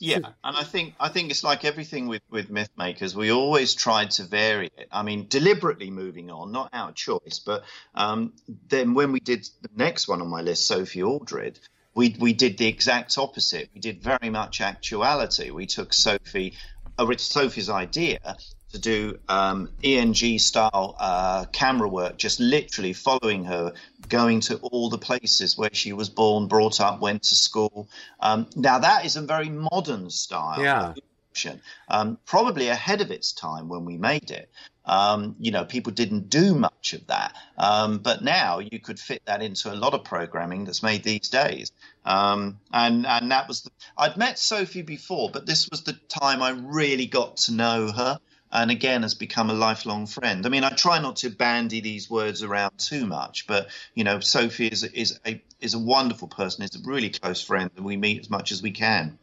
Yeah, 0.00 0.18
and 0.42 0.56
I 0.56 0.64
think 0.64 0.94
I 0.98 1.08
think 1.08 1.30
it's 1.30 1.44
like 1.44 1.64
everything 1.64 2.08
with 2.08 2.22
with 2.28 2.50
myth 2.50 2.70
makers. 2.76 3.14
We 3.14 3.30
always 3.30 3.74
tried 3.74 4.10
to 4.12 4.24
vary 4.24 4.70
it. 4.76 4.88
I 4.90 5.02
mean, 5.02 5.26
deliberately 5.28 5.90
moving 5.90 6.30
on, 6.30 6.50
not 6.50 6.70
out 6.72 6.90
of 6.90 6.94
choice. 6.96 7.40
But 7.44 7.64
um, 7.94 8.32
then 8.68 8.94
when 8.94 9.12
we 9.12 9.20
did 9.20 9.48
the 9.62 9.70
next 9.76 10.08
one 10.08 10.20
on 10.20 10.28
my 10.28 10.40
list, 10.40 10.66
Sophie 10.66 11.02
Aldred, 11.02 11.60
we 11.94 12.16
we 12.18 12.32
did 12.32 12.58
the 12.58 12.66
exact 12.66 13.16
opposite. 13.18 13.70
We 13.72 13.80
did 13.80 14.02
very 14.02 14.30
much 14.30 14.60
actuality. 14.60 15.50
We 15.50 15.66
took 15.66 15.92
Sophie, 15.92 16.54
uh, 16.98 17.16
Sophie's 17.16 17.70
idea 17.70 18.36
to 18.74 18.80
do 18.80 19.18
um, 19.28 19.70
ENG 19.82 20.38
style 20.38 20.96
uh, 20.98 21.46
camera 21.52 21.88
work, 21.88 22.18
just 22.18 22.40
literally 22.40 22.92
following 22.92 23.44
her, 23.44 23.72
going 24.08 24.40
to 24.40 24.56
all 24.58 24.90
the 24.90 24.98
places 24.98 25.56
where 25.56 25.70
she 25.72 25.92
was 25.92 26.08
born, 26.08 26.48
brought 26.48 26.80
up, 26.80 27.00
went 27.00 27.22
to 27.22 27.34
school. 27.34 27.88
Um, 28.20 28.48
now, 28.56 28.80
that 28.80 29.04
is 29.04 29.16
a 29.16 29.22
very 29.22 29.48
modern 29.48 30.10
style. 30.10 30.62
Yeah. 30.62 30.94
Um, 31.88 32.18
probably 32.26 32.68
ahead 32.68 33.00
of 33.00 33.10
its 33.10 33.32
time 33.32 33.68
when 33.68 33.84
we 33.84 33.96
made 33.96 34.30
it. 34.30 34.48
Um, 34.84 35.34
you 35.40 35.50
know, 35.50 35.64
people 35.64 35.92
didn't 35.92 36.28
do 36.28 36.54
much 36.54 36.92
of 36.92 37.06
that, 37.08 37.34
um, 37.58 37.98
but 37.98 38.22
now 38.22 38.60
you 38.60 38.78
could 38.78 39.00
fit 39.00 39.22
that 39.24 39.42
into 39.42 39.72
a 39.72 39.74
lot 39.74 39.94
of 39.94 40.04
programming 40.04 40.64
that's 40.64 40.82
made 40.82 41.02
these 41.02 41.28
days. 41.28 41.72
Um, 42.04 42.60
and 42.70 43.04
and 43.04 43.32
that 43.32 43.48
was 43.48 43.62
the, 43.62 43.70
I'd 43.98 44.16
met 44.16 44.38
Sophie 44.38 44.82
before, 44.82 45.30
but 45.32 45.44
this 45.44 45.68
was 45.70 45.82
the 45.82 45.94
time 46.08 46.40
I 46.40 46.50
really 46.50 47.06
got 47.06 47.38
to 47.38 47.54
know 47.54 47.90
her 47.90 48.20
and 48.54 48.70
again 48.70 49.02
has 49.02 49.14
become 49.14 49.50
a 49.50 49.54
lifelong 49.54 50.06
friend. 50.06 50.46
I 50.46 50.48
mean, 50.48 50.62
I 50.62 50.70
try 50.70 51.00
not 51.00 51.16
to 51.16 51.30
bandy 51.30 51.80
these 51.80 52.08
words 52.08 52.42
around 52.42 52.78
too 52.78 53.04
much, 53.04 53.46
but 53.46 53.68
you 53.94 54.04
know, 54.04 54.20
Sophie 54.20 54.68
is 54.68 54.84
is 54.84 55.18
a 55.26 55.42
is 55.60 55.74
a 55.74 55.78
wonderful 55.78 56.28
person. 56.28 56.64
Is 56.64 56.76
a 56.76 56.88
really 56.88 57.10
close 57.10 57.42
friend, 57.42 57.70
and 57.76 57.84
we 57.84 57.96
meet 57.96 58.20
as 58.20 58.30
much 58.30 58.52
as 58.52 58.62
we 58.62 58.70
can. 58.70 59.18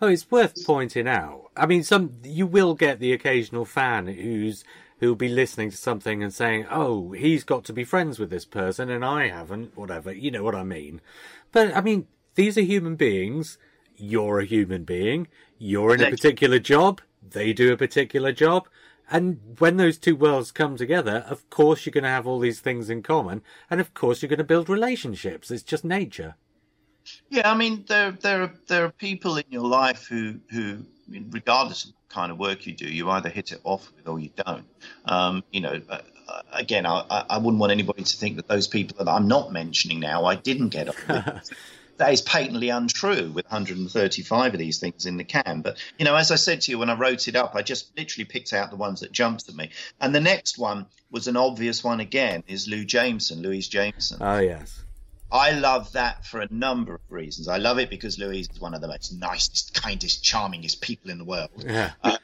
Oh, 0.00 0.06
it's 0.06 0.30
worth 0.30 0.64
pointing 0.64 1.08
out. 1.08 1.50
I 1.56 1.66
mean, 1.66 1.82
some 1.82 2.14
you 2.22 2.46
will 2.46 2.74
get 2.74 3.00
the 3.00 3.12
occasional 3.12 3.64
fan 3.64 4.06
who's 4.06 4.64
who'll 5.00 5.16
be 5.16 5.28
listening 5.28 5.70
to 5.70 5.76
something 5.76 6.22
and 6.22 6.32
saying, 6.32 6.66
"Oh, 6.70 7.10
he's 7.12 7.42
got 7.42 7.64
to 7.64 7.72
be 7.72 7.84
friends 7.84 8.20
with 8.20 8.30
this 8.30 8.44
person, 8.44 8.90
and 8.90 9.04
I 9.04 9.28
haven't." 9.28 9.76
Whatever, 9.76 10.12
you 10.12 10.30
know 10.30 10.44
what 10.44 10.54
I 10.54 10.62
mean. 10.62 11.00
But 11.50 11.76
I 11.76 11.80
mean, 11.80 12.06
these 12.36 12.56
are 12.56 12.62
human 12.62 12.94
beings. 12.94 13.58
You're 13.96 14.38
a 14.38 14.44
human 14.44 14.84
being. 14.84 15.26
You're 15.58 15.94
in 15.94 16.00
a 16.00 16.10
particular 16.10 16.60
job 16.60 17.00
they 17.26 17.52
do 17.52 17.72
a 17.72 17.76
particular 17.76 18.32
job. 18.32 18.68
And 19.10 19.56
when 19.58 19.78
those 19.78 19.96
two 19.96 20.14
worlds 20.14 20.52
come 20.52 20.76
together, 20.76 21.24
of 21.28 21.48
course 21.48 21.86
you're 21.86 21.92
going 21.92 22.04
to 22.04 22.10
have 22.10 22.26
all 22.26 22.38
these 22.38 22.60
things 22.60 22.90
in 22.90 23.02
common, 23.02 23.42
and 23.70 23.80
of 23.80 23.94
course 23.94 24.20
you're 24.20 24.28
going 24.28 24.38
to 24.38 24.44
build 24.44 24.68
relationships. 24.68 25.50
It's 25.50 25.62
just 25.62 25.84
nature. 25.84 26.34
Yeah, 27.30 27.50
I 27.50 27.54
mean, 27.54 27.84
there 27.88 28.10
there 28.12 28.42
are 28.42 28.52
there 28.66 28.84
are 28.84 28.90
people 28.90 29.38
in 29.38 29.44
your 29.48 29.66
life 29.66 30.06
who 30.06 30.40
who, 30.50 30.84
regardless 31.30 31.84
of 31.84 31.90
what 31.92 32.08
kind 32.10 32.30
of 32.30 32.38
work 32.38 32.66
you 32.66 32.74
do, 32.74 32.84
you 32.84 33.08
either 33.08 33.30
hit 33.30 33.52
it 33.52 33.60
off 33.64 33.90
with 33.96 34.06
or 34.06 34.20
you 34.20 34.30
don't. 34.36 34.66
Um, 35.06 35.42
you 35.50 35.62
know, 35.62 35.80
uh, 35.88 36.00
uh 36.28 36.42
again, 36.52 36.84
I, 36.84 37.24
I 37.30 37.38
wouldn't 37.38 37.60
want 37.60 37.72
anybody 37.72 38.02
to 38.02 38.16
think 38.16 38.36
that 38.36 38.46
those 38.46 38.68
people 38.68 39.02
that 39.02 39.10
I'm 39.10 39.26
not 39.26 39.52
mentioning 39.52 40.00
now 40.00 40.26
I 40.26 40.34
didn't 40.34 40.68
get 40.68 40.88
on 40.88 40.94
with. 41.08 41.50
that 41.98 42.12
is 42.12 42.22
patently 42.22 42.70
untrue 42.70 43.30
with 43.32 43.44
135 43.46 44.54
of 44.54 44.58
these 44.58 44.78
things 44.78 45.06
in 45.06 45.16
the 45.16 45.24
can. 45.24 45.60
But, 45.62 45.76
you 45.98 46.04
know, 46.04 46.16
as 46.16 46.30
I 46.30 46.36
said 46.36 46.62
to 46.62 46.70
you 46.70 46.78
when 46.78 46.90
I 46.90 46.94
wrote 46.94 47.28
it 47.28 47.36
up, 47.36 47.54
I 47.54 47.62
just 47.62 47.96
literally 47.96 48.24
picked 48.24 48.52
out 48.52 48.70
the 48.70 48.76
ones 48.76 49.00
that 49.00 49.12
jumped 49.12 49.48
at 49.48 49.54
me. 49.54 49.70
And 50.00 50.14
the 50.14 50.20
next 50.20 50.58
one 50.58 50.86
was 51.10 51.28
an 51.28 51.36
obvious 51.36 51.84
one 51.84 52.00
again 52.00 52.44
is 52.46 52.68
Lou 52.68 52.84
Jameson, 52.84 53.42
Louise 53.42 53.68
Jameson. 53.68 54.18
Oh, 54.20 54.38
yes. 54.38 54.82
I 55.30 55.52
love 55.52 55.92
that 55.92 56.24
for 56.24 56.40
a 56.40 56.48
number 56.50 56.94
of 56.94 57.00
reasons. 57.10 57.48
I 57.48 57.58
love 57.58 57.78
it 57.78 57.90
because 57.90 58.18
Louise 58.18 58.48
is 58.50 58.60
one 58.60 58.74
of 58.74 58.80
the 58.80 58.88
most 58.88 59.12
nicest, 59.12 59.74
kindest, 59.74 60.24
charmingest 60.24 60.80
people 60.80 61.10
in 61.10 61.18
the 61.18 61.24
world. 61.24 61.50
Yeah. 61.58 61.92
Uh, 62.02 62.16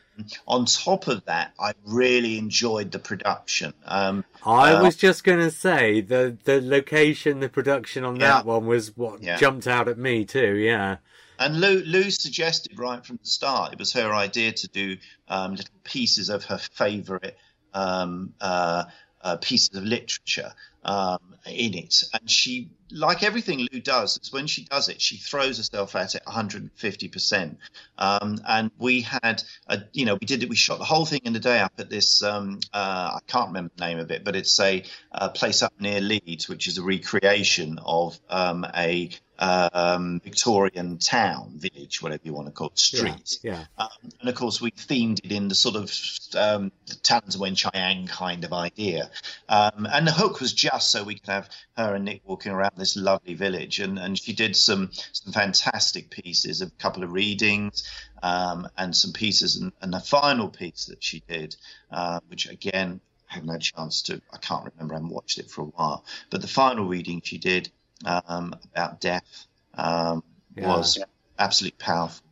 on 0.46 0.64
top 0.66 1.08
of 1.08 1.24
that, 1.24 1.52
I 1.58 1.72
really 1.84 2.38
enjoyed 2.38 2.92
the 2.92 2.98
production. 2.98 3.74
Um, 3.84 4.24
I 4.44 4.74
uh, 4.74 4.82
was 4.82 4.96
just 4.96 5.24
going 5.24 5.40
to 5.40 5.50
say 5.50 6.00
the 6.00 6.36
the 6.44 6.60
location, 6.60 7.40
the 7.40 7.48
production 7.48 8.04
on 8.04 8.16
yeah, 8.16 8.28
that 8.28 8.46
one 8.46 8.66
was 8.66 8.96
what 8.96 9.22
yeah. 9.22 9.36
jumped 9.36 9.66
out 9.66 9.88
at 9.88 9.98
me 9.98 10.24
too. 10.24 10.56
Yeah. 10.56 10.96
And 11.38 11.60
Lou, 11.60 11.82
Lou 11.84 12.10
suggested 12.10 12.78
right 12.78 13.04
from 13.04 13.16
the 13.16 13.28
start, 13.28 13.72
it 13.72 13.78
was 13.78 13.92
her 13.94 14.14
idea 14.14 14.52
to 14.52 14.68
do 14.68 14.96
um, 15.28 15.56
little 15.56 15.74
pieces 15.82 16.28
of 16.28 16.44
her 16.44 16.58
favourite 16.58 17.34
um, 17.72 18.34
uh, 18.40 18.84
uh, 19.20 19.36
pieces 19.38 19.74
of 19.74 19.82
literature 19.82 20.52
um, 20.84 21.18
in 21.46 21.74
it. 21.74 22.04
And 22.12 22.30
she, 22.30 22.70
like 22.90 23.22
everything 23.22 23.66
Lou 23.72 23.80
does, 23.80 24.18
is 24.22 24.32
when 24.32 24.46
she 24.46 24.64
does 24.64 24.88
it, 24.88 25.00
she 25.00 25.16
throws 25.16 25.58
herself 25.58 25.94
at 25.96 26.14
it 26.14 26.22
150%. 26.26 27.56
Um, 27.98 28.40
and 28.46 28.70
we 28.78 29.02
had, 29.02 29.42
a, 29.66 29.82
you 29.92 30.04
know, 30.04 30.14
we 30.14 30.26
did 30.26 30.42
it, 30.42 30.48
we 30.48 30.56
shot 30.56 30.78
the 30.78 30.84
whole 30.84 31.06
thing 31.06 31.20
in 31.24 31.32
the 31.32 31.40
day 31.40 31.58
up 31.58 31.72
at 31.78 31.90
this, 31.90 32.22
um, 32.22 32.60
uh, 32.72 33.12
I 33.16 33.18
can't 33.26 33.48
remember 33.48 33.72
the 33.76 33.86
name 33.86 33.98
of 33.98 34.10
it, 34.10 34.24
but 34.24 34.36
it's 34.36 34.58
a, 34.60 34.82
a, 35.12 35.28
place 35.28 35.62
up 35.62 35.72
near 35.80 36.00
Leeds, 36.00 36.48
which 36.48 36.68
is 36.68 36.78
a 36.78 36.82
recreation 36.82 37.78
of 37.84 38.18
um, 38.28 38.66
a 38.74 39.10
um, 39.44 40.20
Victorian 40.20 40.98
town, 40.98 41.52
village, 41.56 42.00
whatever 42.00 42.22
you 42.24 42.32
want 42.32 42.46
to 42.46 42.52
call 42.52 42.68
it, 42.68 42.78
streets. 42.78 43.40
Yeah. 43.42 43.64
yeah. 43.78 43.84
Um, 43.84 44.10
and 44.20 44.28
of 44.28 44.34
course, 44.34 44.60
we 44.60 44.70
themed 44.70 45.24
it 45.24 45.32
in 45.32 45.48
the 45.48 45.54
sort 45.54 45.76
of 45.76 45.92
um, 46.36 46.72
Talons 47.02 47.34
of 47.34 47.40
Weng-Chiang 47.40 48.06
kind 48.06 48.44
of 48.44 48.52
idea. 48.52 49.10
Um, 49.48 49.86
and 49.90 50.06
the 50.06 50.12
hook 50.12 50.40
was 50.40 50.52
just 50.52 50.90
so 50.90 51.04
we 51.04 51.16
could 51.16 51.28
have 51.28 51.48
her 51.76 51.94
and 51.94 52.04
Nick 52.04 52.22
walking 52.24 52.52
around 52.52 52.72
this 52.76 52.96
lovely 52.96 53.34
village. 53.34 53.80
And, 53.80 53.98
and 53.98 54.18
she 54.18 54.32
did 54.32 54.56
some, 54.56 54.90
some 55.12 55.32
fantastic 55.32 56.10
pieces, 56.10 56.62
a 56.62 56.70
couple 56.70 57.02
of 57.02 57.12
readings. 57.12 57.88
Um, 58.22 58.68
and 58.78 58.96
some 58.96 59.12
pieces, 59.12 59.56
and, 59.56 59.70
and, 59.82 59.92
the 59.92 60.00
final 60.00 60.48
piece 60.48 60.86
that 60.86 61.04
she 61.04 61.22
did, 61.28 61.56
uh, 61.90 62.20
which 62.28 62.48
again 62.48 63.02
I 63.30 63.34
haven't 63.34 63.50
had 63.50 63.60
a 63.60 63.62
chance 63.62 64.00
to, 64.02 64.22
I 64.32 64.38
can't 64.38 64.64
remember, 64.64 64.94
I 64.94 64.96
haven't 64.96 65.12
watched 65.12 65.38
it 65.38 65.50
for 65.50 65.60
a 65.60 65.66
while, 65.66 66.06
but 66.30 66.40
the 66.40 66.48
final 66.48 66.86
reading 66.86 67.20
she 67.22 67.36
did 67.36 67.70
um, 68.06 68.56
about 68.72 69.00
death 69.00 69.46
um, 69.74 70.22
yeah. 70.56 70.68
was 70.68 70.98
absolutely 71.38 71.76
powerful. 71.78 72.24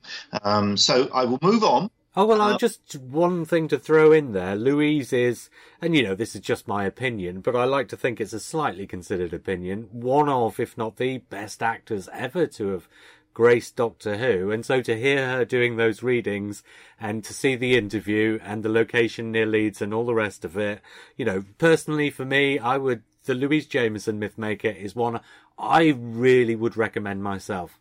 Um, 0.42 0.76
so 0.76 1.08
I 1.12 1.24
will 1.24 1.38
move 1.42 1.64
on. 1.64 1.90
Oh 2.14 2.26
well, 2.26 2.42
uh, 2.42 2.58
just 2.58 2.98
one 2.98 3.46
thing 3.46 3.68
to 3.68 3.78
throw 3.78 4.12
in 4.12 4.32
there. 4.32 4.54
Louise 4.54 5.14
is, 5.14 5.48
and 5.80 5.96
you 5.96 6.02
know, 6.02 6.14
this 6.14 6.34
is 6.34 6.42
just 6.42 6.68
my 6.68 6.84
opinion, 6.84 7.40
but 7.40 7.56
I 7.56 7.64
like 7.64 7.88
to 7.88 7.96
think 7.96 8.20
it's 8.20 8.34
a 8.34 8.40
slightly 8.40 8.86
considered 8.86 9.32
opinion. 9.32 9.88
One 9.92 10.28
of, 10.28 10.60
if 10.60 10.76
not 10.76 10.98
the 10.98 11.18
best 11.18 11.62
actors 11.62 12.10
ever 12.12 12.46
to 12.48 12.68
have 12.68 12.88
graced 13.32 13.76
Doctor 13.76 14.18
Who, 14.18 14.50
and 14.50 14.64
so 14.66 14.82
to 14.82 14.98
hear 14.98 15.26
her 15.26 15.46
doing 15.46 15.76
those 15.76 16.02
readings 16.02 16.62
and 17.00 17.24
to 17.24 17.32
see 17.32 17.56
the 17.56 17.78
interview 17.78 18.38
and 18.42 18.62
the 18.62 18.68
location 18.68 19.32
near 19.32 19.46
Leeds 19.46 19.80
and 19.80 19.94
all 19.94 20.04
the 20.04 20.12
rest 20.12 20.44
of 20.44 20.54
it, 20.58 20.82
you 21.16 21.24
know, 21.24 21.44
personally 21.56 22.10
for 22.10 22.26
me, 22.26 22.58
I 22.58 22.76
would 22.76 23.04
the 23.24 23.34
Louise 23.34 23.66
Jameson 23.66 24.20
Mythmaker 24.20 24.74
is 24.76 24.96
one 24.96 25.20
I 25.62 25.94
really 25.96 26.56
would 26.56 26.76
recommend 26.76 27.22
myself. 27.22 27.78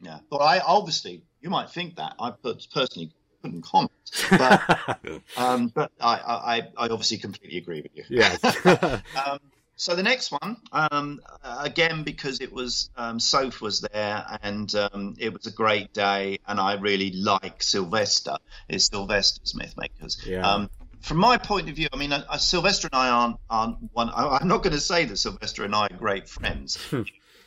Yeah, 0.00 0.18
but 0.28 0.38
I 0.38 0.58
obviously 0.58 1.22
you 1.40 1.50
might 1.50 1.70
think 1.70 1.96
that 1.96 2.14
I 2.18 2.32
personally 2.72 3.12
couldn't 3.42 3.62
comment, 3.62 3.92
but, 4.30 4.98
um, 5.36 5.68
but 5.68 5.92
I, 6.00 6.14
I, 6.14 6.62
I, 6.78 6.88
obviously 6.88 7.18
completely 7.18 7.58
agree 7.58 7.82
with 7.82 7.92
you. 7.94 8.04
Yes. 8.08 8.42
um, 9.26 9.38
so 9.76 9.94
the 9.94 10.02
next 10.02 10.32
one, 10.32 10.56
um, 10.72 11.20
again, 11.42 12.04
because 12.04 12.40
it 12.40 12.52
was 12.52 12.90
um, 12.96 13.20
Soph 13.20 13.60
was 13.60 13.80
there 13.80 14.24
and 14.42 14.74
um, 14.74 15.16
it 15.18 15.32
was 15.32 15.46
a 15.46 15.50
great 15.50 15.92
day, 15.92 16.38
and 16.46 16.58
I 16.58 16.74
really 16.74 17.12
like 17.12 17.62
Sylvester. 17.62 18.36
Is 18.68 18.86
Sylvester's 18.86 19.52
Mythmakers? 19.52 20.24
Yeah. 20.24 20.48
Um, 20.48 20.70
from 21.04 21.18
my 21.18 21.36
point 21.36 21.68
of 21.68 21.76
view, 21.76 21.88
I 21.92 21.96
mean, 21.96 22.12
uh, 22.12 22.24
uh 22.28 22.38
Sylvester 22.38 22.88
and 22.90 22.98
I 22.98 23.10
aren't 23.10 23.36
aren't 23.50 23.76
one. 23.92 24.08
I, 24.08 24.38
am 24.40 24.48
not 24.48 24.62
going 24.62 24.72
to 24.72 24.80
say 24.80 25.04
that 25.04 25.16
Sylvester 25.18 25.64
and 25.64 25.74
I 25.74 25.86
are 25.86 25.96
great 25.96 26.28
friends. 26.28 26.78
Hmm. 26.90 27.02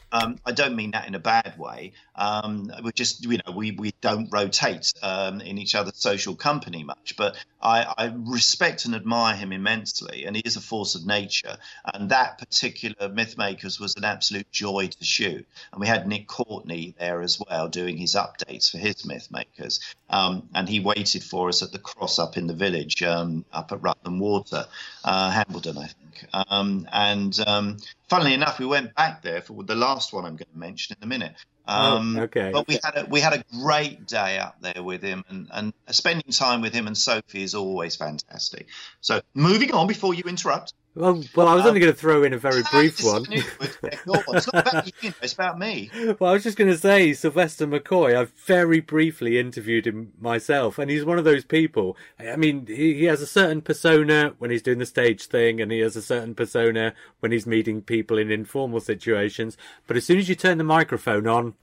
Um, 0.10 0.38
I 0.46 0.54
don't 0.54 0.78
mean 0.78 0.92
that 0.92 1.06
in 1.08 1.16
a 1.16 1.20
bad 1.20 1.56
way. 1.58 1.92
Um, 2.16 2.72
we 2.82 2.94
just, 2.94 3.26
you 3.26 3.40
know, 3.46 3.52
we, 3.54 3.72
we 3.72 3.94
don't 4.00 4.30
rotate 4.32 4.94
um, 5.04 5.42
in 5.42 5.58
each 5.58 5.76
other's 5.76 5.98
social 5.98 6.34
company 6.34 6.86
much. 6.86 7.16
But 7.18 7.36
I, 7.62 7.94
I, 7.98 8.14
respect 8.16 8.86
and 8.86 8.94
admire 8.94 9.36
him 9.36 9.52
immensely, 9.52 10.26
and 10.26 10.36
he 10.36 10.42
is 10.46 10.56
a 10.56 10.62
force 10.62 10.96
of 10.96 11.06
nature. 11.06 11.58
And 11.94 12.10
that 12.10 12.38
particular 12.38 13.10
Mythmakers 13.10 13.80
was 13.80 13.96
an 13.96 14.04
absolute 14.04 14.52
joy 14.52 14.88
to 14.88 15.04
shoot. 15.04 15.46
And 15.72 15.82
we 15.82 15.88
had 15.88 16.08
Nick 16.08 16.28
Courtney 16.28 16.96
there 17.00 17.22
as 17.22 17.40
well 17.40 17.68
doing 17.68 17.98
his 17.98 18.16
updates 18.16 18.70
for 18.70 18.78
his 18.78 18.98
Mythmakers. 19.04 19.80
Um, 20.10 20.50
and 20.54 20.70
he 20.70 20.80
waited 20.80 21.24
for 21.24 21.50
us 21.50 21.64
at 21.64 21.72
the 21.72 21.80
cross 21.80 22.20
up 22.20 22.38
in 22.38 22.48
the 22.48 22.54
village, 22.54 23.02
um, 23.04 23.44
up 23.52 23.72
at 23.72 23.82
Rutland 23.82 24.20
Water, 24.20 24.66
uh, 25.04 25.32
Hambleton, 25.32 25.78
I 25.78 25.88
think. 25.88 26.28
Um, 26.34 26.88
and 26.92 27.38
um, 27.46 27.78
funnily 28.08 28.34
enough, 28.34 28.60
we 28.60 28.66
went 28.66 28.96
back 28.96 29.22
there 29.22 29.42
for 29.42 29.64
the 29.64 29.76
last 29.76 30.14
one 30.14 30.26
I'm 30.26 30.36
going 30.36 30.52
to 30.52 30.60
mention 30.60 30.96
in 31.00 31.04
a 31.04 31.08
minute. 31.08 31.34
Oh, 31.68 31.98
um, 31.98 32.18
oh, 32.18 32.24
okay. 32.24 32.52
But 32.54 32.68
we 32.68 32.80
had 32.82 32.98
a 32.98 33.06
we 33.06 33.20
had 33.20 33.34
a 33.34 33.44
great 33.62 34.08
day 34.08 34.40
up 34.40 34.62
there 34.62 34.82
with 34.82 35.02
him, 35.02 35.26
and, 35.30 35.50
and 35.52 35.74
spending 35.90 36.32
time 36.32 36.62
with 36.62 36.74
him 36.74 36.88
and 36.88 36.98
Sophie 36.98 37.44
is 37.44 37.56
always 37.56 37.96
fantastic. 37.96 38.68
So 39.02 39.22
moving 39.34 39.74
on 39.74 39.88
before 39.88 40.14
you 40.14 40.24
interrupt. 40.24 40.74
Well, 40.98 41.24
well, 41.36 41.48
I 41.48 41.54
was 41.54 41.66
only 41.68 41.80
going 41.80 41.92
to 41.92 41.98
throw 41.98 42.24
in 42.24 42.34
a 42.34 42.40
very 42.40 42.64
brief 42.72 43.04
one. 43.04 43.26
it's 43.30 44.08
not 44.08 44.48
about 44.48 45.04
you, 45.04 45.14
it's 45.22 45.34
about 45.34 45.60
me. 45.60 45.92
Well, 46.20 46.32
I 46.32 46.34
was 46.34 46.44
just 46.44 46.58
going 46.58 46.72
to 46.72 46.78
say 46.78 47.14
Sylvester 47.14 47.68
McCoy. 47.68 48.18
I've 48.18 48.32
very 48.32 48.80
briefly 48.80 49.38
interviewed 49.38 49.86
him 49.86 50.14
myself, 50.20 50.80
and 50.80 50.90
he's 50.90 51.06
one 51.06 51.20
of 51.20 51.24
those 51.24 51.46
people. 51.46 51.96
I 52.20 52.36
mean, 52.36 52.66
he, 52.66 52.96
he 52.96 53.04
has 53.04 53.22
a 53.22 53.28
certain 53.28 53.62
persona 53.62 54.34
when 54.40 54.50
he's 54.50 54.64
doing 54.64 54.80
the 54.80 54.88
stage 54.88 55.28
thing, 55.28 55.62
and 55.62 55.72
he 55.72 55.80
has 55.80 55.96
a 55.96 56.02
certain 56.02 56.34
persona 56.34 56.94
when 57.20 57.32
he's 57.32 57.46
meeting 57.46 57.84
people 57.84 58.18
in 58.18 58.32
informal 58.32 58.80
situations. 58.80 59.56
But 59.86 59.98
as 59.98 60.06
soon 60.06 60.18
as 60.18 60.30
you 60.30 60.36
turn 60.36 60.58
the 60.58 60.64
microphone 60.64 61.28
on, 61.28 61.54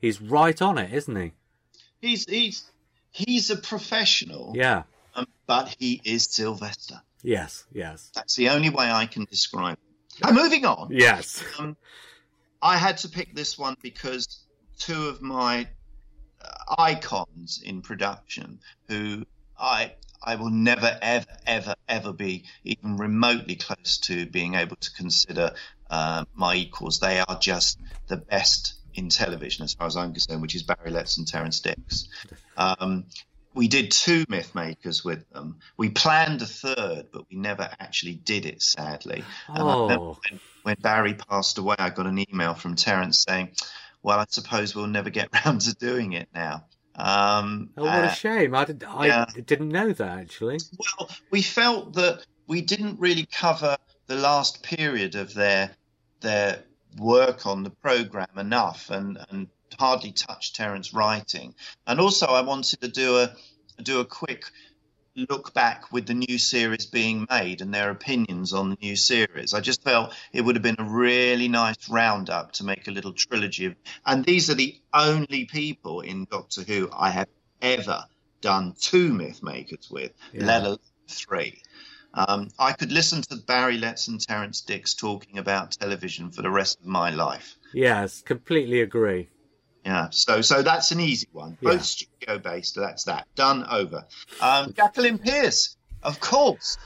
he's 0.00 0.20
right 0.20 0.60
on 0.60 0.78
it, 0.78 0.92
isn't 0.92 1.16
he? 1.16 1.32
He's 2.00 2.28
he's 2.28 2.64
he's 3.12 3.50
a 3.50 3.56
professional. 3.56 4.54
Yeah. 4.56 4.82
Um, 5.14 5.26
but 5.46 5.76
he 5.78 6.00
is 6.04 6.24
Sylvester. 6.24 7.00
Yes, 7.22 7.64
yes. 7.72 8.10
That's 8.14 8.36
the 8.36 8.50
only 8.50 8.70
way 8.70 8.90
I 8.90 9.06
can 9.06 9.24
describe 9.24 9.78
it. 9.78 10.26
And 10.26 10.36
moving 10.36 10.64
on. 10.64 10.88
Yes. 10.90 11.42
Um, 11.58 11.76
I 12.60 12.76
had 12.76 12.98
to 12.98 13.08
pick 13.08 13.34
this 13.34 13.58
one 13.58 13.76
because 13.82 14.44
two 14.78 15.08
of 15.08 15.22
my 15.22 15.68
uh, 16.40 16.74
icons 16.78 17.62
in 17.64 17.82
production 17.82 18.60
who 18.88 19.24
I 19.58 19.94
I 20.22 20.36
will 20.36 20.50
never 20.50 20.96
ever 21.02 21.26
ever 21.46 21.74
ever 21.88 22.12
be 22.12 22.44
even 22.64 22.96
remotely 22.96 23.56
close 23.56 23.98
to 23.98 24.26
being 24.26 24.54
able 24.54 24.76
to 24.76 24.92
consider 24.92 25.54
uh, 25.90 26.24
my 26.34 26.54
equals. 26.54 27.00
They 27.00 27.18
are 27.20 27.38
just 27.38 27.78
the 28.08 28.16
best 28.16 28.74
in 28.94 29.08
television 29.08 29.64
as 29.64 29.74
far 29.74 29.86
as 29.86 29.96
I'm 29.96 30.12
concerned, 30.12 30.42
which 30.42 30.54
is 30.54 30.62
Barry 30.62 30.90
Letts 30.90 31.18
and 31.18 31.26
Terrance 31.26 31.60
Dicks. 31.60 32.08
Um, 32.56 33.06
we 33.54 33.68
did 33.68 33.90
two 33.90 34.24
myth 34.28 34.54
makers 34.54 35.04
with 35.04 35.28
them. 35.30 35.58
We 35.76 35.90
planned 35.90 36.42
a 36.42 36.46
third, 36.46 37.08
but 37.12 37.24
we 37.30 37.36
never 37.36 37.68
actually 37.78 38.14
did 38.14 38.46
it, 38.46 38.62
sadly. 38.62 39.24
Oh. 39.48 40.18
When, 40.28 40.40
when, 40.62 40.76
Barry 40.80 41.14
passed 41.14 41.58
away, 41.58 41.76
I 41.78 41.90
got 41.90 42.06
an 42.06 42.24
email 42.30 42.54
from 42.54 42.76
Terrance 42.76 43.20
saying, 43.20 43.50
"Well, 44.02 44.18
I 44.18 44.26
suppose 44.28 44.74
we'll 44.74 44.86
never 44.86 45.10
get 45.10 45.28
round 45.44 45.62
to 45.62 45.74
doing 45.74 46.12
it 46.12 46.28
now." 46.34 46.64
Um, 46.94 47.70
oh, 47.76 47.84
what 47.84 48.04
uh, 48.04 48.08
a 48.08 48.14
shame! 48.14 48.54
I, 48.54 48.64
did, 48.64 48.84
I 48.84 49.06
yeah. 49.06 49.26
didn't 49.44 49.68
know 49.68 49.92
that 49.92 50.18
actually. 50.18 50.58
Well, 50.78 51.10
we 51.30 51.42
felt 51.42 51.94
that 51.94 52.24
we 52.46 52.62
didn't 52.62 53.00
really 53.00 53.26
cover 53.26 53.76
the 54.06 54.16
last 54.16 54.62
period 54.62 55.14
of 55.14 55.34
their 55.34 55.70
their 56.20 56.62
work 56.98 57.46
on 57.46 57.62
the 57.62 57.70
program 57.70 58.28
enough, 58.36 58.90
and 58.90 59.18
and 59.30 59.48
hardly 59.78 60.12
touched 60.12 60.56
Terrance 60.56 60.92
writing. 60.92 61.54
And 61.86 62.00
also, 62.00 62.26
I 62.26 62.42
wanted 62.42 62.80
to 62.80 62.88
do 62.88 63.18
a 63.18 63.34
do 63.82 64.00
a 64.00 64.04
quick 64.04 64.44
look 65.14 65.52
back 65.52 65.92
with 65.92 66.06
the 66.06 66.14
new 66.14 66.38
series 66.38 66.86
being 66.86 67.26
made 67.30 67.60
and 67.60 67.72
their 67.74 67.90
opinions 67.90 68.52
on 68.52 68.70
the 68.70 68.78
new 68.80 68.96
series. 68.96 69.52
I 69.52 69.60
just 69.60 69.82
felt 69.82 70.14
it 70.32 70.42
would 70.42 70.56
have 70.56 70.62
been 70.62 70.76
a 70.78 70.84
really 70.84 71.48
nice 71.48 71.88
roundup 71.88 72.52
to 72.52 72.64
make 72.64 72.88
a 72.88 72.92
little 72.92 73.12
trilogy 73.12 73.66
of. 73.66 73.74
And 74.06 74.24
these 74.24 74.48
are 74.50 74.54
the 74.54 74.80
only 74.94 75.44
people 75.44 76.00
in 76.00 76.26
Doctor 76.30 76.62
Who 76.62 76.88
I 76.92 77.10
have 77.10 77.28
ever 77.60 78.06
done 78.40 78.74
two 78.80 79.12
myth 79.12 79.42
makers 79.42 79.88
with, 79.90 80.12
yeah. 80.32 80.46
let 80.46 80.62
alone 80.62 80.78
three. 81.08 81.60
Um, 82.14 82.48
I 82.58 82.72
could 82.72 82.92
listen 82.92 83.22
to 83.22 83.36
Barry 83.36 83.78
Letts 83.78 84.08
and 84.08 84.20
Terrance 84.20 84.60
Dicks 84.60 84.94
talking 84.94 85.38
about 85.38 85.72
television 85.72 86.30
for 86.30 86.42
the 86.42 86.50
rest 86.50 86.80
of 86.80 86.86
my 86.86 87.10
life. 87.10 87.56
Yes, 87.72 88.22
completely 88.22 88.80
agree. 88.80 89.28
Yeah, 89.84 90.10
so 90.10 90.42
so 90.42 90.62
that's 90.62 90.92
an 90.92 91.00
easy 91.00 91.28
one. 91.32 91.58
Both 91.60 91.72
yeah. 91.72 91.78
studio 91.80 92.38
based. 92.38 92.76
That's 92.76 93.04
that 93.04 93.26
done 93.34 93.66
over. 93.68 94.06
Um, 94.40 94.72
Jacqueline 94.74 95.18
Pearce, 95.18 95.76
of 96.02 96.20
course. 96.20 96.78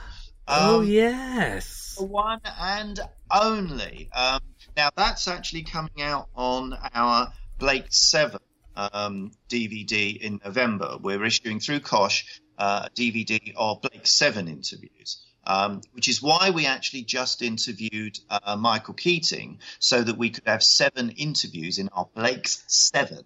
Oh, 0.49 0.55
um, 0.55 0.75
oh 0.77 0.81
yes, 0.81 1.97
the 1.99 2.05
one 2.05 2.41
and 2.59 2.99
only. 3.31 4.09
Um, 4.15 4.41
now 4.77 4.91
that's 4.97 5.29
actually 5.29 5.63
coming 5.63 6.01
out 6.01 6.29
on 6.35 6.77
our 6.95 7.33
Blake 7.59 7.87
Seven 7.91 8.41
um, 8.77 9.33
DVD 9.49 10.17
in 10.17 10.41
November. 10.45 10.97
We're 11.01 11.25
issuing 11.25 11.61
through 11.61 11.81
Koch 11.81 12.25
uh, 12.57 12.89
DVD 12.95 13.53
of 13.57 13.83
Blake 13.83 14.07
Seven 14.07 14.49
interviews 14.49 15.23
um, 15.47 15.81
which 15.93 16.09
is 16.09 16.23
why 16.23 16.51
we 16.51 16.67
actually 16.67 17.03
just 17.03 17.43
interviewed 17.43 18.19
uh, 18.29 18.57
Michael 18.57 18.95
Keating 18.95 19.59
so 19.79 20.03
that 20.03 20.19
we 20.19 20.31
could 20.31 20.45
have 20.47 20.63
seven 20.63 21.11
interviews 21.11 21.79
in 21.79 21.89
our 21.91 22.09
Blake's 22.15 22.63
Seven 22.67 23.25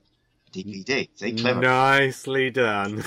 DVD. 0.53 1.09
Clever. 1.41 1.61
Nicely 1.61 2.51
done. 2.51 3.05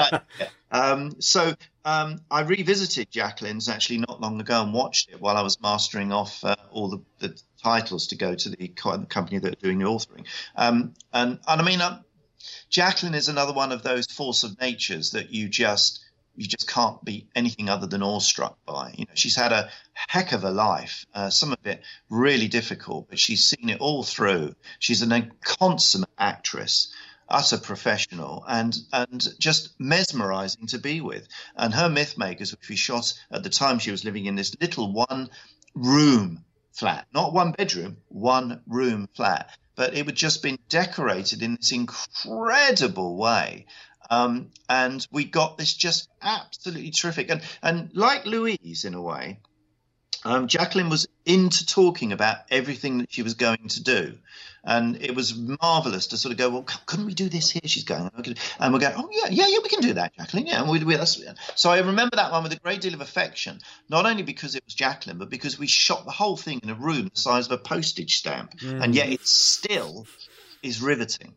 um, 0.70 1.20
so 1.20 1.54
um, 1.84 2.20
I 2.30 2.42
revisited 2.42 3.10
Jacqueline's 3.10 3.68
actually 3.68 3.98
not 3.98 4.20
long 4.20 4.40
ago 4.40 4.62
and 4.62 4.72
watched 4.72 5.10
it 5.10 5.20
while 5.20 5.36
I 5.36 5.42
was 5.42 5.60
mastering 5.60 6.12
off 6.12 6.44
uh, 6.44 6.56
all 6.70 6.88
the, 6.88 7.00
the, 7.18 7.40
titles 7.62 8.08
to 8.08 8.16
go 8.16 8.34
to 8.34 8.48
the 8.48 8.66
company 8.66 9.38
that 9.38 9.52
are 9.52 9.60
doing 9.62 9.78
the 9.78 9.84
authoring. 9.84 10.26
Um, 10.56 10.94
and, 11.12 11.38
and 11.46 11.60
I 11.60 11.64
mean, 11.64 11.80
uh, 11.80 12.00
Jacqueline 12.68 13.14
is 13.14 13.28
another 13.28 13.52
one 13.52 13.70
of 13.70 13.84
those 13.84 14.06
force 14.06 14.42
of 14.42 14.60
natures 14.60 15.12
that 15.12 15.32
you 15.32 15.48
just 15.48 16.04
you 16.36 16.46
just 16.46 16.68
can't 16.68 17.04
be 17.04 17.26
anything 17.34 17.68
other 17.68 17.86
than 17.86 18.02
awestruck 18.02 18.56
by. 18.64 18.94
You 18.96 19.04
know, 19.04 19.12
she's 19.14 19.36
had 19.36 19.52
a 19.52 19.70
heck 19.94 20.32
of 20.32 20.44
a 20.44 20.50
life, 20.50 21.04
uh, 21.14 21.30
some 21.30 21.52
of 21.52 21.66
it 21.66 21.82
really 22.08 22.48
difficult, 22.48 23.08
but 23.08 23.18
she's 23.18 23.48
seen 23.48 23.68
it 23.68 23.80
all 23.80 24.02
through. 24.02 24.54
She's 24.78 25.02
a 25.02 25.28
consummate 25.44 26.08
actress, 26.18 26.92
utter 27.28 27.58
professional, 27.58 28.44
and 28.48 28.76
and 28.92 29.26
just 29.38 29.70
mesmerizing 29.78 30.68
to 30.68 30.78
be 30.78 31.00
with. 31.00 31.28
And 31.56 31.74
her 31.74 31.88
myth 31.88 32.16
makers, 32.16 32.52
which 32.52 32.68
we 32.68 32.76
shot 32.76 33.12
at 33.30 33.42
the 33.42 33.50
time 33.50 33.78
she 33.78 33.90
was 33.90 34.04
living 34.04 34.26
in 34.26 34.36
this 34.36 34.54
little 34.60 34.92
one 34.92 35.28
room 35.74 36.44
flat, 36.72 37.06
not 37.12 37.32
one 37.34 37.52
bedroom, 37.52 37.98
one 38.08 38.62
room 38.66 39.08
flat. 39.14 39.50
But 39.74 39.94
it 39.94 40.04
had 40.04 40.14
just 40.14 40.42
been 40.42 40.58
decorated 40.68 41.42
in 41.42 41.56
this 41.56 41.72
incredible 41.72 43.16
way 43.16 43.66
um, 44.12 44.50
and 44.68 45.06
we 45.10 45.24
got 45.24 45.56
this 45.56 45.72
just 45.72 46.10
absolutely 46.20 46.90
terrific. 46.90 47.30
And, 47.30 47.40
and 47.62 47.90
like 47.94 48.26
Louise, 48.26 48.84
in 48.84 48.92
a 48.92 49.00
way, 49.00 49.40
um, 50.22 50.48
Jacqueline 50.48 50.90
was 50.90 51.08
into 51.24 51.64
talking 51.64 52.12
about 52.12 52.36
everything 52.50 52.98
that 52.98 53.10
she 53.10 53.22
was 53.22 53.32
going 53.32 53.68
to 53.68 53.82
do. 53.82 54.18
And 54.64 55.00
it 55.00 55.14
was 55.14 55.34
marvelous 55.34 56.08
to 56.08 56.18
sort 56.18 56.32
of 56.32 56.38
go, 56.38 56.50
well, 56.50 56.66
couldn't 56.84 57.06
we 57.06 57.14
do 57.14 57.30
this 57.30 57.50
here? 57.50 57.62
She's 57.64 57.84
going, 57.84 58.02
and 58.02 58.72
we're 58.72 58.80
going, 58.80 58.94
oh, 58.98 59.08
yeah, 59.10 59.28
yeah, 59.30 59.46
yeah, 59.48 59.58
we 59.62 59.70
can 59.70 59.80
do 59.80 59.94
that, 59.94 60.14
Jacqueline. 60.14 60.46
Yeah. 60.46 60.60
And 60.60 60.70
we, 60.70 60.84
we, 60.84 60.94
that's, 60.94 61.20
so 61.54 61.70
I 61.70 61.80
remember 61.80 62.16
that 62.16 62.32
one 62.32 62.42
with 62.42 62.52
a 62.52 62.60
great 62.60 62.82
deal 62.82 62.92
of 62.92 63.00
affection, 63.00 63.60
not 63.88 64.04
only 64.04 64.22
because 64.22 64.54
it 64.54 64.62
was 64.66 64.74
Jacqueline, 64.74 65.16
but 65.16 65.30
because 65.30 65.58
we 65.58 65.66
shot 65.66 66.04
the 66.04 66.12
whole 66.12 66.36
thing 66.36 66.60
in 66.62 66.68
a 66.68 66.74
room 66.74 67.08
the 67.12 67.18
size 67.18 67.46
of 67.46 67.52
a 67.52 67.58
postage 67.58 68.18
stamp. 68.18 68.58
Mm. 68.58 68.84
And 68.84 68.94
yet 68.94 69.08
it 69.08 69.26
still 69.26 70.06
is 70.62 70.82
riveting. 70.82 71.34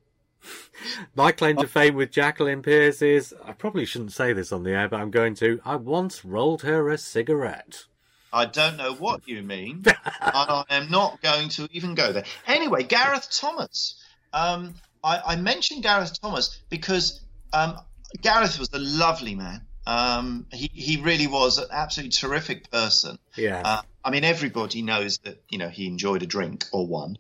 My 1.16 1.32
claim 1.32 1.58
to 1.58 1.68
fame 1.68 1.96
with 1.96 2.12
Jacqueline 2.12 2.62
Pearce 2.62 3.02
is 3.02 3.34
I 3.44 3.54
probably 3.54 3.86
shouldn't 3.86 4.12
say 4.12 4.34
this 4.34 4.52
on 4.52 4.64
the 4.64 4.72
air, 4.72 4.88
but 4.90 5.00
I'm 5.00 5.12
going 5.12 5.36
to. 5.36 5.60
I 5.66 5.76
once 5.76 6.26
rolled 6.26 6.62
her 6.64 6.90
a 6.90 6.98
cigarette. 6.98 7.86
I 8.32 8.46
don't 8.46 8.76
know 8.76 8.94
what 8.94 9.28
you 9.28 9.42
mean. 9.42 9.84
and 9.86 9.96
I 10.22 10.64
am 10.70 10.92
not 10.92 11.22
going 11.22 11.50
to 11.50 11.70
even 11.72 11.96
go 11.96 12.12
there. 12.12 12.26
Anyway, 12.46 12.84
Gareth 12.84 13.30
Thomas. 13.32 13.96
Um, 14.34 14.76
I, 15.04 15.22
I, 15.26 15.36
mentioned 15.38 15.84
Gareth 15.84 16.20
Thomas 16.20 16.60
because 16.70 17.22
um, 17.54 17.80
Gareth 18.22 18.60
was 18.60 18.70
a 18.74 18.80
lovely 18.80 19.36
man. 19.36 19.62
Um, 19.88 20.48
he, 20.52 20.70
he 20.74 21.02
really 21.02 21.28
was 21.28 21.60
an 21.60 21.68
absolutely 21.72 22.12
terrific 22.12 22.70
person. 22.70 23.20
Yeah. 23.38 23.62
Uh, 23.64 23.82
I 24.04 24.10
mean, 24.10 24.26
everybody 24.26 24.82
knows 24.82 25.20
that 25.20 25.42
you 25.50 25.58
know 25.58 25.70
he 25.70 25.88
enjoyed 25.88 26.22
a 26.22 26.26
drink 26.26 26.66
or 26.74 26.86
one. 26.86 27.18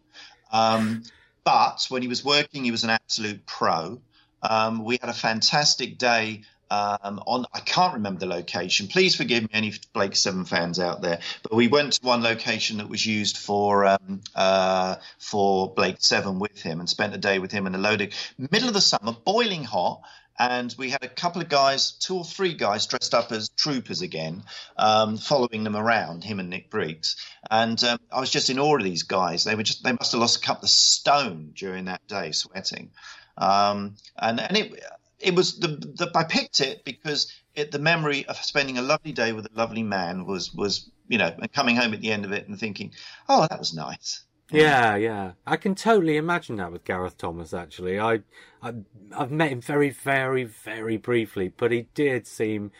But 1.45 1.85
when 1.89 2.01
he 2.01 2.07
was 2.07 2.25
working, 2.25 2.65
he 2.65 2.71
was 2.71 2.83
an 2.83 2.89
absolute 2.89 3.45
pro. 3.45 4.01
Um, 4.41 4.83
we 4.83 4.97
had 4.99 5.09
a 5.09 5.13
fantastic 5.13 5.97
day 5.97 6.41
um, 6.71 7.21
on 7.27 7.45
I 7.53 7.59
can't 7.59 7.93
remember 7.93 8.19
the 8.19 8.25
location. 8.25 8.87
Please 8.87 9.15
forgive 9.15 9.43
me, 9.43 9.49
any 9.53 9.73
Blake 9.93 10.15
Seven 10.15 10.45
fans 10.45 10.79
out 10.79 11.01
there, 11.01 11.19
but 11.43 11.53
we 11.53 11.67
went 11.67 11.93
to 11.93 12.05
one 12.05 12.23
location 12.23 12.77
that 12.77 12.89
was 12.89 13.05
used 13.05 13.37
for 13.37 13.85
um, 13.85 14.21
uh, 14.33 14.95
for 15.19 15.73
Blake 15.73 15.97
Seven 15.99 16.39
with 16.39 16.61
him 16.61 16.79
and 16.79 16.89
spent 16.89 17.13
a 17.13 17.19
day 17.19 17.39
with 17.39 17.51
him 17.51 17.67
in 17.67 17.75
a 17.75 17.77
loading 17.77 18.11
middle 18.37 18.67
of 18.67 18.73
the 18.73 18.81
summer, 18.81 19.15
boiling 19.23 19.63
hot 19.63 20.01
and 20.37 20.73
we 20.77 20.89
had 20.89 21.03
a 21.03 21.07
couple 21.07 21.41
of 21.41 21.49
guys, 21.49 21.91
two 21.93 22.17
or 22.17 22.25
three 22.25 22.53
guys 22.53 22.87
dressed 22.87 23.13
up 23.13 23.31
as 23.31 23.49
troopers 23.49 24.01
again, 24.01 24.43
um, 24.77 25.17
following 25.17 25.63
them 25.63 25.75
around, 25.75 26.23
him 26.23 26.39
and 26.39 26.49
Nick 26.49 26.69
Briggs. 26.69 27.15
And 27.49 27.81
um, 27.83 27.99
I 28.11 28.19
was 28.19 28.29
just 28.29 28.49
in 28.49 28.59
awe 28.59 28.77
of 28.77 28.83
these 28.83 29.03
guys. 29.03 29.43
They 29.43 29.55
were 29.55 29.63
just 29.63 29.83
they 29.83 29.93
must 29.93 30.11
have 30.11 30.21
lost 30.21 30.37
a 30.37 30.45
couple 30.45 30.65
of 30.65 30.69
stone 30.69 31.51
during 31.55 31.85
that 31.85 32.05
day 32.07 32.31
sweating. 32.31 32.91
Um, 33.37 33.95
and 34.17 34.39
and 34.39 34.57
it 34.57 34.83
it 35.19 35.35
was 35.35 35.59
the, 35.59 35.67
the 35.67 36.11
I 36.15 36.23
picked 36.23 36.59
it 36.59 36.83
because 36.83 37.31
it, 37.53 37.71
the 37.71 37.79
memory 37.79 38.25
of 38.25 38.37
spending 38.37 38.77
a 38.77 38.81
lovely 38.81 39.13
day 39.13 39.31
with 39.31 39.45
a 39.45 39.57
lovely 39.57 39.83
man 39.83 40.25
was 40.25 40.53
was 40.53 40.89
you 41.07 41.17
know 41.17 41.33
and 41.37 41.51
coming 41.51 41.75
home 41.75 41.93
at 41.93 42.01
the 42.01 42.11
end 42.11 42.25
of 42.25 42.31
it 42.31 42.47
and 42.47 42.59
thinking, 42.59 42.91
oh 43.29 43.47
that 43.49 43.59
was 43.59 43.73
nice. 43.73 44.23
Yeah, 44.51 44.95
yeah. 44.95 45.31
I 45.45 45.57
can 45.57 45.75
totally 45.75 46.17
imagine 46.17 46.57
that 46.57 46.71
with 46.71 46.83
Gareth 46.83 47.17
Thomas. 47.17 47.53
Actually, 47.53 47.99
I, 47.99 48.21
I 48.61 48.73
I've 49.15 49.31
met 49.31 49.51
him 49.51 49.61
very, 49.61 49.89
very, 49.89 50.43
very 50.43 50.97
briefly, 50.97 51.51
but 51.55 51.71
he 51.71 51.87
did 51.93 52.27
seem 52.27 52.71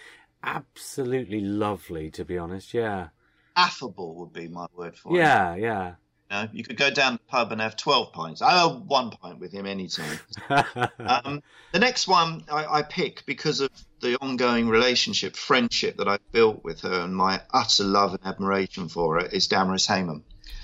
absolutely 0.44 1.42
lovely. 1.42 2.12
To 2.12 2.24
be 2.24 2.38
honest, 2.38 2.74
yeah. 2.74 3.10
Affable 3.56 4.16
would 4.16 4.34
be 4.34 4.48
my 4.48 4.68
word 4.76 4.96
for 4.96 5.18
yeah, 5.18 5.54
it. 5.54 5.62
Yeah, 5.62 5.66
yeah. 5.68 5.94
You, 6.30 6.48
know, 6.48 6.50
you 6.54 6.64
could 6.64 6.78
go 6.78 6.90
down 6.90 7.14
the 7.14 7.20
pub 7.28 7.52
and 7.52 7.62
have 7.62 7.78
12 7.78 8.12
pints. 8.12 8.42
I 8.42 8.60
have 8.60 8.82
one 8.82 9.12
pint 9.12 9.40
with 9.40 9.52
him 9.52 9.66
anytime. 9.66 10.20
um, 10.50 11.42
the 11.72 11.80
next 11.80 12.08
one 12.08 12.44
I, 12.52 12.66
I, 12.66 12.82
pick 12.82 13.26
because 13.26 13.62
of 13.62 13.70
the 14.02 14.18
ongoing 14.20 14.68
relationship, 14.68 15.36
friendship 15.36 15.98
that 15.98 16.08
I've 16.08 16.32
built 16.32 16.64
with 16.64 16.82
her 16.82 17.02
and 17.02 17.16
my 17.16 17.42
utter 17.54 17.84
love 17.84 18.14
and 18.16 18.26
admiration 18.26 18.90
for 18.90 19.20
her 19.20 19.26
is 19.28 19.48
Damaris 19.48 19.86
Hayman. 19.86 20.24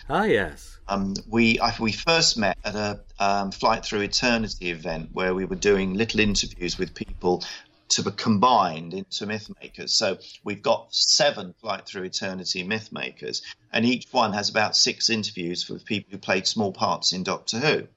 Ah, 0.10 0.24
yes. 0.24 0.78
Um, 0.88 1.14
we 1.28 1.60
I, 1.60 1.74
we 1.80 1.92
first 1.92 2.38
met 2.38 2.58
at 2.64 2.76
a 2.76 3.00
um, 3.20 3.52
Flight 3.52 3.86
Through 3.86 4.02
Eternity 4.02 4.72
event 4.72 5.10
where 5.14 5.34
we 5.34 5.46
were 5.46 5.56
doing 5.56 5.94
little 5.94 6.20
interviews 6.20 6.78
with 6.78 6.94
people 6.94 7.44
to 7.90 8.04
be 8.04 8.12
combined 8.12 8.94
into 8.94 9.26
myth 9.26 9.50
makers. 9.62 9.94
So 9.94 10.18
we've 10.44 10.62
got 10.62 10.94
seven 10.94 11.54
Flight 11.62 11.86
Through 11.86 12.04
Eternity 12.04 12.64
myth 12.64 12.92
makers, 12.92 13.42
and 13.72 13.86
each 13.86 14.08
one 14.12 14.34
has 14.34 14.50
about 14.50 14.76
six 14.76 15.10
interviews 15.10 15.70
with 15.70 15.86
people 15.86 16.12
who 16.12 16.18
played 16.18 16.48
small 16.48 16.72
parts 16.72 17.14
in 17.14 17.24
Doctor 17.24 17.60
Who. 17.60 17.88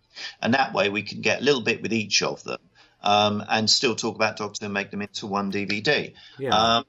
And 0.41 0.55
that 0.55 0.73
way 0.73 0.89
we 0.89 1.03
can 1.03 1.21
get 1.21 1.41
a 1.41 1.45
little 1.45 1.63
bit 1.63 1.83
with 1.83 1.93
each 1.93 2.23
of 2.23 2.43
them 2.45 2.61
um, 3.03 3.43
and 3.49 3.69
still 3.69 3.95
talk 3.95 4.15
about 4.15 4.37
Doctor 4.37 4.59
Who 4.61 4.67
and 4.67 4.75
make 4.75 4.91
them 4.91 5.03
into 5.03 5.27
one 5.27 5.51
DVD. 5.53 6.13
Yeah. 6.39 6.57
Um, 6.57 6.85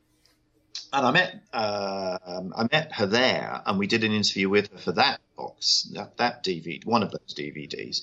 and 0.94 1.06
I 1.06 1.12
met 1.12 1.44
uh, 1.54 2.18
um, 2.26 2.54
I 2.56 2.68
met 2.72 2.94
her 2.94 3.06
there, 3.06 3.62
and 3.66 3.80
we 3.80 3.88
did 3.88 4.04
an 4.04 4.12
interview 4.12 4.50
with 4.50 4.72
her 4.72 4.78
for 4.78 4.92
that 4.94 5.20
box, 5.36 5.90
that, 5.94 6.18
that 6.18 6.44
DVD, 6.44 6.86
one 6.86 7.04
of 7.04 7.12
those 7.12 7.34
DVDs, 7.36 8.02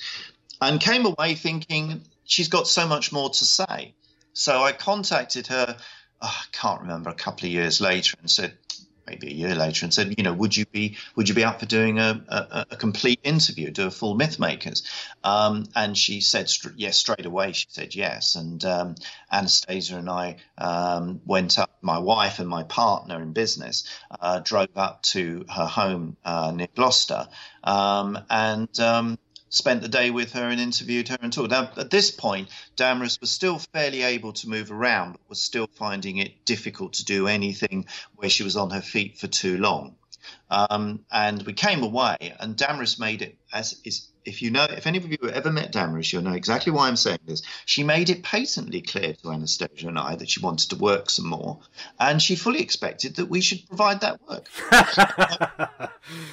and 0.60 0.80
came 0.80 1.06
away 1.06 1.34
thinking 1.34 2.02
she's 2.24 2.48
got 2.48 2.66
so 2.66 2.86
much 2.86 3.12
more 3.12 3.30
to 3.30 3.44
say. 3.44 3.94
So 4.32 4.62
I 4.62 4.72
contacted 4.72 5.48
her, 5.48 5.76
oh, 6.20 6.38
I 6.40 6.44
can't 6.52 6.82
remember, 6.82 7.10
a 7.10 7.14
couple 7.14 7.46
of 7.46 7.52
years 7.52 7.80
later 7.80 8.16
and 8.20 8.30
said, 8.30 8.56
maybe 9.06 9.28
a 9.28 9.34
year 9.34 9.54
later, 9.54 9.84
and 9.84 9.92
said, 9.92 10.14
you 10.16 10.24
know, 10.24 10.32
would 10.32 10.56
you 10.56 10.64
be 10.66 10.96
would 11.16 11.28
you 11.28 11.34
be 11.34 11.44
up 11.44 11.60
for 11.60 11.66
doing 11.66 11.98
a, 11.98 12.24
a, 12.28 12.66
a 12.70 12.76
complete 12.76 13.20
interview, 13.24 13.70
do 13.70 13.86
a 13.86 13.90
full 13.90 14.16
Mythmakers? 14.16 14.82
Um, 15.24 15.66
and 15.74 15.96
she 15.96 16.20
said 16.20 16.50
yes 16.76 16.96
straight 16.96 17.26
away. 17.26 17.52
She 17.52 17.66
said 17.68 17.94
yes, 17.94 18.36
and 18.36 18.64
um, 18.64 18.94
Anastasia 19.30 19.96
and 19.96 20.08
I 20.08 20.36
um, 20.58 21.20
went 21.26 21.58
up. 21.58 21.71
My 21.82 21.98
wife 21.98 22.38
and 22.38 22.48
my 22.48 22.62
partner 22.62 23.20
in 23.20 23.32
business 23.32 23.84
uh, 24.20 24.40
drove 24.40 24.76
up 24.76 25.02
to 25.02 25.44
her 25.54 25.66
home 25.66 26.16
uh, 26.24 26.52
near 26.54 26.68
Gloucester, 26.74 27.28
um, 27.64 28.18
and 28.30 28.80
um, 28.80 29.18
spent 29.48 29.82
the 29.82 29.88
day 29.88 30.10
with 30.10 30.32
her 30.32 30.48
and 30.48 30.60
interviewed 30.60 31.08
her 31.08 31.18
and 31.20 31.32
talked. 31.32 31.50
Now, 31.50 31.70
at 31.76 31.90
this 31.90 32.10
point, 32.10 32.48
Damaris 32.76 33.20
was 33.20 33.30
still 33.30 33.58
fairly 33.58 34.02
able 34.02 34.32
to 34.34 34.48
move 34.48 34.70
around, 34.72 35.12
but 35.12 35.28
was 35.28 35.42
still 35.42 35.68
finding 35.74 36.16
it 36.18 36.44
difficult 36.44 36.94
to 36.94 37.04
do 37.04 37.26
anything 37.26 37.86
where 38.16 38.30
she 38.30 38.44
was 38.44 38.56
on 38.56 38.70
her 38.70 38.80
feet 38.80 39.18
for 39.18 39.26
too 39.26 39.58
long. 39.58 39.96
Um, 40.50 41.04
and 41.10 41.42
we 41.42 41.52
came 41.52 41.82
away, 41.82 42.34
and 42.38 42.56
Damaris 42.56 42.98
made 42.98 43.22
it 43.22 43.36
as 43.52 43.80
is. 43.84 44.08
If 44.24 44.42
you 44.42 44.50
know, 44.50 44.64
if 44.64 44.86
any 44.86 44.98
of 44.98 45.10
you 45.10 45.18
have 45.22 45.32
ever 45.32 45.52
met 45.52 45.72
Damaris, 45.72 46.12
you'll 46.12 46.22
know 46.22 46.32
exactly 46.32 46.72
why 46.72 46.88
I'm 46.88 46.96
saying 46.96 47.20
this. 47.26 47.42
She 47.66 47.82
made 47.82 48.10
it 48.10 48.22
patently 48.22 48.80
clear 48.80 49.14
to 49.14 49.30
Anastasia 49.30 49.88
and 49.88 49.98
I 49.98 50.16
that 50.16 50.30
she 50.30 50.40
wanted 50.40 50.70
to 50.70 50.76
work 50.76 51.10
some 51.10 51.26
more, 51.26 51.60
and 51.98 52.22
she 52.22 52.36
fully 52.36 52.60
expected 52.60 53.16
that 53.16 53.26
we 53.26 53.40
should 53.40 53.66
provide 53.66 54.00
that 54.02 54.20
work. 54.28 54.48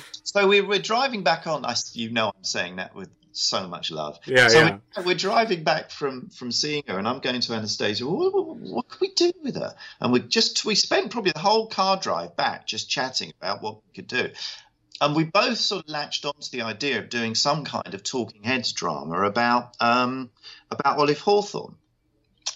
so 0.24 0.48
we 0.48 0.62
were 0.62 0.80
driving 0.80 1.24
back 1.24 1.48
on. 1.48 1.66
I, 1.66 1.76
you 1.94 2.12
know, 2.12 2.28
I'm 2.36 2.44
saying 2.44 2.76
that 2.78 2.96
with 2.96 3.10
so 3.32 3.68
much 3.68 3.92
love. 3.92 4.20
Yeah, 4.26 4.48
so 4.48 4.60
yeah. 4.60 5.04
We, 5.04 5.14
are 5.14 5.18
driving 5.18 5.64
back 5.64 5.92
from 5.92 6.30
from 6.30 6.52
seeing 6.52 6.84
her, 6.88 6.98
and 6.98 7.08
I'm 7.08 7.20
going 7.20 7.40
to 7.40 7.54
Anastasia. 7.54 8.06
What, 8.06 8.34
what, 8.34 8.58
what, 8.58 8.90
can 8.90 8.98
we 9.02 9.14
do 9.14 9.32
with 9.44 9.56
her? 9.56 9.76
And 10.00 10.12
we 10.12 10.20
just 10.20 10.66
we 10.66 10.76
spent 10.76 11.12
probably 11.12 11.32
the 11.32 11.40
whole 11.40 11.68
car 11.68 11.98
drive 11.98 12.36
back 12.36 12.68
just 12.68 12.90
chatting 12.90 13.32
about 13.40 13.62
what 13.62 13.76
we 13.76 13.94
could 13.96 14.08
do. 14.08 14.30
And 15.02 15.16
we 15.16 15.24
both 15.24 15.58
sort 15.58 15.86
of 15.86 15.90
latched 15.90 16.26
onto 16.26 16.50
the 16.52 16.64
idea 16.64 17.00
of 17.00 17.10
doing 17.10 17.36
some 17.36 17.64
kind 17.64 17.94
of 17.94 18.04
talking 18.04 18.44
heads 18.44 18.74
drama 18.74 19.22
about 19.24 19.76
um, 19.80 20.30
about 20.72 20.98
Olive 20.98 21.20
Hawthorne. 21.20 21.76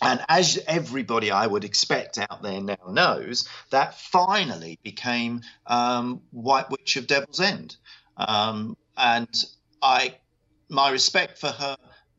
And 0.01 0.19
as 0.27 0.59
everybody 0.67 1.31
I 1.31 1.47
would 1.47 1.63
expect 1.63 2.17
out 2.17 2.41
there 2.41 2.59
now 2.59 2.75
knows, 2.89 3.47
that 3.69 3.97
finally 3.97 4.77
became 4.83 5.41
um, 5.65 6.21
White 6.31 6.69
Witch 6.69 6.97
of 6.97 7.07
Devil's 7.07 7.39
End. 7.39 7.77
Um, 8.17 8.75
and 8.97 9.45
I, 9.81 10.15
my 10.67 10.89
respect 10.89 11.37
for 11.37 11.47
her, 11.47 11.77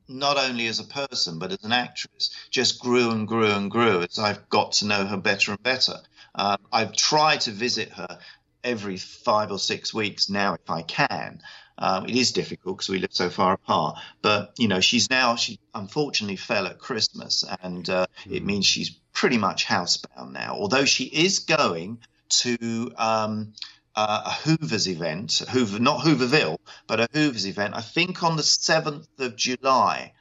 not 0.09 0.39
only 0.39 0.67
as 0.67 0.81
a 0.81 0.85
person 0.85 1.39
but 1.39 1.53
as 1.53 1.63
an 1.63 1.73
actress, 1.73 2.31
just 2.51 2.81
grew 2.81 3.11
and 3.11 3.29
grew 3.29 3.51
and 3.51 3.71
grew 3.71 4.03
as 4.03 4.19
I've 4.19 4.49
got 4.49 4.73
to 4.73 4.87
know 4.87 5.05
her 5.05 5.19
better 5.19 5.53
and 5.53 5.63
better. 5.63 5.97
Um, 6.35 6.59
I've 6.73 6.97
tried 6.97 7.43
to 7.43 7.51
visit 7.51 7.91
her 7.91 8.19
every 8.65 8.97
five 8.97 9.51
or 9.51 9.59
six 9.59 9.93
weeks 9.95 10.29
now 10.29 10.55
if 10.55 10.71
I 10.71 10.83
can. 10.83 11.41
Um, 11.77 12.07
it 12.07 12.15
is 12.15 12.33
difficult 12.33 12.79
because 12.79 12.89
we 12.89 12.99
live 12.99 13.13
so 13.13 13.31
far 13.31 13.53
apart. 13.53 13.99
But 14.23 14.53
you 14.59 14.69
know, 14.69 14.81
she's 14.81 15.11
now 15.11 15.37
she 15.37 15.59
unfortunately 15.75 16.37
fell 16.37 16.67
at 16.67 16.79
Christmas, 16.79 17.45
and 17.63 17.89
uh, 17.91 18.07
mm. 18.25 18.33
it 18.33 18.41
hmm. 18.41 18.47
means 18.47 18.67
she's 18.67 18.91
pretty 19.13 19.39
much 19.39 19.67
housebound 19.67 20.33
now. 20.33 20.57
Although 20.59 20.85
she 20.85 21.05
is 21.05 21.41
going 21.41 21.99
to 22.29 22.93
um, 22.97 23.53
uh, 23.95 24.23
a 24.27 24.31
Hoover's 24.31 24.89
event, 24.89 25.43
Hoover, 25.51 25.79
not 25.79 26.01
Hooverville, 26.01 26.59
but 26.87 27.01
a 27.01 27.09
Hoover's 27.13 27.47
event. 27.47 27.75
I 27.77 27.81
think 27.81 28.23
on 28.23 28.37
the 28.37 28.43
seventh 28.43 29.09
of 29.19 29.37
July. 29.37 30.14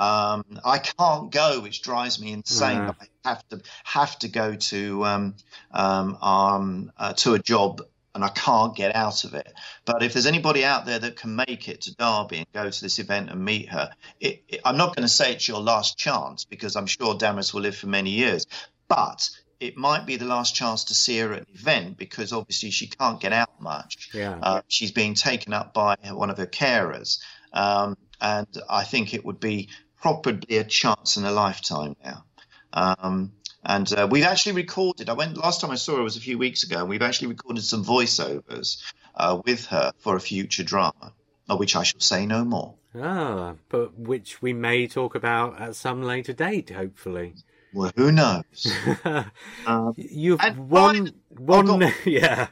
Um, 0.00 0.44
I 0.64 0.78
can't 0.78 1.30
go, 1.30 1.60
which 1.60 1.82
drives 1.82 2.18
me 2.18 2.32
insane. 2.32 2.78
I 2.78 3.28
have 3.28 3.46
to 3.50 3.60
have 3.84 4.18
to 4.20 4.28
go 4.28 4.56
to 4.56 5.04
um, 5.04 5.34
um, 5.70 6.16
um 6.22 6.92
uh, 6.96 7.12
to 7.14 7.34
a 7.34 7.38
job 7.38 7.82
and 8.14 8.24
I 8.24 8.28
can't 8.28 8.74
get 8.74 8.96
out 8.96 9.24
of 9.24 9.34
it. 9.34 9.52
But 9.84 10.02
if 10.02 10.14
there's 10.14 10.26
anybody 10.26 10.64
out 10.64 10.86
there 10.86 10.98
that 10.98 11.16
can 11.16 11.36
make 11.36 11.68
it 11.68 11.82
to 11.82 11.94
Derby 11.94 12.38
and 12.38 12.46
go 12.52 12.68
to 12.68 12.82
this 12.82 12.98
event 12.98 13.30
and 13.30 13.44
meet 13.44 13.68
her, 13.68 13.90
it, 14.18 14.42
it, 14.48 14.60
I'm 14.64 14.76
not 14.76 14.96
going 14.96 15.04
to 15.04 15.12
say 15.12 15.32
it's 15.32 15.46
your 15.46 15.60
last 15.60 15.98
chance 15.98 16.44
because 16.44 16.76
I'm 16.76 16.86
sure 16.86 17.14
Damaris 17.14 17.54
will 17.54 17.60
live 17.60 17.76
for 17.76 17.86
many 17.86 18.10
years. 18.10 18.46
But 18.88 19.28
it 19.60 19.76
might 19.76 20.06
be 20.06 20.16
the 20.16 20.24
last 20.24 20.54
chance 20.54 20.84
to 20.84 20.94
see 20.94 21.18
her 21.18 21.34
at 21.34 21.40
an 21.40 21.46
event 21.54 21.98
because 21.98 22.32
obviously 22.32 22.70
she 22.70 22.86
can't 22.88 23.20
get 23.20 23.32
out 23.32 23.60
much. 23.60 24.10
Yeah. 24.12 24.38
Uh, 24.42 24.62
she's 24.66 24.90
being 24.92 25.14
taken 25.14 25.52
up 25.52 25.74
by 25.74 25.96
one 26.10 26.30
of 26.30 26.38
her 26.38 26.46
carers. 26.46 27.20
Um, 27.52 27.96
and 28.20 28.48
I 28.68 28.84
think 28.84 29.14
it 29.14 29.24
would 29.24 29.40
be 29.40 29.68
probably 30.00 30.56
a 30.56 30.64
chance 30.64 31.16
in 31.16 31.24
a 31.24 31.30
lifetime 31.30 31.96
now. 32.04 32.24
Um, 32.72 33.32
and 33.64 33.92
uh, 33.92 34.08
we've 34.10 34.24
actually 34.24 34.52
recorded. 34.52 35.08
I 35.08 35.12
went 35.12 35.36
last 35.36 35.60
time 35.60 35.70
I 35.70 35.74
saw 35.74 35.96
her 35.96 36.02
was 36.02 36.16
a 36.16 36.20
few 36.20 36.38
weeks 36.38 36.62
ago, 36.62 36.78
and 36.78 36.88
we've 36.88 37.02
actually 37.02 37.28
recorded 37.28 37.62
some 37.62 37.84
voiceovers 37.84 38.82
uh, 39.14 39.40
with 39.44 39.66
her 39.66 39.92
for 39.98 40.16
a 40.16 40.20
future 40.20 40.64
drama, 40.64 41.12
of 41.48 41.58
which 41.58 41.76
I 41.76 41.82
shall 41.82 42.00
say 42.00 42.24
no 42.24 42.44
more. 42.44 42.74
Ah, 42.94 43.54
but 43.68 43.98
which 43.98 44.40
we 44.40 44.52
may 44.52 44.86
talk 44.86 45.14
about 45.14 45.60
at 45.60 45.76
some 45.76 46.02
later 46.02 46.32
date, 46.32 46.70
hopefully. 46.70 47.34
Well, 47.72 47.92
who 47.94 48.10
knows? 48.10 48.72
um, 49.66 49.94
you've 49.96 50.40
won, 50.58 51.12
one, 51.28 51.82
oh, 51.82 51.92
yeah. 52.04 52.48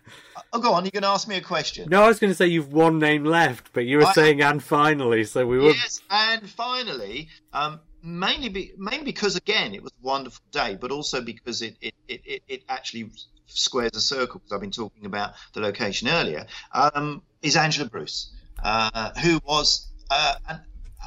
Oh, 0.53 0.61
go 0.61 0.73
on. 0.73 0.85
You 0.85 0.91
can 0.91 1.05
ask 1.05 1.29
me 1.29 1.37
a 1.37 1.41
question. 1.41 1.89
No, 1.91 2.03
I 2.03 2.09
was 2.09 2.19
going 2.19 2.31
to 2.31 2.35
say 2.35 2.47
you've 2.47 2.73
one 2.73 2.99
name 2.99 3.25
left, 3.25 3.73
but 3.73 3.85
you 3.85 3.99
were 3.99 4.07
I, 4.07 4.13
saying 4.13 4.43
and 4.43 4.63
finally, 4.63 5.25
so 5.25 5.47
we 5.47 5.59
were. 5.59 5.71
Yes, 5.71 6.01
and 6.11 6.49
finally, 6.49 7.29
um, 7.53 7.81
mainly 8.03 8.49
be, 8.49 8.73
mainly 8.79 9.05
because 9.05 9.37
again 9.37 9.75
it 9.75 9.83
was 9.83 9.93
a 9.93 10.07
wonderful 10.07 10.45
day, 10.51 10.79
but 10.81 10.91
also 10.91 11.21
because 11.21 11.63
it 11.63 11.77
it, 11.81 11.95
it, 12.09 12.43
it 12.49 12.65
actually 12.69 13.11
squares 13.47 13.95
a 13.95 14.01
circle 14.01 14.41
because 14.41 14.53
I've 14.53 14.61
been 14.61 14.71
talking 14.71 15.05
about 15.05 15.35
the 15.53 15.61
location 15.61 16.09
earlier. 16.09 16.47
Um, 16.73 17.23
is 17.43 17.57
Angela 17.57 17.89
Bruce, 17.89 18.33
uh, 18.63 19.11
who 19.21 19.41
was 19.45 19.87
uh, 20.11 20.35
an 20.49 20.61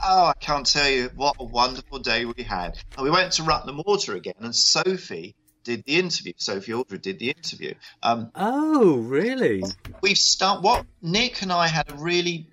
Oh, 0.04 0.26
I 0.26 0.34
can't 0.39 0.66
tell 0.66 0.89
you 0.89 1.12
what 1.16 1.36
a 1.39 1.44
wonderful 1.44 2.00
day 2.00 2.26
we 2.26 2.44
had. 2.44 2.80
And 2.98 3.04
we 3.04 3.12
went 3.12 3.34
to 3.34 3.44
Rutland 3.44 3.84
Water 3.86 4.16
again, 4.16 4.34
and 4.39 4.56
Sophie 4.56 5.36
did 5.64 5.84
the 5.86 5.97
interview. 5.97 6.34
Sophie 6.38 6.74
Aldred 6.74 7.01
did 7.01 7.20
the 7.20 7.30
interview. 7.30 7.74
Um, 8.03 8.32
oh, 8.36 8.97
really? 8.97 9.64
We've 10.01 10.18
start 10.18 10.62
what 10.62 10.86
Nick 11.01 11.41
and 11.41 11.51
I 11.51 11.68
had 11.68 11.91
a 11.91 11.95
really 11.95 12.47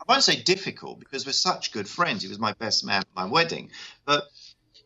I 0.00 0.12
won't 0.12 0.24
say 0.24 0.42
difficult 0.42 0.98
because 0.98 1.24
we're 1.24 1.32
such 1.32 1.72
good 1.72 1.88
friends. 1.88 2.22
He 2.22 2.28
was 2.28 2.38
my 2.38 2.54
best 2.54 2.84
man 2.84 3.02
at 3.02 3.06
my 3.14 3.24
wedding, 3.24 3.70
but 4.04 4.24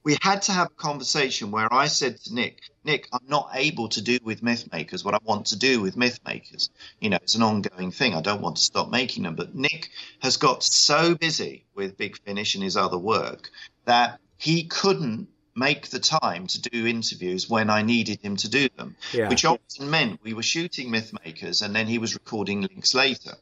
we 0.04 0.16
had 0.20 0.42
to 0.42 0.52
have 0.52 0.68
a 0.68 0.74
conversation 0.74 1.50
where 1.50 1.72
I 1.72 1.86
said 1.86 2.20
to 2.20 2.34
Nick, 2.34 2.60
Nick, 2.84 3.08
I'm 3.12 3.26
not 3.26 3.50
able 3.54 3.88
to 3.88 4.02
do 4.02 4.18
with 4.22 4.42
myth 4.42 4.70
makers 4.72 5.04
what 5.04 5.14
I 5.14 5.18
want 5.24 5.46
to 5.46 5.58
do 5.58 5.80
with 5.80 5.96
myth 5.96 6.20
makers. 6.24 6.70
You 7.00 7.10
know, 7.10 7.18
it's 7.22 7.34
an 7.34 7.42
ongoing 7.42 7.90
thing. 7.90 8.14
I 8.14 8.20
don't 8.20 8.42
want 8.42 8.56
to 8.56 8.62
stop 8.62 8.90
making 8.90 9.24
them. 9.24 9.34
But 9.34 9.56
Nick 9.56 9.88
has 10.20 10.36
got 10.36 10.62
so 10.62 11.16
busy 11.16 11.64
with 11.74 11.96
Big 11.96 12.18
Finish 12.18 12.54
and 12.54 12.62
his 12.62 12.76
other 12.76 12.98
work 12.98 13.50
that 13.86 14.20
he 14.36 14.64
couldn't 14.64 15.28
make 15.56 15.88
the 15.88 15.98
time 15.98 16.46
to 16.46 16.60
do 16.60 16.86
interviews 16.86 17.48
when 17.48 17.70
I 17.70 17.82
needed 17.82 18.20
him 18.20 18.36
to 18.36 18.48
do 18.48 18.68
them, 18.76 18.94
yeah. 19.12 19.28
which 19.28 19.44
often 19.44 19.90
meant 19.90 20.20
we 20.22 20.34
were 20.34 20.42
shooting 20.42 20.90
myth 20.90 21.12
makers 21.24 21.62
and 21.62 21.74
then 21.74 21.86
he 21.86 21.98
was 21.98 22.14
recording 22.14 22.60
links 22.60 22.94
later. 22.94 23.32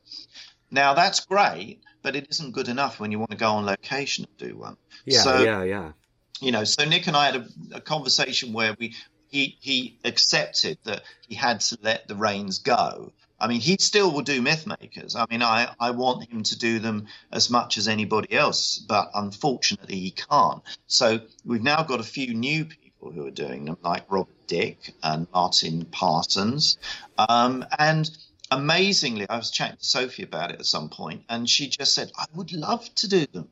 Now 0.71 0.95
that's 0.95 1.21
great, 1.27 1.81
but 2.03 2.17
it 2.17 2.29
isn't 2.31 2.53
good 2.53 2.69
enough 2.69 3.01
when 3.01 3.11
you 3.11 3.19
want 3.19 3.33
to 3.33 3.37
go 3.37 3.51
on 3.51 3.67
location 3.67 4.27
and 4.27 4.49
do 4.49 4.57
one. 4.57 4.77
Yeah, 5.05 5.21
so, 5.21 5.43
yeah, 5.43 5.65
yeah. 5.65 5.93
You 6.41 6.53
know, 6.53 6.65
so 6.65 6.85
Nick 6.85 7.07
and 7.07 7.17
I 7.17 7.27
had 7.27 7.37
a, 7.37 7.77
a 7.77 7.81
conversation 7.81 8.53
where 8.53 8.77
we 8.79 8.95
he 9.29 9.57
he 9.61 9.99
accepted 10.05 10.79
that 10.85 11.03
he 11.27 11.35
had 11.35 11.61
to 11.61 11.79
let 11.83 12.07
the 12.07 12.15
reins 12.15 12.59
go. 12.61 13.13
I 13.41 13.49
mean, 13.49 13.61
he 13.61 13.77
still 13.79 14.11
will 14.13 14.23
do 14.23 14.41
myth 14.41 14.67
makers. 14.67 15.17
I 15.17 15.27
mean, 15.31 15.43
I, 15.43 15.75
I 15.81 15.91
want 15.91 16.31
him 16.31 16.43
to 16.45 16.59
do 16.59 16.79
them 16.79 17.07
as 17.33 17.51
much 17.51 17.79
as 17.79 17.89
anybody 17.89 18.33
else, 18.35 18.79
but 18.79 19.11
unfortunately 19.15 19.99
he 19.99 20.11
can't. 20.13 20.63
So 20.87 21.21
we've 21.45 21.63
now 21.63 21.83
got 21.83 22.01
a 22.01 22.05
few 22.05 22.33
new 22.33 22.65
people 22.65 23.11
who 23.13 23.27
are 23.27 23.31
doing 23.31 23.65
them, 23.65 23.77
like 23.83 24.11
Rob 24.11 24.29
Dick 24.47 24.95
and 25.03 25.27
Martin 25.33 25.85
Parsons. 25.87 26.79
Um, 27.19 27.67
and 27.79 28.11
amazingly, 28.51 29.29
I 29.29 29.37
was 29.37 29.51
chatting 29.51 29.79
to 29.79 29.85
Sophie 29.85 30.23
about 30.23 30.53
it 30.53 30.61
at 30.61 30.67
some 30.67 30.89
point, 30.89 31.25
and 31.29 31.49
she 31.49 31.69
just 31.69 31.95
said, 31.95 32.13
I 32.17 32.27
would 32.35 32.53
love 32.53 32.89
to 32.97 33.09
do 33.09 33.27
them. 33.27 33.49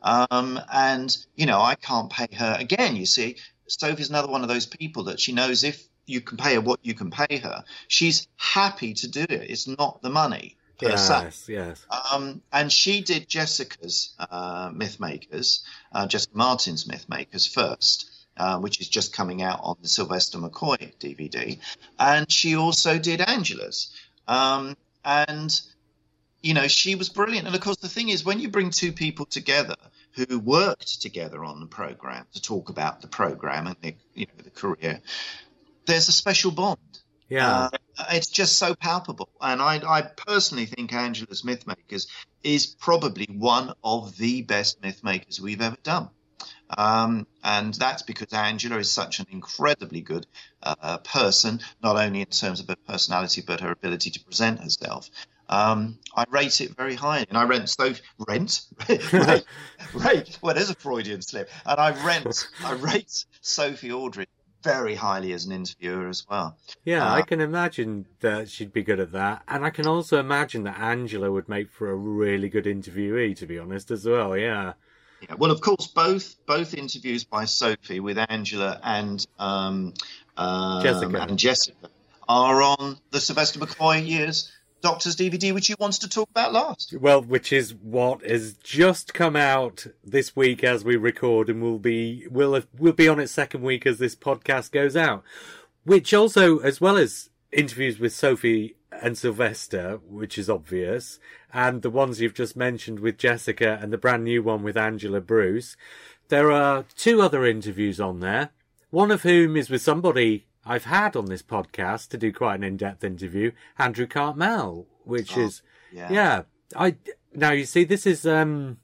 Um, 0.00 0.60
and, 0.72 1.16
you 1.34 1.46
know, 1.46 1.60
I 1.60 1.74
can't 1.74 2.10
pay 2.10 2.28
her. 2.36 2.56
Again, 2.58 2.94
you 2.94 3.06
see, 3.06 3.36
Sophie's 3.66 4.10
another 4.10 4.28
one 4.28 4.42
of 4.42 4.48
those 4.48 4.66
people 4.66 5.04
that 5.04 5.18
she 5.18 5.32
knows 5.32 5.64
if 5.64 5.88
you 6.06 6.20
can 6.20 6.36
pay 6.36 6.54
her 6.54 6.60
what 6.60 6.80
you 6.82 6.94
can 6.94 7.10
pay 7.10 7.38
her, 7.38 7.64
she's 7.88 8.28
happy 8.36 8.94
to 8.94 9.08
do 9.08 9.22
it. 9.22 9.50
It's 9.50 9.66
not 9.66 10.02
the 10.02 10.10
money. 10.10 10.56
Yes, 10.80 11.48
yes. 11.48 11.86
Um, 12.12 12.42
and 12.52 12.70
she 12.70 13.00
did 13.00 13.28
Jessica's 13.28 14.12
uh, 14.18 14.70
Myth 14.74 14.98
Makers, 15.00 15.64
uh, 15.92 16.06
Jessica 16.06 16.36
Martin's 16.36 16.86
Myth 16.86 17.06
Makers 17.08 17.46
first. 17.46 18.10
Uh, 18.36 18.58
which 18.58 18.80
is 18.80 18.88
just 18.88 19.12
coming 19.12 19.42
out 19.42 19.60
on 19.62 19.76
the 19.80 19.86
Sylvester 19.86 20.38
McCoy 20.38 20.92
DVD. 20.98 21.56
And 22.00 22.28
she 22.28 22.56
also 22.56 22.98
did 22.98 23.20
Angela's. 23.20 23.94
Um, 24.26 24.76
and 25.04 25.60
you 26.44 26.52
know, 26.52 26.68
she 26.68 26.94
was 26.94 27.08
brilliant. 27.08 27.46
And 27.46 27.56
of 27.56 27.62
course, 27.62 27.78
the 27.78 27.88
thing 27.88 28.10
is, 28.10 28.22
when 28.22 28.38
you 28.38 28.50
bring 28.50 28.70
two 28.70 28.92
people 28.92 29.24
together 29.24 29.76
who 30.12 30.38
worked 30.38 31.00
together 31.00 31.42
on 31.42 31.58
the 31.58 31.66
program 31.66 32.26
to 32.34 32.42
talk 32.42 32.68
about 32.68 33.00
the 33.00 33.08
program 33.08 33.66
and 33.66 33.76
the, 33.80 33.94
you 34.14 34.26
know, 34.26 34.44
the 34.44 34.50
career, 34.50 35.00
there's 35.86 36.08
a 36.08 36.12
special 36.12 36.50
bond. 36.50 36.78
Yeah, 37.28 37.68
uh, 37.98 38.04
it's 38.10 38.28
just 38.28 38.58
so 38.58 38.74
palpable. 38.74 39.28
And 39.40 39.62
I, 39.62 39.80
I 39.86 40.02
personally 40.02 40.66
think 40.66 40.92
Angela's 40.92 41.42
Mythmakers 41.42 42.06
is 42.42 42.66
probably 42.66 43.26
one 43.32 43.72
of 43.82 44.16
the 44.16 44.42
best 44.42 44.82
Mythmakers 44.82 45.40
we've 45.40 45.62
ever 45.62 45.76
done. 45.82 46.10
Um, 46.76 47.26
and 47.42 47.74
that's 47.74 48.02
because 48.02 48.32
Angela 48.32 48.78
is 48.78 48.90
such 48.90 49.20
an 49.20 49.26
incredibly 49.30 50.00
good 50.00 50.26
uh, 50.62 50.98
person, 50.98 51.60
not 51.82 51.96
only 51.96 52.20
in 52.20 52.26
terms 52.26 52.60
of 52.60 52.68
her 52.68 52.76
personality, 52.86 53.42
but 53.46 53.60
her 53.60 53.70
ability 53.70 54.10
to 54.10 54.20
present 54.20 54.60
herself. 54.60 55.10
Um, 55.48 55.98
I 56.16 56.24
rate 56.30 56.60
it 56.60 56.74
very 56.74 56.94
highly, 56.94 57.26
and 57.28 57.36
I 57.36 57.44
rent 57.44 57.68
so 57.68 57.92
rent 58.26 58.62
rate, 58.88 59.44
rate. 59.94 60.38
Well, 60.40 60.54
there's 60.54 60.70
a 60.70 60.74
Freudian 60.74 61.20
slip, 61.20 61.50
and 61.66 61.78
I 61.78 61.90
rent 62.04 62.48
I 62.64 62.72
rate 62.72 63.26
Sophie 63.42 63.92
Aldred 63.92 64.28
very 64.64 64.94
highly 64.94 65.32
as 65.32 65.44
an 65.44 65.52
interviewer 65.52 66.08
as 66.08 66.26
well. 66.28 66.56
Yeah, 66.84 67.06
uh, 67.06 67.14
I 67.14 67.22
can 67.22 67.40
imagine 67.40 68.06
that 68.20 68.48
she'd 68.48 68.72
be 68.72 68.82
good 68.82 68.98
at 68.98 69.12
that, 69.12 69.42
and 69.46 69.64
I 69.64 69.70
can 69.70 69.86
also 69.86 70.18
imagine 70.18 70.64
that 70.64 70.78
Angela 70.80 71.30
would 71.30 71.48
make 71.48 71.70
for 71.70 71.90
a 71.90 71.94
really 71.94 72.48
good 72.48 72.64
interviewee, 72.64 73.36
to 73.36 73.46
be 73.46 73.58
honest, 73.58 73.90
as 73.90 74.06
well. 74.06 74.36
Yeah. 74.36 74.72
Yeah. 75.20 75.36
Well, 75.36 75.50
of 75.50 75.60
course, 75.60 75.86
both 75.86 76.34
both 76.46 76.74
interviews 76.74 77.24
by 77.24 77.44
Sophie 77.44 78.00
with 78.00 78.18
Angela 78.18 78.80
and 78.82 79.24
um, 79.38 79.94
um, 80.36 80.82
Jessica 80.82 81.22
and 81.22 81.38
Jessica 81.38 81.88
are 82.28 82.62
on 82.62 82.98
the 83.10 83.20
Sylvester 83.20 83.60
McCoy 83.60 84.06
years 84.06 84.50
Doctors 84.84 85.16
DVD, 85.16 85.54
which 85.54 85.70
you 85.70 85.76
wanted 85.78 86.02
to 86.02 86.10
talk 86.10 86.28
about 86.28 86.52
last. 86.52 86.94
Well, 87.00 87.22
which 87.22 87.54
is 87.54 87.72
what 87.74 88.22
has 88.22 88.52
just 88.52 89.14
come 89.14 89.34
out 89.34 89.86
this 90.04 90.36
week 90.36 90.62
as 90.62 90.84
we 90.84 90.96
record, 90.96 91.48
and 91.48 91.62
will 91.62 91.78
be 91.78 92.26
will 92.30 92.60
will 92.78 92.92
be 92.92 93.08
on 93.08 93.18
its 93.18 93.32
second 93.32 93.62
week 93.62 93.86
as 93.86 93.98
this 93.98 94.14
podcast 94.14 94.72
goes 94.72 94.94
out. 94.94 95.24
Which 95.84 96.12
also, 96.12 96.58
as 96.58 96.82
well 96.82 96.98
as 96.98 97.30
interviews 97.50 97.98
with 97.98 98.12
Sophie 98.12 98.76
and 98.92 99.16
Sylvester, 99.16 100.00
which 100.06 100.36
is 100.36 100.50
obvious, 100.50 101.18
and 101.50 101.80
the 101.80 101.88
ones 101.88 102.20
you've 102.20 102.34
just 102.34 102.54
mentioned 102.54 103.00
with 103.00 103.16
Jessica 103.16 103.78
and 103.80 103.90
the 103.90 103.96
brand 103.96 104.24
new 104.24 104.42
one 104.42 104.62
with 104.62 104.76
Angela 104.76 105.22
Bruce. 105.22 105.78
There 106.28 106.52
are 106.52 106.84
two 106.94 107.22
other 107.22 107.46
interviews 107.46 108.00
on 108.00 108.20
there, 108.20 108.50
one 108.90 109.10
of 109.10 109.22
whom 109.22 109.56
is 109.56 109.70
with 109.70 109.80
somebody 109.80 110.44
I've 110.66 110.84
had 110.84 111.16
on 111.16 111.26
this 111.26 111.42
podcast 111.42 112.08
to 112.08 112.18
do 112.18 112.32
quite 112.32 112.56
an 112.56 112.64
in-depth 112.64 113.04
interview, 113.04 113.52
Andrew 113.78 114.06
Cartmel, 114.06 114.86
which 115.04 115.36
oh, 115.36 115.42
is, 115.42 115.62
yeah. 115.92 116.08
yeah, 116.10 116.42
I, 116.76 116.96
now 117.34 117.52
you 117.52 117.64
see, 117.64 117.84
this 117.84 118.06
is, 118.06 118.26
um, 118.26 118.78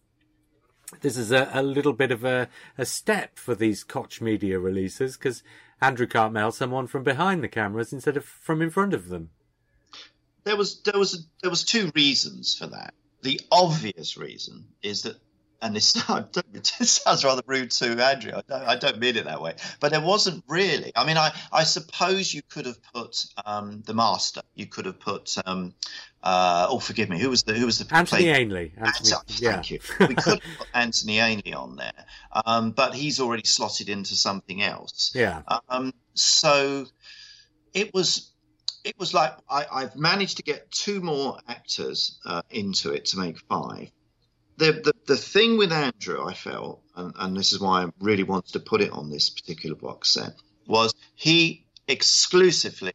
this 1.01 1.17
is 1.17 1.33
a, 1.33 1.51
a 1.53 1.63
little 1.63 1.93
bit 1.93 2.11
of 2.11 2.25
a, 2.25 2.49
a 2.77 2.85
step 2.85 3.39
for 3.39 3.55
these 3.55 3.85
Koch 3.85 4.21
media 4.21 4.59
releases 4.59 5.17
because 5.17 5.43
Andrew 5.81 6.07
Cartmel, 6.07 6.53
someone 6.53 6.87
from 6.87 7.03
behind 7.03 7.43
the 7.43 7.49
cameras 7.49 7.93
instead 7.93 8.17
of 8.17 8.25
from 8.25 8.61
in 8.61 8.71
front 8.71 8.93
of 8.93 9.09
them 9.09 9.31
there 10.45 10.57
was 10.57 10.81
there 10.83 10.99
was 10.99 11.27
there 11.43 11.51
was 11.51 11.65
two 11.65 11.91
reasons 11.95 12.55
for 12.55 12.67
that. 12.69 12.95
The 13.23 13.41
obvious 13.53 14.17
reason 14.17 14.65
is 14.83 15.03
that, 15.03 15.17
and 15.63 15.75
this, 15.75 15.93
this 15.93 16.91
sounds 17.05 17.25
rather 17.25 17.43
rude 17.47 17.71
to 17.73 18.03
Andrew. 18.03 18.33
I 18.35 18.43
don't, 18.49 18.63
I 18.63 18.77
don't, 18.77 18.99
mean 18.99 19.17
it 19.17 19.25
that 19.25 19.41
way, 19.41 19.55
but 19.81 19.93
there 19.93 20.01
wasn't 20.01 20.45
really. 20.49 20.93
I 20.97 21.07
mean, 21.07 21.17
I, 21.17 21.33
I 21.53 21.65
suppose 21.65 22.33
you 22.33 22.43
could 22.43 22.67
have 22.67 22.79
put 22.95 23.25
um, 23.45 23.83
the 23.87 23.95
master. 23.95 24.43
You 24.55 24.67
could 24.67 24.87
have 24.87 25.01
put. 25.01 25.37
Um, 25.45 25.75
uh, 26.23 26.67
oh, 26.69 26.79
forgive 26.79 27.09
me. 27.09 27.19
Who 27.19 27.31
was 27.31 27.45
the 27.45 27.55
who 27.55 27.67
was 27.67 27.79
the 27.79 27.95
Anthony 27.95 28.29
Ainley? 28.29 28.73
Anthony, 28.77 29.11
yeah. 29.39 29.53
Thank 29.53 29.71
you. 29.71 29.81
We 30.01 30.15
could 30.15 30.41
put 30.59 30.69
Anthony 30.75 31.19
Ainley 31.19 31.55
on 31.55 31.77
there, 31.77 32.05
um, 32.45 32.73
but 32.73 32.95
he's 32.95 33.21
already 33.21 33.45
slotted 33.45 33.89
into 33.89 34.15
something 34.15 34.63
else. 34.63 35.13
Yeah. 35.15 35.43
Um, 35.69 35.95
so 36.15 36.87
it 37.73 37.95
was 37.95 38.31
it 38.85 38.99
was 38.99 39.15
like 39.15 39.35
I, 39.49 39.83
have 39.83 39.97
managed 39.97 40.39
to 40.39 40.43
get 40.43 40.71
two 40.71 41.01
more 41.01 41.39
actors 41.49 42.19
uh, 42.25 42.43
into 42.51 42.93
it 42.93 43.07
to 43.07 43.19
make 43.19 43.39
five. 43.49 43.91
The, 44.57 44.73
the, 44.73 44.93
the 45.11 45.17
thing 45.17 45.59
with 45.59 45.73
Andrew, 45.73 46.25
I 46.25 46.35
felt, 46.35 46.83
and, 46.95 47.13
and 47.19 47.37
this 47.37 47.53
is 47.53 47.59
why 47.59 47.83
I 47.83 47.89
really 47.99 48.23
wanted 48.23 48.53
to 48.53 48.61
put 48.61 48.81
it 48.81 48.93
on 48.93 49.11
this 49.11 49.29
particular 49.29 49.75
box 49.75 50.11
set, 50.11 50.35
was 50.69 50.95
he 51.17 51.67
exclusively 51.89 52.93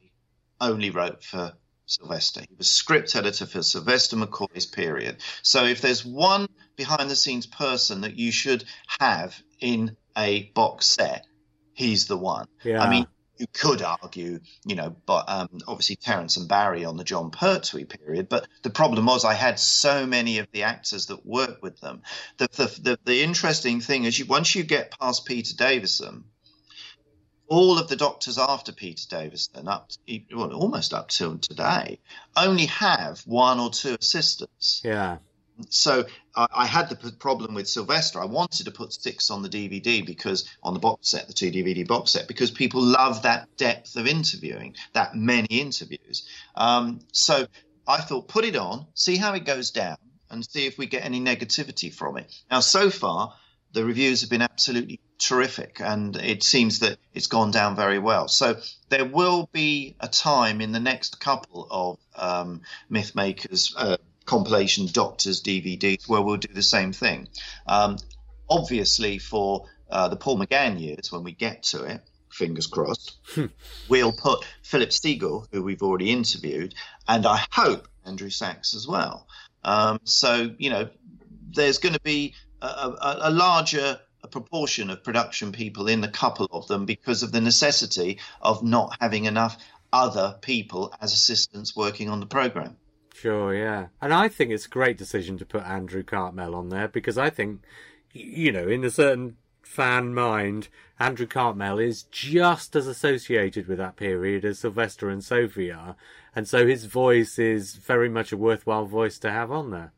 only 0.62 0.92
wrote 0.92 1.22
for 1.22 1.52
Sylvester. 1.88 2.40
He 2.40 2.56
was 2.58 2.70
script 2.70 3.18
editor 3.18 3.46
for 3.46 3.62
Sylvester 3.62 4.16
McCoy's 4.16 4.66
period. 4.66 5.18
So 5.42 5.66
if 5.66 5.82
there's 5.82 6.06
one 6.06 6.48
behind 6.78 7.10
the 7.10 7.18
scenes 7.18 7.48
person 7.48 8.00
that 8.02 8.18
you 8.18 8.32
should 8.32 8.64
have 9.02 9.36
in 9.60 9.98
a 10.18 10.44
box 10.56 10.86
set, 10.86 11.26
he's 11.74 12.08
the 12.08 12.18
one. 12.18 12.48
Yeah. 12.64 12.82
I 12.82 12.90
mean, 12.90 13.08
you 13.38 13.48
could 13.54 13.82
argue, 13.82 14.40
you 14.66 14.76
know, 14.76 14.96
but 15.06 15.26
um, 15.28 15.50
obviously 15.68 15.96
Terrance 15.96 16.38
and 16.38 16.48
Barry 16.48 16.86
on 16.86 16.98
the 16.98 17.04
Jon 17.04 17.32
Pertwee 17.32 17.86
period. 17.86 18.30
But 18.30 18.48
the 18.64 18.70
problem 18.70 19.06
was 19.06 19.26
I 19.26 19.34
had 19.34 19.60
so 19.60 20.06
many 20.06 20.40
of 20.40 20.48
the 20.52 20.64
actors 20.64 21.08
that 21.08 21.26
worked 21.26 21.62
with 21.62 21.80
them. 21.80 22.02
The 22.38 22.48
the, 22.52 22.80
the, 22.82 23.00
the 23.04 23.24
interesting 23.24 23.82
thing 23.82 24.06
is, 24.06 24.18
you 24.18 24.26
once 24.26 24.56
you 24.56 24.64
get 24.64 24.98
past 25.00 25.26
Peter 25.26 25.56
Davison, 25.56 26.26
all 27.48 27.78
of 27.78 27.88
the 27.88 27.96
doctors 27.96 28.38
after 28.38 28.72
Peter 28.72 29.06
Davison, 29.10 29.68
up 29.68 29.90
to, 29.90 30.20
well, 30.34 30.54
almost 30.54 30.94
up 30.94 31.10
till 31.10 31.38
today, 31.38 32.00
only 32.36 32.66
have 32.68 33.22
one 33.26 33.60
or 33.60 33.70
two 33.70 33.96
assistants. 34.00 34.82
Yeah 34.84 35.18
so 35.70 36.06
I, 36.36 36.48
I, 36.54 36.66
had 36.66 36.90
the 36.90 37.12
problem 37.12 37.54
with 37.54 37.68
Sylvester. 37.68 38.20
I 38.20 38.26
wanted 38.26 38.66
to 38.66 38.72
put 38.72 38.94
six 38.94 39.30
on 39.30 39.42
the 39.42 39.50
DVD 39.50 40.06
because 40.06 40.50
on 40.62 40.74
the 40.74 40.80
box 40.80 41.10
set, 41.10 41.28
the 41.28 41.34
two 41.34 41.52
DVD 41.52 41.88
box 41.88 42.12
set, 42.12 42.28
because 42.28 42.52
people 42.52 42.82
love 42.82 43.24
that 43.24 43.48
depth 43.58 43.96
of 43.96 44.08
interviewing, 44.08 44.76
that 44.94 45.16
many 45.16 45.48
interviews. 45.48 46.28
Um, 46.56 47.00
so 47.12 47.48
I 47.88 48.02
thought, 48.02 48.28
put 48.28 48.46
it 48.46 48.56
on, 48.56 48.88
see 48.94 49.18
how 49.18 49.34
it 49.34 49.46
goes 49.46 49.72
down, 49.72 49.98
and 50.30 50.46
see 50.46 50.66
if 50.66 50.78
we 50.78 50.88
get 50.88 51.06
any 51.06 51.22
negativity 51.22 51.94
from 51.94 52.18
it. 52.18 52.34
Now, 52.50 52.60
so 52.60 52.90
far, 52.90 53.36
the 53.74 53.86
reviews 53.86 54.22
have 54.22 54.30
been 54.30 54.42
absolutely 54.42 55.00
terrific, 55.18 55.80
and 55.80 56.16
it 56.16 56.44
seems 56.44 56.80
that 56.80 56.98
it's 57.14 57.28
gone 57.28 57.52
down 57.52 57.76
very 57.76 58.00
well. 58.00 58.28
So 58.28 58.58
there 58.90 59.06
will 59.06 59.50
be 59.52 59.96
a 60.00 60.08
time 60.08 60.62
in 60.62 60.72
the 60.72 60.80
next 60.80 61.20
couple 61.20 61.68
of 61.70 62.00
um, 62.16 62.62
Mythmakers 62.92 63.74
uh, 63.78 63.98
compilation 64.26 64.88
Doctors 64.88 65.42
DVDs 65.42 66.08
where 66.08 66.22
we'll 66.22 66.38
do 66.38 66.54
the 66.54 66.64
same 66.64 66.92
thing. 66.92 67.28
Um, 67.68 67.98
obviously, 68.50 69.20
for 69.20 69.66
uh, 69.90 70.08
the 70.08 70.16
Paul 70.16 70.40
McGann 70.40 70.80
years, 70.80 71.12
when 71.12 71.24
we 71.24 71.32
get 71.32 71.64
to 71.64 71.84
it, 71.86 72.02
fingers 72.30 72.68
crossed, 72.68 73.18
hmm. 73.34 73.46
we'll 73.88 74.12
put 74.12 74.46
Philip 74.64 74.90
Segal, 74.90 75.48
who 75.52 75.64
we've 75.64 75.84
already 75.84 76.12
interviewed, 76.12 76.74
and 77.08 77.26
I 77.26 77.46
hope 77.52 77.88
Andrew 78.06 78.30
Sachs 78.30 78.74
as 78.74 78.88
well. 78.88 79.28
Um, 79.64 80.00
so, 80.04 80.54
you 80.58 80.70
know, 80.70 80.90
there's 81.50 81.78
going 81.78 81.94
to 81.94 82.02
be 82.02 82.36
a, 82.62 82.68
a, 82.68 83.18
a 83.24 83.32
larger 83.32 84.00
proportion 84.28 84.90
of 84.90 85.04
production 85.04 85.52
people 85.52 85.88
in 85.88 86.04
a 86.04 86.10
couple 86.10 86.48
of 86.52 86.68
them 86.68 86.86
because 86.86 87.24
of 87.24 87.32
the 87.32 87.42
necessity 87.42 88.20
of 88.42 88.64
not 88.64 88.98
having 89.00 89.26
enough 89.26 89.58
other 89.94 90.36
people 90.42 90.94
as 91.00 91.14
assistants 91.14 91.76
working 91.76 92.10
on 92.10 92.20
the 92.20 92.26
program. 92.26 92.76
Sure, 93.16 93.56
yeah. 93.56 93.88
And 94.02 94.14
I 94.14 94.28
think 94.28 94.52
it's 94.52 94.66
a 94.66 94.70
great 94.70 94.98
decision 94.98 95.38
to 95.38 95.46
put 95.46 95.64
Andrew 95.64 96.04
Cartmel 96.04 96.54
on 96.54 96.68
there 96.68 96.90
because 96.90 97.18
I 97.18 97.30
think, 97.30 97.62
you 98.12 98.52
know, 98.52 98.68
in 98.68 98.84
a 98.84 98.92
certain 98.92 99.38
fan 99.62 100.14
mind, 100.14 100.68
Andrew 101.00 101.26
Cartmel 101.26 101.80
is 101.80 102.04
just 102.04 102.76
as 102.76 102.88
associated 102.88 103.68
with 103.68 103.78
that 103.78 103.96
period 103.96 104.44
as 104.44 104.60
Sylvester 104.60 105.10
and 105.10 105.24
Sophie 105.24 105.72
are. 105.72 105.96
And 106.36 106.46
so 106.46 106.68
his 106.68 106.86
voice 106.86 107.40
is 107.40 107.76
very 107.76 108.10
much 108.10 108.34
a 108.34 108.38
worthwhile 108.38 108.86
voice 108.86 109.18
to 109.20 109.32
have 109.32 109.50
on 109.50 109.72
there. 109.72 109.94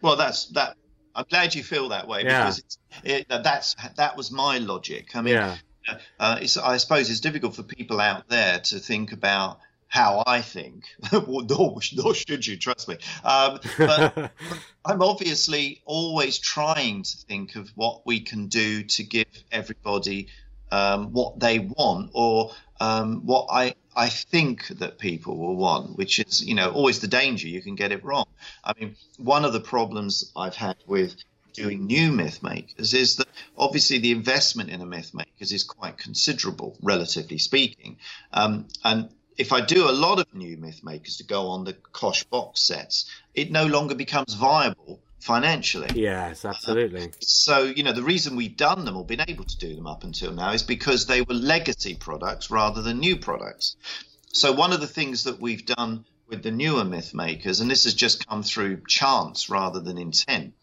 Well, 0.00 0.16
that's 0.16 0.46
that 0.46 0.76
I'm 1.14 1.26
glad 1.30 1.54
you 1.54 1.62
feel 1.62 1.90
that 1.90 2.08
way 2.08 2.24
yeah. 2.24 2.40
because 2.40 2.78
it, 3.04 3.26
that's 3.28 3.76
that 3.96 4.16
was 4.16 4.32
my 4.32 4.58
logic. 4.58 5.14
I 5.14 5.22
mean, 5.22 5.34
yeah. 5.34 5.58
uh, 6.18 6.40
I 6.40 6.76
suppose 6.76 7.08
it's 7.08 7.20
difficult 7.20 7.54
for 7.54 7.62
people 7.62 8.00
out 8.00 8.28
there 8.28 8.58
to 8.58 8.80
think 8.80 9.12
about 9.12 9.60
how 9.92 10.24
I 10.26 10.40
think. 10.40 10.84
nor, 11.12 11.42
nor, 11.92 12.14
should 12.14 12.46
you, 12.46 12.56
trust 12.56 12.88
me. 12.88 12.96
Um, 13.22 13.60
but 13.76 14.32
I'm 14.86 15.02
obviously 15.02 15.82
always 15.84 16.38
trying 16.38 17.02
to 17.02 17.16
think 17.28 17.56
of 17.56 17.68
what 17.74 18.06
we 18.06 18.20
can 18.20 18.46
do 18.46 18.84
to 18.84 19.02
give 19.02 19.26
everybody 19.52 20.28
um, 20.70 21.12
what 21.12 21.38
they 21.38 21.58
want 21.58 22.12
or 22.14 22.52
um, 22.80 23.26
what 23.26 23.48
I, 23.50 23.74
I 23.94 24.08
think 24.08 24.68
that 24.78 24.98
people 24.98 25.36
will 25.36 25.56
want, 25.56 25.98
which 25.98 26.18
is, 26.18 26.42
you 26.42 26.54
know, 26.54 26.70
always 26.70 27.00
the 27.00 27.06
danger. 27.06 27.46
You 27.46 27.60
can 27.60 27.74
get 27.74 27.92
it 27.92 28.02
wrong. 28.02 28.24
I 28.64 28.72
mean, 28.80 28.96
one 29.18 29.44
of 29.44 29.52
the 29.52 29.60
problems 29.60 30.32
I've 30.34 30.56
had 30.56 30.76
with 30.86 31.14
doing 31.52 31.84
new 31.84 32.12
myth 32.12 32.42
makers 32.42 32.94
is 32.94 33.16
that 33.16 33.28
obviously 33.58 33.98
the 33.98 34.12
investment 34.12 34.70
in 34.70 34.80
a 34.80 34.86
myth 34.86 35.12
makers 35.12 35.52
is 35.52 35.64
quite 35.64 35.98
considerable, 35.98 36.78
relatively 36.80 37.36
speaking. 37.36 37.98
Um, 38.32 38.68
and 38.82 39.10
if 39.36 39.52
I 39.52 39.60
do 39.60 39.88
a 39.88 39.92
lot 39.92 40.18
of 40.18 40.32
new 40.34 40.56
myth 40.56 40.82
makers 40.84 41.16
to 41.18 41.24
go 41.24 41.48
on 41.48 41.64
the 41.64 41.72
Koch 41.72 42.28
box 42.30 42.60
sets, 42.60 43.10
it 43.34 43.50
no 43.50 43.66
longer 43.66 43.94
becomes 43.94 44.34
viable 44.34 45.00
financially. 45.20 45.90
Yes, 45.94 46.44
absolutely. 46.44 47.04
Uh, 47.04 47.08
so, 47.20 47.62
you 47.62 47.82
know, 47.82 47.92
the 47.92 48.02
reason 48.02 48.36
we've 48.36 48.56
done 48.56 48.84
them 48.84 48.96
or 48.96 49.04
been 49.04 49.24
able 49.26 49.44
to 49.44 49.58
do 49.58 49.74
them 49.74 49.86
up 49.86 50.04
until 50.04 50.32
now 50.32 50.52
is 50.52 50.62
because 50.62 51.06
they 51.06 51.22
were 51.22 51.34
legacy 51.34 51.94
products 51.94 52.50
rather 52.50 52.82
than 52.82 52.98
new 52.98 53.16
products. 53.16 53.76
So, 54.32 54.52
one 54.52 54.72
of 54.72 54.80
the 54.80 54.86
things 54.86 55.24
that 55.24 55.40
we've 55.40 55.64
done 55.64 56.04
with 56.28 56.42
the 56.42 56.50
newer 56.50 56.84
myth 56.84 57.14
makers, 57.14 57.60
and 57.60 57.70
this 57.70 57.84
has 57.84 57.94
just 57.94 58.26
come 58.26 58.42
through 58.42 58.82
chance 58.88 59.48
rather 59.48 59.80
than 59.80 59.98
intent, 59.98 60.54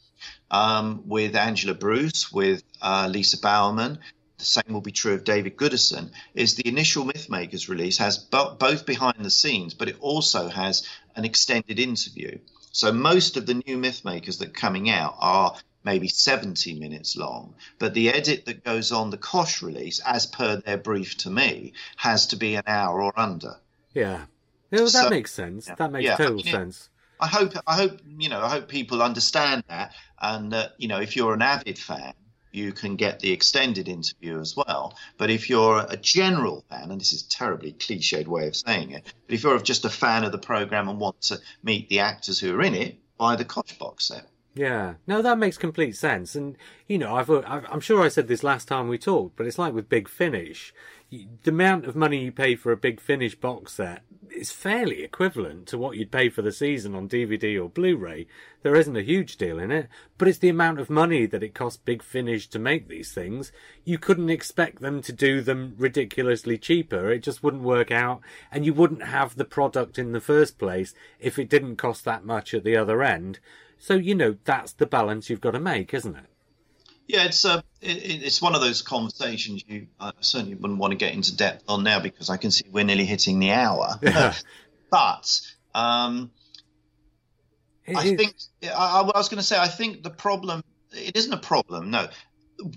um, 0.52 1.04
with 1.06 1.36
Angela 1.36 1.74
Bruce, 1.74 2.32
with 2.32 2.64
uh, 2.82 3.08
Lisa 3.10 3.40
Bowerman, 3.40 4.00
the 4.40 4.46
same 4.46 4.74
will 4.74 4.82
be 4.82 4.92
true 4.92 5.14
of 5.14 5.24
David 5.24 5.58
Gooderson, 5.58 6.12
is 6.34 6.56
the 6.56 6.68
initial 6.68 7.06
Mythmakers 7.06 7.70
release 7.70 7.98
has 7.98 8.18
bo- 8.18 8.56
both 8.56 8.86
behind 8.86 9.18
the 9.20 9.30
scenes, 9.30 9.74
but 9.74 9.90
it 9.90 9.98
also 10.00 10.48
has 10.48 10.88
an 11.16 11.26
extended 11.26 11.80
interview. 11.80 12.40
So 12.72 12.92
most 12.92 13.38
of 13.38 13.46
the 13.46 13.62
new 13.66 13.78
myth 13.78 14.06
makers 14.06 14.38
that 14.38 14.50
are 14.50 14.52
coming 14.52 14.90
out 14.90 15.16
are 15.20 15.56
maybe 15.84 16.08
70 16.08 16.80
minutes 16.80 17.16
long, 17.16 17.56
but 17.78 17.94
the 17.94 18.10
edit 18.10 18.46
that 18.46 18.64
goes 18.64 18.92
on 18.92 19.10
the 19.10 19.18
Koch 19.18 19.62
release, 19.62 20.00
as 20.00 20.26
per 20.26 20.58
their 20.58 20.78
brief 20.78 21.18
to 21.18 21.30
me, 21.30 21.74
has 21.98 22.28
to 22.28 22.36
be 22.36 22.56
an 22.56 22.64
hour 22.68 23.02
or 23.02 23.18
under. 23.20 23.56
Yeah. 23.94 24.26
Well, 24.72 24.84
that 24.84 24.92
so, 24.92 25.10
makes 25.10 25.32
sense. 25.32 25.68
Yeah, 25.68 25.76
that 25.76 25.92
makes 25.92 26.06
yeah, 26.06 26.16
total 26.16 26.44
sense. 26.44 26.90
I 27.20 27.28
hope, 27.28 27.54
I 27.68 27.76
hope, 27.76 28.00
you 28.18 28.30
know, 28.30 28.40
I 28.42 28.50
hope 28.50 28.70
people 28.70 29.02
understand 29.02 29.64
that, 29.68 29.94
and 30.22 30.54
that, 30.54 30.74
you 30.78 30.88
know, 30.88 31.00
if 31.00 31.16
you're 31.16 31.34
an 31.34 31.42
avid 31.42 31.78
fan, 31.78 32.14
you 32.52 32.72
can 32.72 32.95
get 32.95 33.20
the 33.20 33.32
extended 33.32 33.88
interview 33.88 34.39
as 34.39 34.56
well. 34.56 34.97
But 35.18 35.30
if 35.30 35.50
you're 35.50 35.86
a 35.88 35.97
general 35.97 36.64
fan, 36.70 36.91
and 36.91 37.00
this 37.00 37.14
is 37.14 37.24
a 37.24 37.30
terribly 37.30 37.74
cliched 37.74 38.28
way 38.28 38.47
of 38.47 38.56
saying 38.56 38.91
it, 38.91 39.14
but 39.28 39.34
if 39.34 39.43
you're 39.43 39.60
just 39.60 39.86
a 39.86 39.89
fan 39.89 40.24
of 40.24 40.32
the 40.32 40.38
program 40.38 40.89
and 40.89 41.00
want 41.00 41.22
to 41.24 41.39
meet 41.64 41.89
the 41.89 42.00
actors 42.00 42.39
who 42.39 42.56
are 42.56 42.62
in 42.62 42.76
it, 42.76 42.97
buy 43.18 43.36
the 43.36 43.45
Koch 43.45 43.78
box 43.78 44.06
set. 44.06 44.26
Yeah, 44.56 44.95
no, 45.08 45.22
that 45.22 45.38
makes 45.38 45.58
complete 45.58 45.95
sense. 45.95 46.36
And 46.36 46.58
you 46.88 46.97
know, 46.97 47.16
I've 47.16 47.30
I'm 47.30 47.80
sure 47.80 48.02
I 48.02 48.08
said 48.08 48.28
this 48.28 48.43
last 48.43 48.68
time 48.68 48.89
we 48.89 48.97
talked, 48.97 49.36
but 49.36 49.45
it's 49.45 49.60
like 49.60 49.74
with 49.74 49.89
Big 49.89 50.10
Finish, 50.10 50.74
the 51.12 51.52
amount 51.52 51.86
of 51.86 51.95
money 51.95 52.24
you 52.24 52.32
pay 52.32 52.56
for 52.56 52.72
a 52.72 52.78
Big 52.78 53.00
Finish 53.00 53.36
box 53.36 53.74
set 53.74 54.02
is 54.32 54.52
fairly 54.52 55.04
equivalent 55.04 55.68
to 55.68 55.78
what 55.78 55.98
you'd 55.98 56.12
pay 56.12 56.30
for 56.30 56.42
the 56.42 56.52
season 56.52 56.96
on 56.96 57.08
DVD 57.10 57.62
or 57.62 57.70
Blu-ray. 57.70 58.28
There 58.62 58.76
isn't 58.76 58.96
a 58.96 59.02
huge 59.02 59.38
deal 59.38 59.60
in 59.60 59.72
it, 59.72 59.88
but 60.18 60.28
it's 60.28 60.38
the 60.38 60.50
amount 60.50 60.80
of 60.80 60.90
money 60.90 61.26
that 61.26 61.44
it 61.44 61.54
costs 61.54 61.82
Big 61.84 62.04
Finish 62.04 62.48
to 62.50 62.60
make 62.60 62.88
these 62.88 63.12
things. 63.12 63.52
You 63.86 63.98
couldn't 63.98 64.30
expect 64.30 64.82
them 64.82 65.02
to 65.04 65.14
do 65.14 65.42
them 65.42 65.76
ridiculously 65.78 66.58
cheaper. 66.58 67.12
It 67.12 67.24
just 67.24 67.44
wouldn't 67.44 67.64
work 67.64 67.92
out, 67.92 68.22
and 68.52 68.66
you 68.66 68.74
wouldn't 68.74 69.04
have 69.04 69.36
the 69.36 69.46
product 69.46 69.98
in 69.98 70.12
the 70.12 70.22
first 70.22 70.58
place 70.58 70.94
if 71.20 71.40
it 71.40 71.50
didn't 71.50 71.78
cost 71.78 72.06
that 72.06 72.26
much 72.26 72.54
at 72.54 72.64
the 72.64 72.76
other 72.76 73.02
end. 73.04 73.40
So 73.78 73.96
you 73.96 74.16
know 74.16 74.36
that's 74.44 74.74
the 74.74 74.86
balance 74.86 75.30
you've 75.30 75.42
got 75.42 75.52
to 75.52 75.60
make, 75.60 75.94
isn't 75.94 76.16
it? 76.16 76.26
Yeah, 77.10 77.24
it's 77.24 77.43
uh, 77.43 77.64
it, 77.82 78.22
it's 78.24 78.39
one 78.39 78.53
of 78.53 78.62
those 78.62 78.84
conversations 78.84 79.64
you 79.68 79.88
I 79.99 80.12
certainly 80.20 80.53
wouldn't 80.53 80.80
want 80.80 80.91
to 80.91 80.97
get 80.97 81.16
into 81.16 81.36
depth 81.36 81.64
on 81.68 81.82
now 81.84 81.99
because 81.99 82.30
I 82.30 82.38
can 82.38 82.51
see 82.51 82.66
we're 82.72 82.84
nearly 82.84 83.05
hitting 83.05 83.39
the 83.39 83.51
hour. 83.51 83.99
Yeah. 84.03 84.36
but 84.91 85.41
um, 85.74 86.30
I 87.88 88.16
think 88.16 88.36
I, 88.64 89.01
I 89.01 89.18
was 89.18 89.28
going 89.28 89.39
to 89.39 89.43
say 89.43 89.57
I 89.57 89.68
think 89.68 90.03
the 90.03 90.12
problem 90.12 90.64
it 90.91 91.18
isn't 91.18 91.34
a 91.34 91.39
problem. 91.39 91.89
No, 91.89 92.10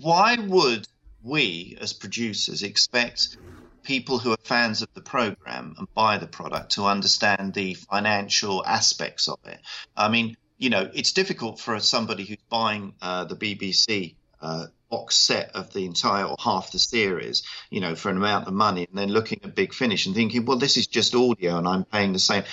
why 0.01 0.35
would 0.35 0.87
we 1.21 1.77
as 1.79 1.93
producers 1.93 2.63
expect 2.63 3.37
people 3.83 4.17
who 4.17 4.31
are 4.31 4.37
fans 4.43 4.81
of 4.81 4.91
the 4.95 5.01
program 5.01 5.75
and 5.77 5.87
buy 5.93 6.17
the 6.17 6.25
product 6.27 6.71
to 6.71 6.85
understand 6.85 7.53
the 7.53 7.75
financial 7.75 8.65
aspects 8.65 9.27
of 9.27 9.37
it? 9.45 9.59
I 9.95 10.09
mean, 10.09 10.37
you 10.57 10.71
know, 10.71 10.89
it's 10.91 11.11
difficult 11.11 11.59
for 11.59 11.79
somebody 11.79 12.25
who's 12.25 12.43
buying 12.49 12.95
uh, 12.99 13.25
the 13.25 13.35
BBC 13.35 14.15
uh, 14.43 14.67
box 14.91 15.15
set 15.15 15.55
of 15.55 15.73
the 15.73 15.85
entire 15.85 16.25
or 16.25 16.35
half 16.37 16.71
the 16.71 16.77
series, 16.77 17.41
you 17.71 17.79
know, 17.79 17.95
for 17.95 18.09
an 18.09 18.17
amount 18.17 18.47
of 18.47 18.53
money, 18.53 18.85
and 18.87 18.97
then 18.97 19.09
looking 19.09 19.39
at 19.43 19.55
Big 19.55 19.73
Finish 19.73 20.05
and 20.05 20.13
thinking, 20.13 20.45
well, 20.45 20.59
this 20.59 20.77
is 20.77 20.85
just 20.85 21.15
audio, 21.15 21.57
and 21.57 21.67
I'm 21.67 21.85
paying 21.85 22.13
the 22.13 22.19
same. 22.19 22.43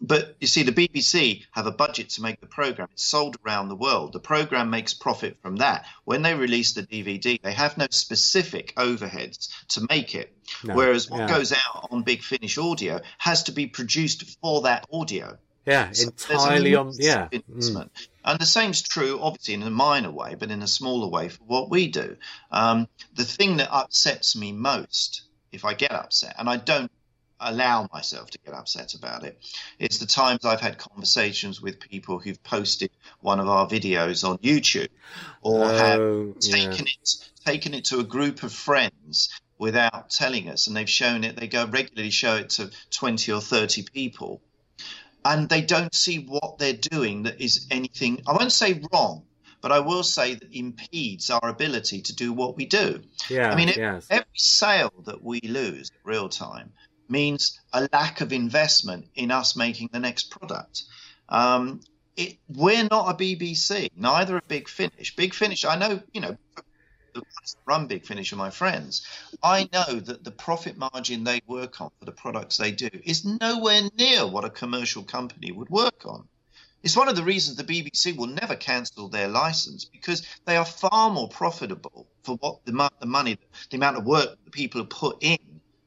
But 0.00 0.36
you 0.40 0.48
see, 0.48 0.64
the 0.64 0.72
BBC 0.72 1.44
have 1.52 1.66
a 1.66 1.70
budget 1.70 2.10
to 2.10 2.22
make 2.22 2.40
the 2.40 2.46
program. 2.46 2.88
It's 2.92 3.04
sold 3.04 3.36
around 3.46 3.68
the 3.68 3.76
world. 3.76 4.12
The 4.12 4.20
program 4.20 4.68
makes 4.68 4.92
profit 4.92 5.38
from 5.40 5.56
that. 5.56 5.86
When 6.04 6.22
they 6.22 6.34
release 6.34 6.72
the 6.72 6.82
DVD, 6.82 7.40
they 7.40 7.52
have 7.52 7.78
no 7.78 7.86
specific 7.90 8.74
overheads 8.76 9.48
to 9.68 9.86
make 9.88 10.14
it. 10.14 10.36
No, 10.64 10.74
Whereas 10.74 11.08
what 11.08 11.20
yeah. 11.20 11.28
goes 11.28 11.52
out 11.52 11.88
on 11.90 12.02
Big 12.02 12.22
Finish 12.22 12.58
audio 12.58 13.00
has 13.18 13.44
to 13.44 13.52
be 13.52 13.66
produced 13.66 14.38
for 14.42 14.62
that 14.62 14.86
audio. 14.92 15.38
Yeah, 15.66 15.90
so 15.92 16.08
entirely 16.08 16.74
on. 16.74 16.92
Yeah. 16.98 17.28
Mm. 17.32 17.88
And 18.24 18.38
the 18.38 18.46
same's 18.46 18.82
true, 18.82 19.18
obviously, 19.20 19.54
in 19.54 19.62
a 19.62 19.70
minor 19.70 20.10
way, 20.10 20.34
but 20.34 20.50
in 20.50 20.62
a 20.62 20.66
smaller 20.66 21.08
way 21.08 21.28
for 21.28 21.42
what 21.44 21.70
we 21.70 21.88
do. 21.88 22.16
Um, 22.50 22.88
the 23.14 23.24
thing 23.24 23.58
that 23.58 23.68
upsets 23.72 24.36
me 24.36 24.52
most, 24.52 25.22
if 25.52 25.64
I 25.64 25.74
get 25.74 25.92
upset, 25.92 26.34
and 26.38 26.48
I 26.48 26.56
don't 26.56 26.90
allow 27.40 27.88
myself 27.92 28.30
to 28.30 28.38
get 28.44 28.54
upset 28.54 28.94
about 28.94 29.24
it, 29.24 29.38
is 29.78 29.98
the 29.98 30.06
times 30.06 30.44
I've 30.44 30.60
had 30.60 30.78
conversations 30.78 31.60
with 31.60 31.80
people 31.80 32.18
who've 32.18 32.42
posted 32.42 32.90
one 33.20 33.40
of 33.40 33.48
our 33.48 33.66
videos 33.66 34.28
on 34.28 34.38
YouTube 34.38 34.88
or 35.42 35.64
oh, 35.64 35.68
have 35.68 36.38
taken 36.40 36.86
yeah. 36.86 36.92
it 37.02 37.30
taken 37.44 37.74
it 37.74 37.84
to 37.86 37.98
a 37.98 38.04
group 38.04 38.42
of 38.42 38.52
friends 38.52 39.28
without 39.58 40.08
telling 40.10 40.48
us, 40.48 40.66
and 40.66 40.76
they've 40.76 40.88
shown 40.88 41.24
it. 41.24 41.36
They 41.36 41.46
go 41.46 41.66
regularly 41.66 42.10
show 42.10 42.36
it 42.36 42.50
to 42.50 42.70
twenty 42.90 43.32
or 43.32 43.40
thirty 43.40 43.82
people 43.82 44.40
and 45.24 45.48
they 45.48 45.62
don't 45.62 45.94
see 45.94 46.18
what 46.18 46.58
they're 46.58 46.74
doing 46.74 47.22
that 47.24 47.40
is 47.40 47.66
anything, 47.70 48.22
I 48.26 48.32
won't 48.32 48.52
say 48.52 48.82
wrong, 48.92 49.24
but 49.60 49.72
I 49.72 49.80
will 49.80 50.02
say 50.02 50.34
that 50.34 50.52
impedes 50.52 51.30
our 51.30 51.48
ability 51.48 52.02
to 52.02 52.14
do 52.14 52.32
what 52.32 52.56
we 52.56 52.66
do. 52.66 53.02
Yeah, 53.30 53.50
I 53.50 53.56
mean, 53.56 53.68
yes. 53.74 54.06
every 54.10 54.26
sale 54.34 54.92
that 55.06 55.22
we 55.22 55.40
lose 55.40 55.90
Reeltime 56.06 56.68
means 57.08 57.58
a 57.72 57.88
lack 57.92 58.20
of 58.20 58.32
investment 58.32 59.06
in 59.14 59.30
us 59.30 59.56
making 59.56 59.90
the 59.92 60.00
next 60.00 60.30
product. 60.30 60.82
Um, 61.28 61.80
it, 62.16 62.36
we're 62.48 62.86
not 62.90 63.10
a 63.10 63.14
BBC, 63.14 63.90
neither 63.96 64.36
a 64.36 64.42
Big 64.46 64.68
Finish. 64.68 65.16
Big 65.16 65.34
Finish, 65.34 65.64
I 65.64 65.76
know, 65.76 66.00
you 66.12 66.20
know, 66.20 66.36
the 67.14 67.20
ones 67.20 67.54
that 67.54 67.60
run 67.64 67.86
Big 67.86 68.04
Finish 68.04 68.32
are 68.32 68.36
my 68.36 68.50
friends. 68.50 69.06
I 69.42 69.68
know 69.72 70.00
that 70.00 70.24
the 70.24 70.30
profit 70.30 70.76
margin 70.76 71.24
they 71.24 71.40
work 71.46 71.80
on 71.80 71.90
for 71.98 72.04
the 72.04 72.12
products 72.12 72.56
they 72.56 72.72
do 72.72 72.90
is 73.04 73.24
nowhere 73.24 73.82
near 73.96 74.26
what 74.26 74.44
a 74.44 74.50
commercial 74.50 75.02
company 75.02 75.52
would 75.52 75.70
work 75.70 76.04
on. 76.04 76.28
It's 76.82 76.96
one 76.96 77.08
of 77.08 77.16
the 77.16 77.24
reasons 77.24 77.56
the 77.56 77.64
BBC 77.64 78.14
will 78.14 78.26
never 78.26 78.56
cancel 78.56 79.08
their 79.08 79.28
license 79.28 79.86
because 79.86 80.22
they 80.44 80.56
are 80.58 80.66
far 80.66 81.10
more 81.10 81.28
profitable 81.28 82.06
for 82.22 82.36
what 82.36 82.64
the, 82.66 82.90
the 83.00 83.06
money, 83.06 83.38
the 83.70 83.76
amount 83.78 83.96
of 83.96 84.04
work 84.04 84.36
the 84.44 84.50
people 84.50 84.82
have 84.82 84.90
put 84.90 85.16
in 85.22 85.38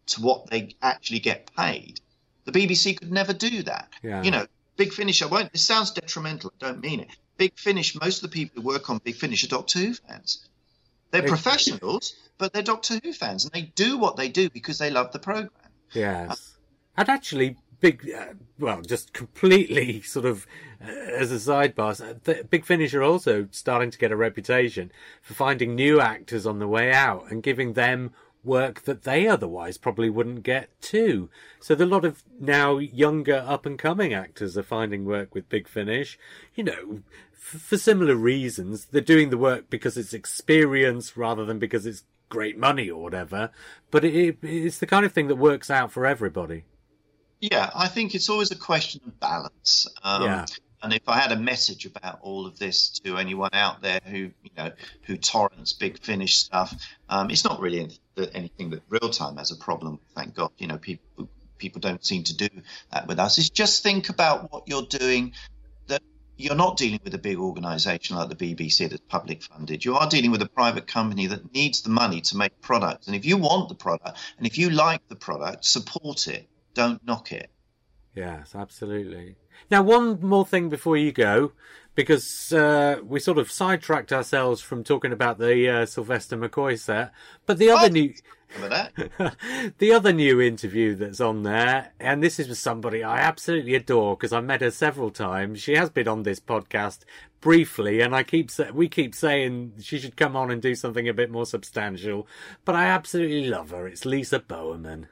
to 0.07 0.21
what 0.21 0.49
they 0.49 0.75
actually 0.81 1.19
get 1.19 1.51
paid. 1.55 2.01
The 2.45 2.51
BBC 2.51 2.97
could 2.97 3.11
never 3.11 3.33
do 3.33 3.61
that. 3.63 3.89
Yeah. 4.01 4.23
You 4.23 4.31
know, 4.31 4.47
Big 4.75 4.93
Finish, 4.93 5.21
I 5.21 5.27
won't, 5.27 5.51
this 5.51 5.65
sounds 5.65 5.91
detrimental, 5.91 6.51
I 6.61 6.65
don't 6.65 6.81
mean 6.81 7.01
it. 7.01 7.09
Big 7.37 7.57
Finish, 7.59 7.99
most 7.99 8.23
of 8.23 8.31
the 8.31 8.33
people 8.33 8.61
who 8.61 8.67
work 8.67 8.89
on 8.89 8.99
Big 8.99 9.15
Finish 9.15 9.43
are 9.43 9.47
Doctor 9.47 9.79
Who 9.79 9.93
fans. 9.93 10.47
They're 11.11 11.23
professionals, 11.23 12.15
but 12.37 12.53
they're 12.53 12.63
Doctor 12.63 12.99
Who 13.03 13.13
fans, 13.13 13.45
and 13.45 13.53
they 13.53 13.61
do 13.61 13.97
what 13.97 14.17
they 14.17 14.29
do 14.29 14.49
because 14.49 14.77
they 14.77 14.89
love 14.89 15.11
the 15.11 15.19
program. 15.19 15.49
Yes. 15.93 16.57
And 16.97 17.09
actually, 17.09 17.57
big, 17.79 18.11
uh, 18.11 18.33
well, 18.59 18.81
just 18.81 19.13
completely 19.13 20.01
sort 20.03 20.25
of 20.25 20.45
uh, 20.81 20.89
as 20.89 21.31
a 21.31 21.35
sidebar, 21.35 21.99
uh, 22.01 22.15
the 22.23 22.43
Big 22.43 22.65
Finish 22.65 22.93
are 22.93 23.03
also 23.03 23.47
starting 23.51 23.91
to 23.91 23.97
get 23.97 24.11
a 24.11 24.15
reputation 24.15 24.91
for 25.21 25.33
finding 25.33 25.75
new 25.75 25.99
actors 25.99 26.45
on 26.45 26.59
the 26.59 26.67
way 26.67 26.91
out 26.91 27.31
and 27.31 27.41
giving 27.41 27.73
them 27.73 28.11
work 28.47 28.81
that 28.83 29.03
they 29.03 29.27
otherwise 29.27 29.77
probably 29.77 30.09
wouldn't 30.09 30.41
get 30.43 30.69
too. 30.81 31.29
So 31.59 31.75
the 31.75 31.85
lot 31.85 32.05
of 32.05 32.23
now 32.39 32.77
younger 32.79 33.43
up 33.45 33.65
and 33.65 33.77
coming 33.77 34.13
actors 34.13 34.57
are 34.57 34.63
finding 34.63 35.05
work 35.05 35.35
with 35.35 35.49
Big 35.49 35.67
Finish, 35.67 36.17
you 36.55 36.63
know, 36.63 37.01
f- 37.33 37.61
for 37.61 37.77
similar 37.77 38.15
reasons. 38.15 38.85
They're 38.85 39.01
doing 39.01 39.29
the 39.29 39.37
work 39.37 39.69
because 39.69 39.97
it's 39.97 40.13
experience 40.13 41.15
rather 41.15 41.45
than 41.45 41.59
because 41.59 41.85
it's 41.85 42.03
great 42.29 42.57
money 42.57 42.89
or 42.89 43.01
whatever. 43.03 43.51
But 43.91 44.03
it, 44.03 44.15
it, 44.15 44.37
it's 44.41 44.79
the 44.79 44.87
kind 44.87 45.05
of 45.05 45.13
thing 45.13 45.27
that 45.27 45.35
works 45.35 45.69
out 45.69 45.91
for 45.91 46.05
everybody. 46.05 46.63
Yeah, 47.39 47.69
I 47.75 47.87
think 47.87 48.15
it's 48.15 48.29
always 48.29 48.49
a 48.51 48.55
question 48.55 49.01
of 49.05 49.19
balance. 49.19 49.87
Um, 50.03 50.23
Yeah. 50.23 50.45
And 50.81 50.93
if 50.93 51.09
I 51.09 51.17
had 51.17 51.31
a 51.31 51.35
message 51.35 51.85
about 51.85 52.19
all 52.21 52.45
of 52.45 52.59
this 52.59 52.89
to 52.99 53.17
anyone 53.17 53.49
out 53.53 53.81
there 53.81 53.99
who, 54.05 54.17
you 54.17 54.51
know, 54.55 54.71
who 55.03 55.17
torrents 55.17 55.73
Big 55.73 55.99
Finish 55.99 56.37
stuff, 56.37 56.73
um, 57.09 57.31
it's 57.31 57.43
not 57.43 57.59
really 57.59 57.79
anything- 58.33 58.69
that 58.69 58.87
Reeltime 58.89 59.37
has 59.37 59.51
a 59.51 59.55
problem. 59.55 59.99
Thank 60.15 60.35
God, 60.35 60.51
you 60.57 60.67
know, 60.67 60.77
people 60.77 61.29
people 61.57 61.81
don't 61.81 62.05
seem 62.05 62.23
to 62.23 62.35
do 62.35 62.47
that 62.91 63.07
with 63.07 63.19
us. 63.19 63.39
It's 63.39 63.49
just 63.49 63.81
think 63.81 64.09
about 64.09 64.51
what 64.51 64.67
you're 64.67 64.85
doing. 64.85 65.33
That 65.87 66.03
you're 66.37 66.55
not 66.55 66.77
dealing 66.77 66.99
with 67.03 67.15
a 67.15 67.17
big 67.17 67.37
organisation 67.37 68.15
like 68.15 68.29
the 68.29 68.35
BBC 68.35 68.87
that's 68.89 69.01
public 69.09 69.41
funded. 69.43 69.83
You 69.83 69.95
are 69.95 70.07
dealing 70.07 70.31
with 70.31 70.41
a 70.43 70.47
private 70.47 70.85
company 70.87 71.25
that 71.27 71.53
needs 71.53 71.81
the 71.81 71.89
money 71.89 72.21
to 72.21 72.37
make 72.37 72.61
products. 72.61 73.07
And 73.07 73.15
if 73.15 73.25
you 73.25 73.37
want 73.37 73.69
the 73.69 73.75
product 73.75 74.17
and 74.37 74.45
if 74.45 74.57
you 74.57 74.69
like 74.69 75.07
the 75.07 75.15
product, 75.15 75.65
support 75.65 76.27
it. 76.27 76.47
Don't 76.75 77.03
knock 77.05 77.31
it. 77.31 77.49
Yes, 78.17 78.55
absolutely. 78.55 79.35
Now, 79.69 79.83
one 79.83 80.19
more 80.21 80.43
thing 80.43 80.69
before 80.69 80.97
you 80.97 81.11
go, 81.11 81.51
because 81.93 82.51
uh, 82.51 82.99
we 83.03 83.19
sort 83.19 83.37
of 83.37 83.51
sidetracked 83.51 84.11
ourselves 84.11 84.59
from 84.59 84.83
talking 84.83 85.11
about 85.11 85.37
the 85.37 85.69
uh, 85.69 85.85
Sylvester 85.85 86.35
McCoy 86.35 86.79
set, 86.79 87.11
but 87.45 87.59
the 87.59 87.69
other 87.69 87.91
new. 87.91 88.15
Remember 88.55 88.89
that? 88.95 89.75
the 89.77 89.91
other 89.91 90.11
new 90.11 90.41
interview 90.41 90.95
that's 90.95 91.21
on 91.21 91.43
there, 91.43 91.93
and 91.99 92.23
this 92.23 92.39
is 92.39 92.47
with 92.47 92.57
somebody 92.57 93.03
I 93.03 93.19
absolutely 93.19 93.75
adore 93.75 94.17
because 94.17 94.33
I 94.33 94.41
met 94.41 94.61
her 94.61 94.71
several 94.71 95.11
times. 95.11 95.61
She 95.61 95.75
has 95.75 95.91
been 95.91 96.07
on 96.07 96.23
this 96.23 96.39
podcast 96.39 97.01
briefly, 97.39 98.01
and 98.01 98.15
I 98.15 98.23
keep 98.23 98.49
sa- 98.49 98.71
we 98.73 98.89
keep 98.89 99.13
saying 99.13 99.73
she 99.79 99.99
should 99.99 100.17
come 100.17 100.35
on 100.35 100.49
and 100.49 100.59
do 100.59 100.73
something 100.73 101.07
a 101.07 101.13
bit 101.13 101.29
more 101.29 101.45
substantial. 101.45 102.27
But 102.65 102.73
I 102.73 102.85
absolutely 102.85 103.47
love 103.47 103.69
her. 103.69 103.85
It's 103.85 104.05
Lisa 104.05 104.39
Bowerman. 104.39 105.07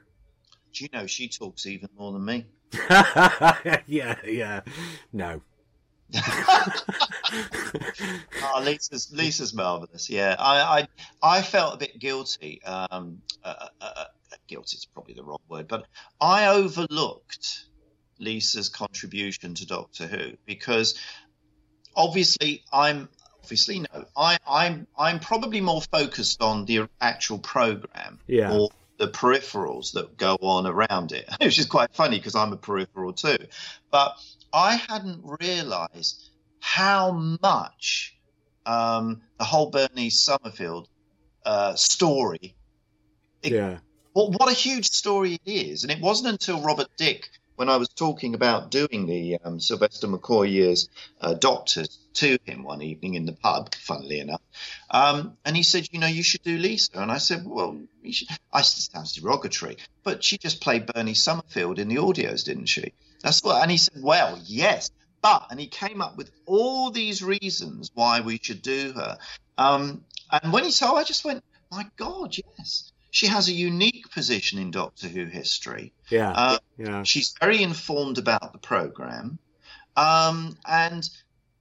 Do 0.72 0.82
you 0.82 0.90
know 0.92 1.06
she 1.06 1.28
talks 1.28 1.66
even 1.66 1.88
more 1.96 2.10
than 2.12 2.24
me? 2.24 2.46
yeah, 3.86 4.16
yeah. 4.24 4.60
No. 5.12 5.40
Oh, 8.42 8.60
Lisa's 8.64 9.10
Lisa's 9.12 9.52
marvelous. 9.54 10.08
Yeah, 10.08 10.36
I 10.38 10.88
I, 11.22 11.38
I 11.38 11.42
felt 11.42 11.74
a 11.74 11.78
bit 11.78 11.98
guilty. 11.98 12.62
Um, 12.64 13.22
uh, 13.42 13.54
uh, 13.80 13.84
uh, 13.96 14.04
guilty 14.46 14.76
is 14.76 14.86
probably 14.86 15.14
the 15.14 15.24
wrong 15.24 15.40
word, 15.48 15.68
but 15.68 15.86
I 16.20 16.46
overlooked 16.48 17.66
Lisa's 18.18 18.68
contribution 18.68 19.54
to 19.54 19.66
Doctor 19.66 20.06
Who 20.06 20.32
because 20.46 20.94
obviously 21.94 22.62
I'm 22.72 23.08
obviously 23.42 23.80
no, 23.80 24.04
I 24.16 24.38
I'm 24.48 24.86
I'm 24.98 25.18
probably 25.20 25.60
more 25.60 25.82
focused 25.82 26.40
on 26.42 26.64
the 26.66 26.88
actual 27.00 27.38
program 27.38 28.18
Yeah. 28.26 28.52
or 28.52 28.70
the 28.98 29.08
peripherals 29.08 29.92
that 29.92 30.16
go 30.16 30.36
on 30.40 30.66
around 30.66 31.12
it, 31.12 31.28
which 31.40 31.58
is 31.58 31.66
quite 31.66 31.94
funny 31.94 32.18
because 32.18 32.34
I'm 32.34 32.52
a 32.52 32.56
peripheral 32.56 33.12
too. 33.12 33.36
But 33.90 34.14
I 34.52 34.76
hadn't 34.76 35.20
realised 35.40 36.30
how 36.60 37.12
much 37.42 38.16
um, 38.64 39.22
the 39.38 39.44
whole 39.44 39.70
Bernice 39.70 40.18
Summerfield 40.24 40.88
uh, 41.44 41.74
story. 41.74 42.56
It, 43.42 43.52
Yeah. 43.52 43.78
what, 44.14 44.32
what 44.32 44.50
a 44.50 44.54
huge 44.54 44.90
story 44.90 45.34
it 45.34 45.50
is. 45.50 45.82
And 45.84 45.92
it 45.92 46.00
wasn't 46.00 46.28
until 46.30 46.60
Robert 46.62 46.88
Dick, 46.96 47.28
when 47.56 47.68
I 47.68 47.76
was 47.76 47.88
talking 47.88 48.34
about 48.34 48.70
doing 48.70 49.06
the 49.06 49.38
um, 49.44 49.60
Sylvester 49.60 50.06
McCoy 50.06 50.50
years 50.50 50.88
uh, 51.20 51.34
Doctors 51.34 51.98
to 52.14 52.38
him 52.44 52.62
one 52.62 52.82
evening 52.82 53.14
in 53.14 53.26
the 53.26 53.32
pub, 53.32 53.74
funnily 53.74 54.20
enough, 54.20 54.40
um, 54.90 55.36
and 55.44 55.56
he 55.56 55.62
said, 55.62 55.88
you 55.90 55.98
know, 55.98 56.06
you 56.06 56.22
should 56.22 56.42
do 56.42 56.56
Lisa. 56.56 56.98
And 57.00 57.10
I 57.10 57.18
said, 57.18 57.44
well, 57.44 57.78
you 58.02 58.12
should. 58.12 58.28
I 58.52 58.62
said, 58.62 58.92
sounds 58.92 59.14
derogatory, 59.14 59.76
but 60.04 60.22
she 60.22 60.38
just 60.38 60.60
played 60.60 60.86
Bernie 60.86 61.14
Summerfield 61.14 61.78
in 61.78 61.88
the 61.88 61.96
audios, 61.96 62.44
didn't 62.44 62.66
she? 62.66 62.92
That's 63.22 63.42
what. 63.42 63.62
And 63.62 63.70
he 63.70 63.76
said, 63.76 64.02
well, 64.02 64.38
yes. 64.44 64.90
But, 65.22 65.46
and 65.50 65.58
he 65.58 65.66
came 65.66 66.00
up 66.00 66.16
with 66.16 66.30
all 66.46 66.90
these 66.90 67.22
reasons 67.22 67.90
why 67.94 68.20
we 68.20 68.38
should 68.40 68.62
do 68.62 68.92
her. 68.92 69.18
Um, 69.58 70.04
and 70.30 70.52
when 70.52 70.64
he 70.64 70.70
said, 70.70 70.88
I 70.88 71.02
just 71.02 71.24
went, 71.24 71.42
my 71.70 71.86
God, 71.96 72.36
yes. 72.36 72.92
She 73.16 73.28
has 73.28 73.48
a 73.48 73.52
unique 73.52 74.10
position 74.10 74.58
in 74.58 74.70
Doctor 74.70 75.08
Who 75.08 75.24
history. 75.24 75.94
Yeah. 76.10 76.32
Uh, 76.32 76.58
yeah. 76.76 77.02
She's 77.02 77.34
very 77.40 77.62
informed 77.62 78.18
about 78.18 78.52
the 78.52 78.58
program, 78.58 79.38
um, 79.96 80.58
and 80.66 81.08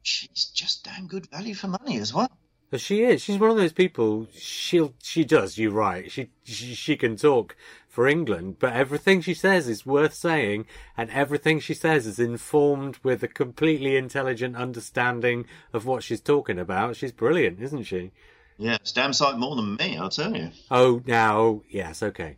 she's 0.01 0.51
just 0.53 0.83
damn 0.83 1.07
good 1.07 1.27
value 1.31 1.55
for 1.55 1.67
money 1.67 1.97
as 1.99 2.13
well. 2.13 2.29
But 2.71 2.81
she 2.81 3.03
is. 3.03 3.21
She's 3.21 3.37
one 3.37 3.51
of 3.51 3.55
those 3.55 3.71
people. 3.71 4.27
She'll. 4.33 4.95
She 5.01 5.23
does. 5.23 5.57
You're 5.57 5.71
right. 5.71 6.11
She, 6.11 6.27
she. 6.43 6.75
She 6.75 6.97
can 6.97 7.15
talk 7.15 7.55
for 7.87 8.05
England, 8.05 8.57
but 8.59 8.73
everything 8.73 9.21
she 9.21 9.33
says 9.33 9.69
is 9.69 9.85
worth 9.85 10.13
saying, 10.13 10.65
and 10.97 11.09
everything 11.11 11.61
she 11.61 11.73
says 11.73 12.05
is 12.05 12.19
informed 12.19 12.97
with 13.01 13.23
a 13.23 13.29
completely 13.29 13.95
intelligent 13.95 14.57
understanding 14.57 15.45
of 15.71 15.85
what 15.85 16.03
she's 16.03 16.19
talking 16.19 16.59
about. 16.59 16.97
She's 16.97 17.13
brilliant, 17.13 17.61
isn't 17.61 17.83
she? 17.83 18.11
Yeah, 18.57 18.75
it's 18.75 18.91
damn 18.91 19.13
sight 19.13 19.37
more 19.37 19.55
than 19.55 19.75
me, 19.75 19.97
I'll 19.97 20.09
tell 20.09 20.35
you. 20.35 20.51
Oh, 20.71 21.01
now, 21.05 21.61
yes, 21.69 22.01
okay. 22.01 22.37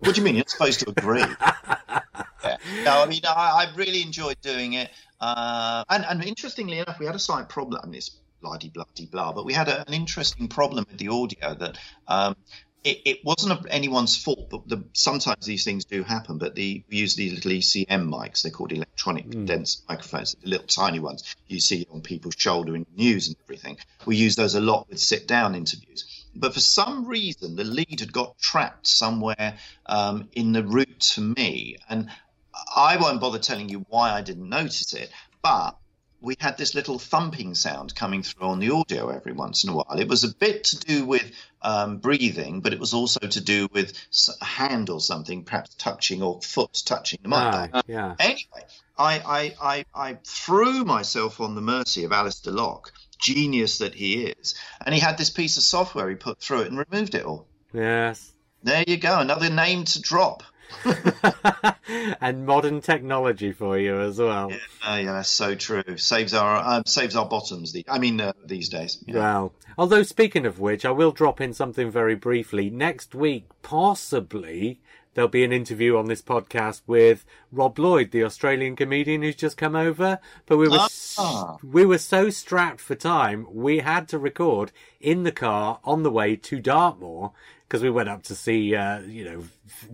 What 0.00 0.14
do 0.14 0.20
you 0.20 0.24
mean? 0.24 0.36
You're 0.36 0.44
supposed 0.46 0.80
to 0.80 0.90
agree. 0.90 1.20
yeah. 2.44 2.56
No, 2.84 3.02
I 3.02 3.06
mean, 3.06 3.20
I, 3.24 3.66
I 3.68 3.76
really 3.76 4.02
enjoyed 4.02 4.40
doing 4.40 4.72
it. 4.72 4.90
Uh, 5.20 5.84
and, 5.88 6.04
and 6.08 6.24
interestingly 6.24 6.78
enough, 6.78 6.98
we 6.98 7.06
had 7.06 7.14
a 7.14 7.20
slight 7.20 7.48
problem. 7.48 7.80
I 7.82 7.86
mean, 7.86 7.96
it's 7.96 8.10
bloody, 8.40 8.70
bloody, 8.70 9.06
blah, 9.06 9.32
but 9.32 9.44
we 9.44 9.52
had 9.52 9.68
a, 9.68 9.86
an 9.86 9.94
interesting 9.94 10.48
problem 10.48 10.84
with 10.88 10.98
the 10.98 11.08
audio 11.08 11.54
that 11.54 11.78
um, 12.08 12.36
it, 12.84 13.02
it 13.04 13.24
wasn't 13.24 13.64
anyone's 13.70 14.16
fault, 14.16 14.50
but 14.50 14.68
the, 14.68 14.84
sometimes 14.92 15.46
these 15.46 15.64
things 15.64 15.84
do 15.84 16.02
happen. 16.02 16.38
But 16.38 16.54
the, 16.54 16.84
we 16.90 16.96
use 16.96 17.14
these 17.14 17.32
little 17.32 17.52
ECM 17.52 18.08
mics, 18.08 18.42
they're 18.42 18.52
called 18.52 18.72
electronic 18.72 19.30
condensed 19.30 19.84
microphones, 19.88 20.34
the 20.42 20.48
little 20.48 20.66
tiny 20.66 20.98
ones 20.98 21.34
you 21.46 21.60
see 21.60 21.86
on 21.92 22.00
people's 22.00 22.34
shoulder 22.36 22.74
in 22.74 22.86
news 22.96 23.28
and 23.28 23.36
everything. 23.44 23.78
We 24.04 24.16
use 24.16 24.36
those 24.36 24.54
a 24.54 24.60
lot 24.60 24.88
with 24.88 25.00
sit 25.00 25.28
down 25.28 25.54
interviews. 25.54 26.26
But 26.34 26.54
for 26.54 26.60
some 26.60 27.06
reason, 27.06 27.56
the 27.56 27.64
lead 27.64 28.00
had 28.00 28.12
got 28.12 28.38
trapped 28.38 28.86
somewhere 28.86 29.58
um, 29.86 30.28
in 30.32 30.52
the 30.52 30.64
route 30.64 31.00
to 31.00 31.20
me. 31.20 31.76
And 31.88 32.10
I 32.74 32.96
won't 32.96 33.20
bother 33.20 33.38
telling 33.38 33.68
you 33.68 33.84
why 33.88 34.12
I 34.12 34.22
didn't 34.22 34.48
notice 34.48 34.92
it, 34.92 35.10
but 35.42 35.76
we 36.22 36.36
had 36.38 36.56
this 36.56 36.74
little 36.74 36.98
thumping 36.98 37.54
sound 37.54 37.94
coming 37.94 38.22
through 38.22 38.46
on 38.46 38.60
the 38.60 38.70
audio 38.70 39.08
every 39.08 39.32
once 39.32 39.64
in 39.64 39.70
a 39.70 39.74
while. 39.74 39.98
It 39.98 40.08
was 40.08 40.22
a 40.22 40.32
bit 40.32 40.64
to 40.64 40.78
do 40.78 41.04
with 41.04 41.30
um, 41.60 41.98
breathing, 41.98 42.60
but 42.60 42.72
it 42.72 42.78
was 42.78 42.94
also 42.94 43.20
to 43.20 43.40
do 43.40 43.68
with 43.72 43.92
a 44.40 44.44
hand 44.44 44.88
or 44.88 45.00
something, 45.00 45.42
perhaps 45.42 45.74
touching 45.74 46.22
or 46.22 46.40
foot 46.40 46.80
touching 46.84 47.18
the 47.22 47.28
mic. 47.28 47.70
Ah, 47.74 47.82
yeah. 47.86 48.14
Anyway, 48.20 48.64
I, 48.96 49.18
I, 49.18 49.54
I, 49.60 49.84
I 49.94 50.18
threw 50.24 50.84
myself 50.84 51.40
on 51.40 51.56
the 51.56 51.60
mercy 51.60 52.04
of 52.04 52.12
Alistair 52.12 52.52
Lock, 52.52 52.92
genius 53.18 53.78
that 53.78 53.94
he 53.94 54.26
is, 54.26 54.54
and 54.86 54.94
he 54.94 55.00
had 55.00 55.18
this 55.18 55.30
piece 55.30 55.56
of 55.56 55.64
software 55.64 56.08
he 56.08 56.14
put 56.14 56.38
through 56.38 56.62
it 56.62 56.68
and 56.68 56.78
removed 56.78 57.16
it 57.16 57.24
all. 57.24 57.46
Yes. 57.74 58.30
There 58.62 58.84
you 58.86 58.96
go, 58.96 59.18
another 59.18 59.50
name 59.50 59.84
to 59.86 60.00
drop. 60.00 60.44
and 62.20 62.46
modern 62.46 62.80
technology 62.80 63.52
for 63.52 63.78
you 63.78 64.00
as 64.00 64.18
well. 64.18 64.50
Yeah, 64.50 64.56
uh, 64.86 64.96
yeah 64.96 65.12
that's 65.12 65.30
so 65.30 65.54
true. 65.54 65.96
Saves 65.96 66.34
our 66.34 66.56
uh, 66.56 66.82
saves 66.86 67.16
our 67.16 67.28
bottoms. 67.28 67.72
The, 67.72 67.84
I 67.88 67.98
mean, 67.98 68.20
uh, 68.20 68.32
these 68.44 68.68
days. 68.68 69.02
Yeah. 69.06 69.14
Well, 69.16 69.54
although 69.78 70.02
speaking 70.02 70.46
of 70.46 70.60
which, 70.60 70.84
I 70.84 70.90
will 70.90 71.12
drop 71.12 71.40
in 71.40 71.52
something 71.52 71.90
very 71.90 72.14
briefly 72.14 72.70
next 72.70 73.14
week. 73.14 73.46
Possibly 73.62 74.80
there'll 75.14 75.28
be 75.28 75.44
an 75.44 75.52
interview 75.52 75.96
on 75.96 76.06
this 76.06 76.22
podcast 76.22 76.82
with 76.86 77.24
Rob 77.50 77.78
Lloyd, 77.78 78.10
the 78.10 78.24
Australian 78.24 78.76
comedian 78.76 79.22
who's 79.22 79.36
just 79.36 79.56
come 79.56 79.76
over. 79.76 80.18
But 80.46 80.56
we 80.56 80.68
were 80.68 80.88
ah. 81.18 81.56
we 81.62 81.84
were 81.84 81.98
so 81.98 82.30
strapped 82.30 82.80
for 82.80 82.94
time, 82.94 83.46
we 83.50 83.80
had 83.80 84.08
to 84.08 84.18
record 84.18 84.72
in 85.00 85.24
the 85.24 85.32
car 85.32 85.80
on 85.84 86.02
the 86.02 86.10
way 86.10 86.36
to 86.36 86.60
Dartmoor 86.60 87.32
because 87.72 87.82
we 87.82 87.88
went 87.88 88.10
up 88.10 88.22
to 88.22 88.34
see, 88.34 88.76
uh, 88.76 89.00
you 89.00 89.24
know, 89.24 89.42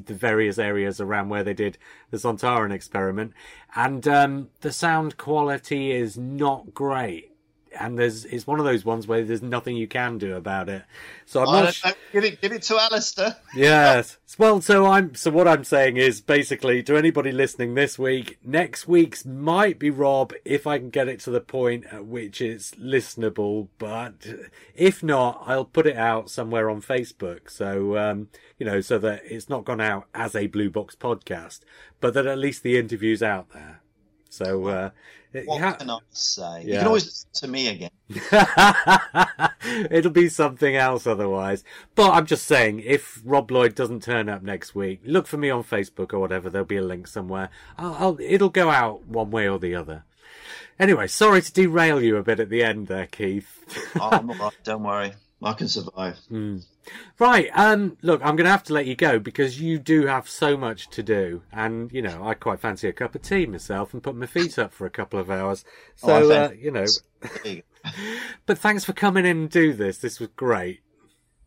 the 0.06 0.12
various 0.12 0.58
areas 0.58 1.00
around 1.00 1.28
where 1.28 1.44
they 1.44 1.54
did 1.54 1.78
the 2.10 2.16
Sontaran 2.16 2.72
experiment, 2.72 3.32
and 3.76 4.08
um, 4.08 4.48
the 4.62 4.72
sound 4.72 5.16
quality 5.16 5.92
is 5.92 6.18
not 6.18 6.74
great 6.74 7.27
and 7.78 7.98
there's 7.98 8.24
it's 8.24 8.46
one 8.46 8.58
of 8.58 8.64
those 8.64 8.84
ones 8.84 9.06
where 9.06 9.24
there's 9.24 9.42
nothing 9.42 9.76
you 9.76 9.86
can 9.86 10.18
do 10.18 10.34
about 10.34 10.68
it. 10.68 10.82
So 11.26 11.42
I'm 11.42 11.64
not 11.64 11.74
sh- 11.74 11.84
give 12.12 12.24
it 12.24 12.40
give 12.40 12.52
it 12.52 12.62
to 12.62 12.78
Alistair. 12.78 13.36
yes. 13.54 14.18
Well, 14.36 14.60
so 14.60 14.86
I'm 14.86 15.14
so 15.14 15.30
what 15.30 15.48
I'm 15.48 15.64
saying 15.64 15.96
is 15.96 16.20
basically 16.20 16.82
to 16.84 16.96
anybody 16.96 17.32
listening 17.32 17.74
this 17.74 17.98
week, 17.98 18.38
next 18.44 18.86
week's 18.86 19.24
might 19.24 19.78
be 19.78 19.90
Rob 19.90 20.32
if 20.44 20.66
I 20.66 20.78
can 20.78 20.90
get 20.90 21.08
it 21.08 21.20
to 21.20 21.30
the 21.30 21.40
point 21.40 21.86
at 21.90 22.06
which 22.06 22.40
it's 22.40 22.72
listenable, 22.72 23.68
but 23.78 24.26
if 24.74 25.02
not, 25.02 25.42
I'll 25.46 25.64
put 25.64 25.86
it 25.86 25.96
out 25.96 26.30
somewhere 26.30 26.70
on 26.70 26.82
Facebook. 26.82 27.50
So 27.50 27.96
um, 27.96 28.28
you 28.58 28.66
know, 28.66 28.80
so 28.80 28.98
that 28.98 29.22
it's 29.24 29.48
not 29.48 29.64
gone 29.64 29.80
out 29.80 30.06
as 30.14 30.34
a 30.34 30.46
Blue 30.46 30.70
Box 30.70 30.94
podcast, 30.94 31.60
but 32.00 32.14
that 32.14 32.26
at 32.26 32.38
least 32.38 32.62
the 32.62 32.78
interview's 32.78 33.22
out 33.22 33.50
there. 33.52 33.80
So 34.28 34.68
uh, 34.68 34.90
what 35.46 35.60
ha- 35.60 35.72
can 35.74 35.90
I 35.90 35.98
say? 36.10 36.62
Yeah. 36.64 36.72
You 36.72 36.78
can 36.78 36.86
always 36.86 37.04
listen 37.06 37.28
to 37.34 37.48
me 37.48 37.68
again. 37.68 37.90
It'll 39.90 40.10
be 40.10 40.28
something 40.28 40.74
else 40.76 41.06
otherwise. 41.06 41.64
But 41.94 42.12
I'm 42.12 42.26
just 42.26 42.46
saying, 42.46 42.80
if 42.80 43.20
Rob 43.24 43.50
Lloyd 43.50 43.74
doesn't 43.74 44.02
turn 44.02 44.28
up 44.28 44.42
next 44.42 44.74
week, 44.74 45.00
look 45.04 45.26
for 45.26 45.36
me 45.36 45.50
on 45.50 45.62
Facebook 45.64 46.12
or 46.12 46.18
whatever. 46.18 46.48
There'll 46.50 46.66
be 46.66 46.76
a 46.76 46.82
link 46.82 47.06
somewhere. 47.06 47.50
I'll, 47.76 47.94
I'll, 47.94 48.18
it'll 48.20 48.48
go 48.48 48.70
out 48.70 49.06
one 49.06 49.30
way 49.30 49.48
or 49.48 49.58
the 49.58 49.74
other. 49.74 50.04
Anyway, 50.78 51.08
sorry 51.08 51.42
to 51.42 51.52
derail 51.52 52.00
you 52.00 52.16
a 52.16 52.22
bit 52.22 52.40
at 52.40 52.50
the 52.50 52.62
end 52.62 52.86
there, 52.86 53.06
Keith. 53.06 53.92
oh, 54.00 54.08
I'm 54.12 54.30
all 54.30 54.36
right. 54.36 54.52
Don't 54.64 54.84
worry. 54.84 55.12
I 55.42 55.52
can 55.52 55.68
survive. 55.68 56.18
Mm. 56.30 56.64
Right. 57.18 57.48
Um, 57.54 57.96
look, 58.02 58.20
I'm 58.24 58.34
going 58.34 58.46
to 58.46 58.50
have 58.50 58.64
to 58.64 58.72
let 58.72 58.86
you 58.86 58.96
go 58.96 59.18
because 59.18 59.60
you 59.60 59.78
do 59.78 60.06
have 60.06 60.28
so 60.28 60.56
much 60.56 60.88
to 60.90 61.02
do, 61.02 61.42
and 61.52 61.92
you 61.92 62.02
know 62.02 62.26
I 62.26 62.34
quite 62.34 62.60
fancy 62.60 62.88
a 62.88 62.92
cup 62.92 63.14
of 63.14 63.22
tea 63.22 63.46
myself 63.46 63.94
and 63.94 64.02
put 64.02 64.16
my 64.16 64.26
feet 64.26 64.58
up 64.58 64.72
for 64.72 64.86
a 64.86 64.90
couple 64.90 65.20
of 65.20 65.30
hours. 65.30 65.64
Oh, 66.02 66.08
so 66.08 66.32
oh, 66.32 66.44
uh, 66.44 66.50
you 66.58 66.72
know. 66.72 66.86
but 68.46 68.58
thanks 68.58 68.84
for 68.84 68.92
coming 68.92 69.24
in 69.24 69.38
and 69.38 69.50
do 69.50 69.72
this. 69.72 69.98
This 69.98 70.18
was 70.18 70.30
great. 70.34 70.80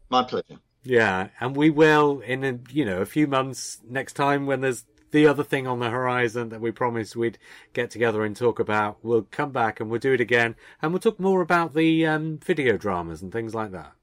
My 0.10 0.24
pleasure. 0.24 0.60
Yeah, 0.84 1.30
and 1.40 1.56
we 1.56 1.70
will 1.70 2.22
in 2.22 2.44
a, 2.44 2.60
you 2.72 2.86
know 2.86 3.02
a 3.02 3.06
few 3.06 3.28
months 3.28 3.82
next 3.88 4.14
time 4.14 4.46
when 4.46 4.62
there's 4.62 4.86
the 5.12 5.28
other 5.28 5.44
thing 5.44 5.68
on 5.68 5.80
the 5.80 5.90
horizon 5.90 6.50
that 6.50 6.62
we 6.62 6.72
promised 6.72 7.16
we'd 7.16 7.38
get 7.74 7.92
together 7.92 8.24
and 8.24 8.36
talk 8.36 8.60
about. 8.60 8.98
We'll 9.04 9.28
come 9.30 9.52
back 9.52 9.80
and 9.80 9.90
we'll 9.90 10.00
do 10.00 10.14
it 10.14 10.22
again, 10.22 10.56
and 10.82 10.92
we'll 10.92 11.00
talk 11.00 11.20
more 11.20 11.42
about 11.42 11.74
the 11.74 12.06
um, 12.08 12.40
video 12.44 12.78
dramas 12.78 13.22
and 13.22 13.32
things 13.32 13.54
like 13.54 13.72
that. 13.72 13.94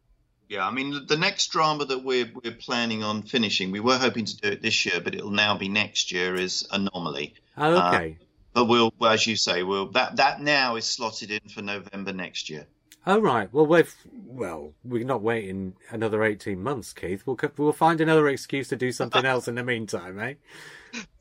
Yeah, 0.49 0.67
I 0.67 0.71
mean 0.71 1.07
the 1.07 1.17
next 1.17 1.49
drama 1.49 1.85
that 1.85 2.05
we're 2.05 2.31
we're 2.43 2.55
planning 2.55 3.03
on 3.03 3.23
finishing, 3.23 3.71
we 3.71 3.81
were 3.81 3.99
hoping 3.99 4.25
to 4.25 4.37
do 4.37 4.49
it 4.49 4.63
this 4.63 4.87
year, 4.87 5.01
but 5.01 5.15
it'll 5.15 5.31
now 5.31 5.59
be 5.59 5.69
next 5.69 6.11
year. 6.11 6.37
Is 6.37 6.67
Anomaly. 6.71 7.35
Oh, 7.57 7.89
okay. 7.89 8.17
Uh, 8.19 8.25
but 8.55 8.65
we'll, 8.65 8.93
well, 8.99 9.13
as 9.13 9.27
you 9.27 9.37
say, 9.37 9.63
we'll 9.63 9.91
that 9.93 10.17
that 10.17 10.41
now 10.41 10.77
is 10.77 10.87
slotted 10.87 11.31
in 11.31 11.49
for 11.51 11.61
November 11.61 12.15
next 12.15 12.49
year. 12.49 12.67
Oh 13.07 13.21
right. 13.21 13.53
Well, 13.53 13.67
we've 13.67 13.95
well, 14.27 14.73
we're 14.85 15.05
not 15.05 15.23
waiting 15.23 15.75
another 15.91 16.25
eighteen 16.25 16.63
months, 16.63 16.95
Keith. 16.95 17.25
We'll 17.27 17.39
we'll 17.57 17.73
find 17.73 18.01
another 18.01 18.27
excuse 18.29 18.69
to 18.69 18.77
do 18.77 18.91
something 18.91 19.25
else 19.25 19.49
in 19.49 19.55
the 19.55 19.65
meantime, 19.65 20.19
eh? 20.19 20.35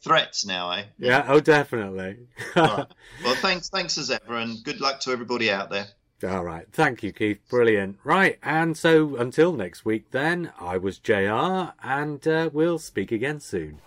Threats 0.01 0.45
now, 0.45 0.71
eh? 0.71 0.83
Yeah. 0.97 1.25
Oh, 1.27 1.39
definitely. 1.39 2.17
right. 2.55 2.85
Well, 3.23 3.35
thanks, 3.35 3.69
thanks 3.69 3.97
as 3.97 4.09
ever, 4.11 4.35
and 4.37 4.63
good 4.63 4.79
luck 4.79 4.99
to 5.01 5.11
everybody 5.11 5.51
out 5.51 5.69
there. 5.69 5.87
All 6.23 6.43
right. 6.43 6.65
Thank 6.71 7.03
you, 7.03 7.11
Keith. 7.11 7.39
Brilliant. 7.49 7.99
Right. 8.03 8.39
And 8.41 8.75
so 8.75 9.17
until 9.17 9.53
next 9.53 9.85
week, 9.85 10.09
then, 10.11 10.51
I 10.59 10.77
was 10.77 10.97
JR, 10.97 11.73
and 11.83 12.27
uh, 12.27 12.49
we'll 12.51 12.79
speak 12.79 13.11
again 13.11 13.39
soon. 13.39 13.79